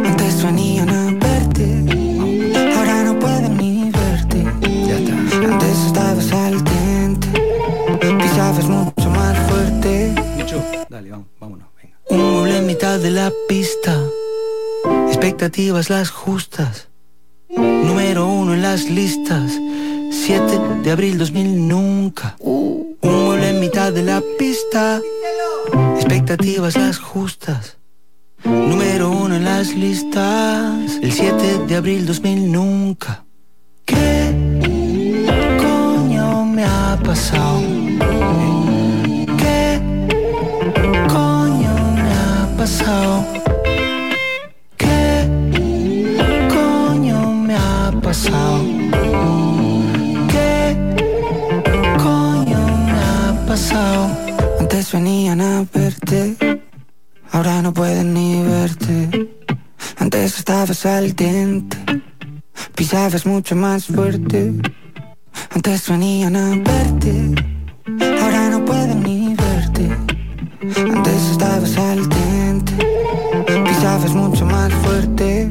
Antes 0.06 0.44
venían 0.44 0.90
a 0.90 1.04
verte, 1.12 1.64
ahora 2.76 3.04
no 3.04 3.18
pueden 3.18 3.56
ni 3.56 3.90
verte. 3.90 4.44
Antes 5.50 5.86
estabas 5.86 6.32
al 6.32 6.62
dente, 6.64 7.28
pisabas 8.20 8.68
mucho 8.68 9.10
más 9.10 9.36
fuerte. 9.48 10.14
Dale, 10.90 11.10
vamos, 11.10 11.26
vámonos. 11.40 11.67
Un 12.10 12.32
mueble 12.32 12.58
en 12.58 12.66
mitad 12.66 12.98
de 12.98 13.10
la 13.10 13.32
pista, 13.48 13.94
expectativas 15.08 15.90
las 15.90 16.10
justas. 16.10 16.88
Número 17.56 18.26
uno 18.26 18.54
en 18.54 18.62
las 18.62 18.88
listas, 18.88 19.58
7 20.10 20.60
de 20.82 20.90
abril 20.90 21.18
2000 21.18 21.68
nunca. 21.68 22.36
Un 22.40 22.96
mueble 23.02 23.50
en 23.50 23.60
mitad 23.60 23.92
de 23.92 24.02
la 24.02 24.22
pista, 24.38 25.00
expectativas 25.96 26.76
las 26.76 26.98
justas. 26.98 27.76
Número 28.44 29.10
uno 29.10 29.36
en 29.36 29.44
las 29.44 29.74
listas, 29.74 30.98
el 31.02 31.12
7 31.12 31.66
de 31.66 31.74
abril 31.76 32.06
2000 32.06 32.52
nunca. 32.52 33.24
¿Qué 33.84 34.34
coño 35.58 36.44
me 36.44 36.64
ha 36.64 36.98
pasado? 37.02 37.67
¿Qué 44.76 45.26
coño 46.52 47.32
me 47.32 47.54
ha 47.56 47.90
pasado? 48.02 48.60
¿Qué 50.28 50.76
coño 51.96 52.60
me 52.86 52.92
ha 52.92 53.46
pasado? 53.46 54.10
Antes 54.60 54.92
venían 54.92 55.40
a 55.40 55.64
verte, 55.72 56.36
ahora 57.32 57.62
no 57.62 57.72
pueden 57.72 58.12
ni 58.12 58.42
verte. 58.42 59.30
Antes 59.96 60.38
estabas 60.38 60.84
al 60.84 61.16
dente, 61.16 61.78
pisabas 62.74 63.24
mucho 63.24 63.56
más 63.56 63.86
fuerte. 63.86 64.52
Antes 65.54 65.88
venían 65.88 66.36
a 66.36 66.50
verte, 66.50 67.34
ahora 68.20 68.50
no 68.50 68.62
pueden 68.66 69.02
ni. 69.02 69.27
Antes 70.76 71.30
estabas 71.30 71.76
al 71.78 72.08
dente, 72.08 72.72
pisabas 73.64 74.12
mucho 74.14 74.44
más 74.44 74.72
fuerte. 74.74 75.50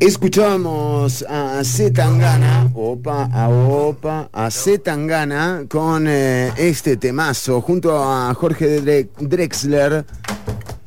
Escuchábamos 0.00 1.24
a 1.28 1.62
Zetangana, 1.62 2.70
opa, 2.74 3.28
a 3.32 3.48
opa, 3.48 4.28
a 4.32 4.50
Zetangana 4.50 5.64
con 5.68 6.06
eh, 6.08 6.50
este 6.56 6.96
temazo 6.96 7.60
junto 7.60 8.02
a 8.02 8.34
Jorge 8.34 8.82
Dre- 8.82 9.08
Drexler 9.20 10.04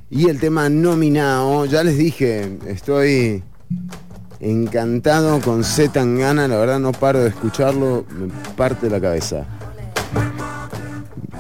y 0.10 0.28
el 0.30 0.40
tema 0.40 0.68
nominado. 0.68 1.66
Ya 1.66 1.82
les 1.84 1.98
dije, 1.98 2.58
estoy 2.68 3.42
encantado 4.42 5.40
con 5.40 5.64
Zetangana, 5.64 6.48
la 6.50 6.58
verdad 6.58 6.80
no 6.80 6.92
paro 6.92 7.20
de 7.22 7.30
escucharlo, 7.30 8.06
me 8.10 8.28
parte 8.58 8.90
la 8.90 9.00
cabeza. 9.00 9.46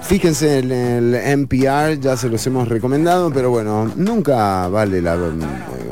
Fíjense 0.05 0.59
en 0.59 0.71
el 0.71 1.15
NPR, 1.15 1.99
ya 1.99 2.15
se 2.15 2.29
los 2.29 2.45
hemos 2.45 2.67
recomendado, 2.67 3.31
pero 3.33 3.49
bueno, 3.49 3.91
nunca 3.95 4.67
vale 4.67 5.01
la... 5.01 5.17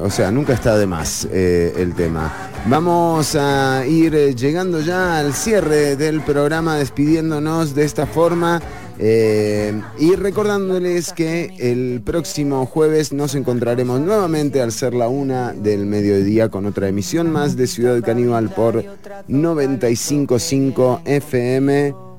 O 0.02 0.10
sea, 0.10 0.30
nunca 0.32 0.54
está 0.54 0.78
de 0.78 0.86
más 0.86 1.28
eh, 1.32 1.74
el 1.78 1.96
tema. 1.96 2.32
Vamos 2.68 3.36
a 3.36 3.84
ir 3.88 4.14
eh, 4.14 4.36
llegando 4.36 4.82
ya 4.82 5.18
al 5.18 5.34
cierre 5.34 5.96
del 5.96 6.22
programa, 6.22 6.76
despidiéndonos 6.76 7.74
de 7.74 7.86
esta 7.86 8.06
forma. 8.06 8.62
eh, 9.00 9.82
y 9.98 10.16
recordándoles 10.16 11.12
que 11.14 11.56
el 11.60 12.02
próximo 12.02 12.68
jueves 12.68 13.12
nos 13.12 13.34
encontraremos 13.34 14.00
nuevamente 14.00 14.62
al 14.62 14.72
ser 14.72 14.94
la 14.94 15.08
una 15.08 15.54
del 15.54 15.88
mediodía 15.88 16.50
con 16.50 16.68
otra 16.68 16.88
emisión 16.88 17.32
más 17.32 17.56
de 17.56 17.66
Ciudad 17.66 18.00
Caníbal 18.04 18.50
por 18.50 18.84
955 19.28 21.02
FM. 21.06 22.13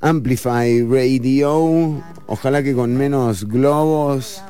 Amplify 0.00 0.82
Radio, 0.82 2.02
ojalá 2.26 2.62
que 2.62 2.74
con 2.74 2.96
menos 2.96 3.46
globos. 3.48 4.42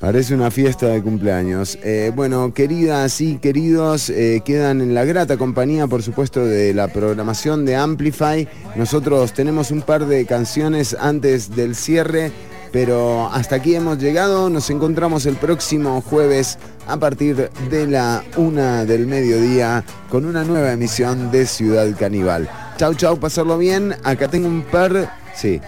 Parece 0.00 0.34
una 0.34 0.50
fiesta 0.50 0.88
de 0.88 1.00
cumpleaños. 1.00 1.78
Eh, 1.84 2.10
bueno, 2.12 2.52
queridas 2.52 3.20
y 3.20 3.38
queridos, 3.38 4.10
eh, 4.10 4.42
quedan 4.44 4.80
en 4.80 4.94
la 4.94 5.04
grata 5.04 5.36
compañía, 5.36 5.86
por 5.86 6.02
supuesto, 6.02 6.44
de 6.44 6.74
la 6.74 6.88
programación 6.88 7.64
de 7.64 7.76
Amplify. 7.76 8.48
Nosotros 8.74 9.32
tenemos 9.32 9.70
un 9.70 9.82
par 9.82 10.06
de 10.06 10.26
canciones 10.26 10.96
antes 10.98 11.54
del 11.54 11.76
cierre, 11.76 12.32
pero 12.72 13.28
hasta 13.32 13.54
aquí 13.54 13.76
hemos 13.76 13.98
llegado. 13.98 14.50
Nos 14.50 14.70
encontramos 14.70 15.24
el 15.26 15.36
próximo 15.36 16.00
jueves 16.00 16.58
a 16.88 16.96
partir 16.96 17.48
de 17.70 17.86
la 17.86 18.24
una 18.36 18.84
del 18.84 19.06
mediodía 19.06 19.84
con 20.10 20.24
una 20.24 20.42
nueva 20.42 20.72
emisión 20.72 21.30
de 21.30 21.46
Ciudad 21.46 21.86
Caníbal. 21.96 22.50
Chau, 22.76 22.94
chau, 22.94 23.16
pasarlo 23.16 23.58
bien. 23.58 23.94
Acá 24.02 24.28
tengo 24.28 24.48
un 24.48 24.62
par. 24.62 25.12
Sí. 25.34 25.60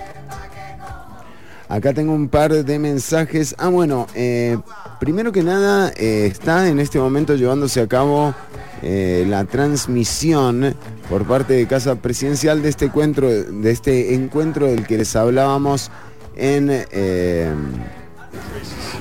Acá 1.68 1.93
tengo 1.93 2.12
un 2.12 2.28
par 2.28 2.52
de 2.52 2.78
mensajes. 2.78 3.55
Ah, 3.59 3.68
bueno, 3.68 4.06
eh, 4.14 4.59
primero 5.01 5.32
que 5.32 5.43
nada, 5.43 5.93
eh, 5.97 6.26
está 6.26 6.68
en 6.68 6.78
este 6.78 6.98
momento 6.98 7.35
llevándose 7.35 7.81
a 7.81 7.86
cabo 7.86 8.35
eh, 8.82 9.24
la 9.28 9.44
transmisión 9.44 10.74
por 11.09 11.24
parte 11.26 11.55
de 11.55 11.66
Casa 11.66 11.97
Presidencial 11.97 12.62
de 12.62 12.68
este 12.68 12.86
encuentro, 12.86 13.28
de 13.28 13.70
este 13.70 14.14
encuentro 14.14 14.66
del 14.66 14.86
que 14.86 14.98
les 14.98 15.14
hablábamos 15.16 15.90
en. 16.36 16.85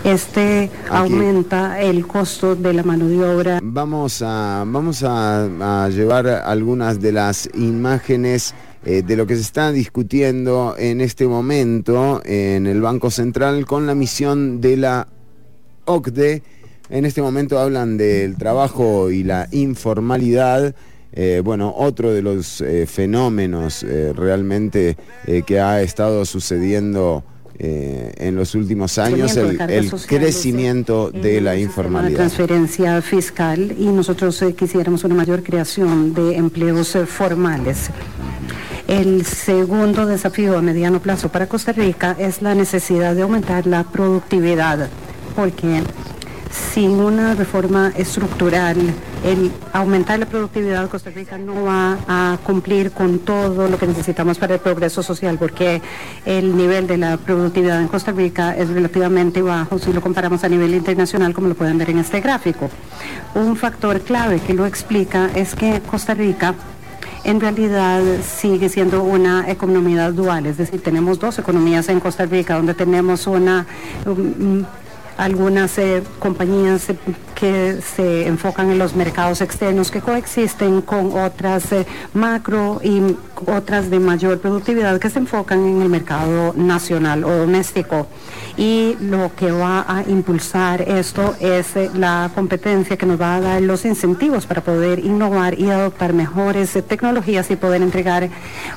Este 0.04 0.70
aumenta 0.90 1.80
el 1.82 2.06
costo 2.06 2.56
de 2.56 2.74
la 2.74 2.84
mano 2.84 3.08
de 3.08 3.24
obra. 3.24 3.60
Vamos 3.64 4.22
a, 4.22 4.66
vamos 4.68 5.02
a, 5.04 5.86
a 5.86 5.90
llevar 5.90 6.28
algunas 6.28 7.00
de 7.00 7.14
las 7.14 7.50
imágenes 7.54 8.54
eh, 8.86 9.02
de 9.02 9.16
lo 9.16 9.26
que 9.26 9.36
se 9.36 9.42
está 9.42 9.72
discutiendo 9.72 10.76
en 10.78 11.00
este 11.00 11.26
momento 11.26 12.22
en 12.26 12.68
el 12.68 12.82
Banco 12.82 13.10
Central 13.12 13.66
con 13.66 13.88
la 13.88 13.96
misión 13.96 14.60
de 14.60 14.76
la 14.76 15.08
OCDE. 15.86 16.44
En 16.90 17.06
este 17.06 17.22
momento 17.22 17.58
hablan 17.60 17.96
del 17.98 18.36
trabajo 18.38 19.10
y 19.10 19.24
la 19.24 19.48
informalidad. 19.52 20.76
Eh, 21.14 21.42
bueno, 21.44 21.74
otro 21.78 22.12
de 22.12 22.22
los 22.22 22.60
eh, 22.60 22.88
fenómenos 22.88 23.84
eh, 23.84 24.12
realmente 24.14 24.98
que 25.46 25.60
ha 25.60 25.82
estado 25.82 26.26
sucediendo 26.26 27.24
eh, 27.60 28.14
en 28.18 28.36
los 28.36 28.56
últimos 28.56 28.98
años, 28.98 29.38
el, 29.38 29.58
crecimiento 30.08 31.12
de 31.12 31.40
la 31.40 31.56
informalidad. 31.56 32.18
transferencia 32.18 33.02
fiscal 33.02 33.76
y 33.78 33.86
nosotros 33.86 34.42
eh, 34.42 34.56
quisiéramos 34.56 35.04
una 35.04 35.14
mayor 35.14 35.44
creación 35.44 36.14
de 36.14 36.36
empleos 36.36 36.96
eh, 36.96 37.06
formales. 37.06 37.92
El 38.88 39.26
segundo 39.26 40.06
desafío 40.08 40.58
a 40.58 40.62
mediano 40.62 41.00
plazo 41.00 41.30
para 41.30 41.48
Costa 41.48 41.72
Rica 41.72 42.16
es 42.18 42.42
la 42.42 42.56
necesidad 42.56 43.16
de 43.16 43.22
aumentar 43.22 43.68
la 43.68 43.84
productividad, 43.84 44.90
porque 45.36 45.84
sin 46.54 46.92
una 46.92 47.34
reforma 47.34 47.92
estructural, 47.96 48.78
el 49.26 49.52
aumentar 49.72 50.20
la 50.20 50.28
productividad, 50.28 50.88
Costa 50.88 51.10
Rica 51.10 51.38
no 51.38 51.64
va 51.64 51.98
a 52.08 52.38
cumplir 52.44 52.92
con 52.92 53.20
todo 53.20 53.68
lo 53.68 53.80
que 53.80 53.88
necesitamos 53.88 54.38
para 54.38 54.56
el 54.56 54.60
progreso 54.60 55.02
social, 55.02 55.38
porque 55.40 55.82
el 56.26 56.56
nivel 56.56 56.86
de 56.86 56.98
la 56.98 57.18
productividad 57.18 57.82
en 57.82 57.88
Costa 57.88 58.12
Rica 58.12 58.56
es 58.56 58.70
relativamente 58.70 59.42
bajo 59.42 59.80
si 59.80 59.92
lo 59.92 60.02
comparamos 60.02 60.44
a 60.44 60.50
nivel 60.50 60.76
internacional, 60.76 61.34
como 61.34 61.48
lo 61.48 61.56
pueden 61.56 61.78
ver 61.78 61.90
en 61.90 62.00
este 62.00 62.22
gráfico. 62.22 62.70
Un 63.34 63.56
factor 63.56 64.02
clave 64.02 64.40
que 64.40 64.54
lo 64.54 64.66
explica 64.66 65.32
es 65.34 65.56
que 65.56 65.82
Costa 65.82 66.14
Rica 66.14 66.54
en 67.24 67.40
realidad 67.40 68.02
sigue 68.22 68.70
siendo 68.70 69.02
una 69.02 69.50
economía 69.50 70.12
dual, 70.12 70.46
es 70.46 70.58
decir, 70.58 70.84
tenemos 70.84 71.20
dos 71.20 71.40
economías 71.40 71.88
en 71.90 72.00
Costa 72.00 72.26
Rica, 72.26 72.56
donde 72.56 72.74
tenemos 72.74 73.26
una... 73.26 73.66
algunas 75.18 75.78
eh, 75.78 76.04
compañías 76.20 76.90
eh, 76.90 76.96
que 77.36 77.80
se 77.82 78.28
enfocan 78.28 78.72
en 78.72 78.80
los 78.80 78.96
mercados 78.96 79.42
externos 79.42 79.92
que 79.92 80.02
coexisten 80.02 80.82
con 80.82 81.12
otras 81.14 81.72
eh, 81.72 81.86
macro 82.14 82.80
y 82.84 83.16
otras 83.46 83.90
de 83.90 84.00
mayor 84.00 84.40
productividad 84.40 85.00
que 85.00 85.10
se 85.10 85.20
enfocan 85.20 85.66
en 85.66 85.82
el 85.82 85.90
mercado 85.90 86.54
nacional 86.56 87.24
o 87.24 87.32
doméstico. 87.32 88.08
Y 88.56 88.96
lo 89.02 89.32
que 89.36 89.52
va 89.52 89.84
a 89.88 90.04
impulsar 90.08 90.84
esto 90.84 91.36
es 91.40 91.76
la 91.96 92.30
competencia 92.36 92.98
que 92.98 93.06
nos 93.06 93.20
va 93.20 93.36
a 93.36 93.42
dar 93.42 93.62
los 93.62 93.84
incentivos 93.84 94.46
para 94.46 94.62
poder 94.62 95.00
innovar 95.00 95.60
y 95.60 95.70
adoptar 95.72 96.14
mejores 96.14 96.72
tecnologías 96.88 97.50
y 97.50 97.56
poder 97.56 97.82
entregar, 97.82 98.30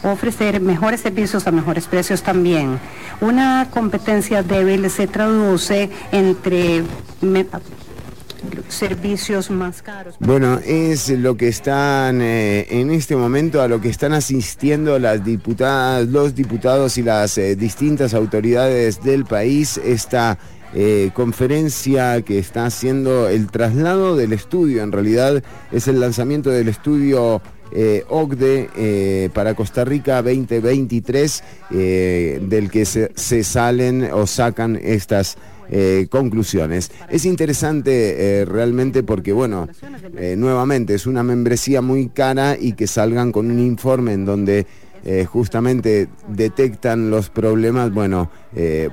ofrecer 0.03 0.61
mejores 0.61 1.01
servicios 1.01 1.47
a 1.47 1.53
mejores 1.53 1.87
precios 1.87 2.23
también. 2.23 2.81
Una 3.21 3.69
competencia 3.71 4.43
débil 4.43 4.89
se 4.91 5.07
traduce 5.07 5.91
entre 6.27 6.83
servicios 8.69 9.51
más 9.51 9.83
caros. 9.83 10.17
Bueno, 10.21 10.61
es 10.65 11.09
lo 11.09 11.37
que 11.37 11.49
están 11.49 12.21
eh, 12.21 12.67
en 12.69 12.91
este 12.91 13.17
momento 13.17 13.63
a 13.63 13.69
lo 13.69 13.81
que 13.81 13.89
están 13.89 14.13
asistiendo 14.13 14.99
las 14.99 15.25
diputadas, 15.25 16.07
los 16.09 16.35
diputados 16.35 16.99
y 16.99 17.03
las 17.03 17.39
eh, 17.39 17.57
distintas 17.57 18.15
autoridades 18.15 19.03
del 19.03 19.25
país. 19.25 19.79
Esta 19.79 20.39
eh, 20.75 21.11
conferencia 21.15 22.21
que 22.23 22.39
está 22.39 22.67
haciendo 22.67 23.29
el 23.29 23.51
traslado 23.51 24.15
del 24.17 24.33
estudio, 24.33 24.83
en 24.83 24.93
realidad 24.93 25.43
es 25.73 25.89
el 25.89 26.01
lanzamiento 26.01 26.51
del 26.51 26.69
estudio 26.69 27.41
eh, 27.73 28.05
OCDE 28.09 29.31
para 29.33 29.55
Costa 29.55 29.85
Rica 29.85 30.23
2023, 30.23 31.45
eh, 31.71 32.41
del 32.43 32.71
que 32.71 32.85
se 32.85 33.45
salen 33.45 34.11
o 34.13 34.27
sacan 34.27 34.79
estas 34.83 35.39
eh, 35.69 36.07
conclusiones. 36.11 36.93
Es 37.09 37.25
interesante 37.25 38.41
eh, 38.41 38.45
realmente 38.45 39.03
porque, 39.03 39.33
bueno, 39.33 39.69
eh, 40.17 40.37
nuevamente 40.39 40.95
es 40.95 41.07
una 41.07 41.23
membresía 41.23 41.83
muy 41.83 42.09
cara 42.09 42.57
y 42.59 42.73
que 42.73 42.87
salgan 42.87 43.33
con 43.33 43.51
un 43.51 43.59
informe 43.59 44.13
en 44.13 44.25
donde 44.25 44.67
justamente 45.29 46.09
detectan 46.27 47.11
los 47.11 47.31
problemas, 47.31 47.95
bueno, 47.95 48.29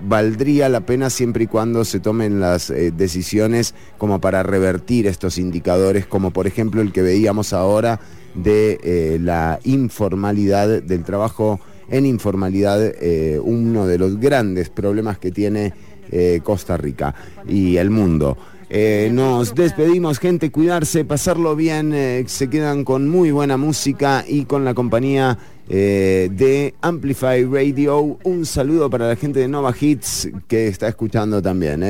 valdría 0.04 0.70
la 0.70 0.82
pena 0.82 1.10
siempre 1.10 1.46
y 1.46 1.48
cuando 1.48 1.84
se 1.86 2.00
tomen 2.00 2.40
las 2.40 2.72
decisiones 2.96 3.74
como 3.98 4.22
para 4.22 4.44
revertir 4.44 5.08
estos 5.08 5.40
indicadores, 5.40 6.06
como 6.06 6.30
por 6.30 6.46
ejemplo 6.46 6.84
el 6.84 6.92
que 6.92 7.02
veíamos 7.02 7.52
ahora 7.52 8.00
de 8.36 9.18
la 9.24 9.60
informalidad 9.64 10.84
del 10.84 11.04
trabajo 11.04 11.60
en 11.90 12.06
informalidad, 12.06 12.94
uno 13.44 13.88
de 13.88 13.98
los 13.98 14.20
grandes 14.20 14.70
problemas 14.70 15.18
que 15.18 15.32
tiene 15.32 15.74
eh, 16.14 16.42
Costa 16.44 16.78
Rica 16.78 17.16
y 17.48 17.78
el 17.78 17.90
mundo. 17.90 18.38
Eh, 18.70 19.10
nos 19.12 19.56
despedimos, 19.56 20.20
gente, 20.20 20.52
cuidarse, 20.52 21.06
pasarlo 21.06 21.56
bien, 21.56 21.92
eh, 21.94 22.24
se 22.28 22.50
quedan 22.50 22.84
con 22.84 23.10
muy 23.10 23.32
buena 23.32 23.58
música 23.58 24.24
y 24.28 24.46
con 24.46 24.64
la 24.64 24.74
compañía 24.74 25.38
de 25.68 26.76
Amplify 26.82 27.46
Radio. 27.46 28.20
Un 28.24 28.46
saludo 28.46 28.90
para 28.90 29.08
la 29.08 29.16
gente 29.16 29.40
de 29.40 29.48
Nova 29.48 29.74
Hits 29.80 30.30
que 30.48 30.68
está 30.68 30.90
escuchando 30.90 31.42
también. 31.42 31.82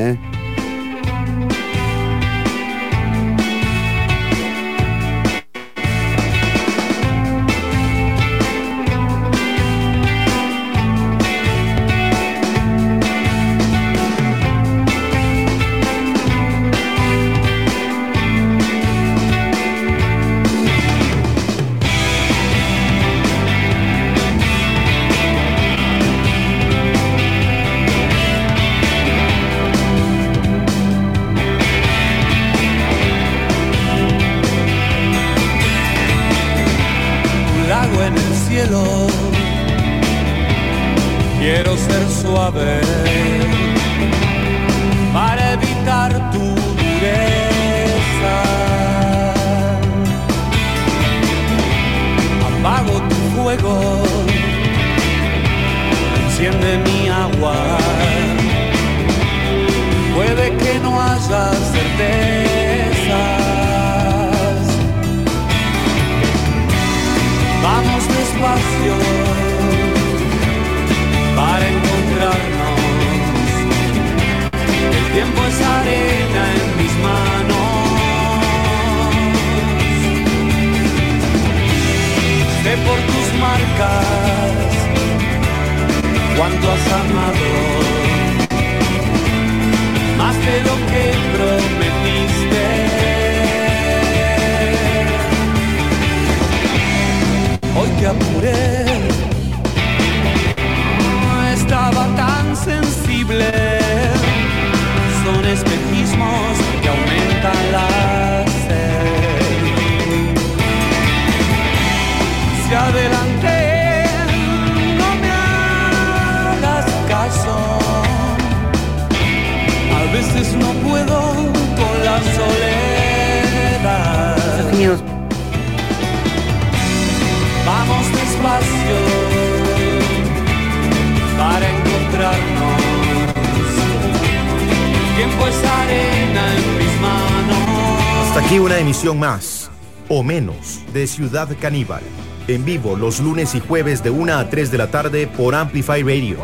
Ciudad 141.34 141.58
Caníbal. 141.60 142.04
En 142.48 142.64
vivo 142.64 142.96
los 142.96 143.20
lunes 143.20 143.56
y 143.56 143.60
jueves 143.60 144.04
de 144.04 144.12
1 144.12 144.34
a 144.38 144.50
3 144.52 144.70
de 144.70 144.78
la 144.78 144.92
tarde 144.92 145.26
por 145.26 145.56
Amplify 145.56 146.04
Radio. 146.04 146.38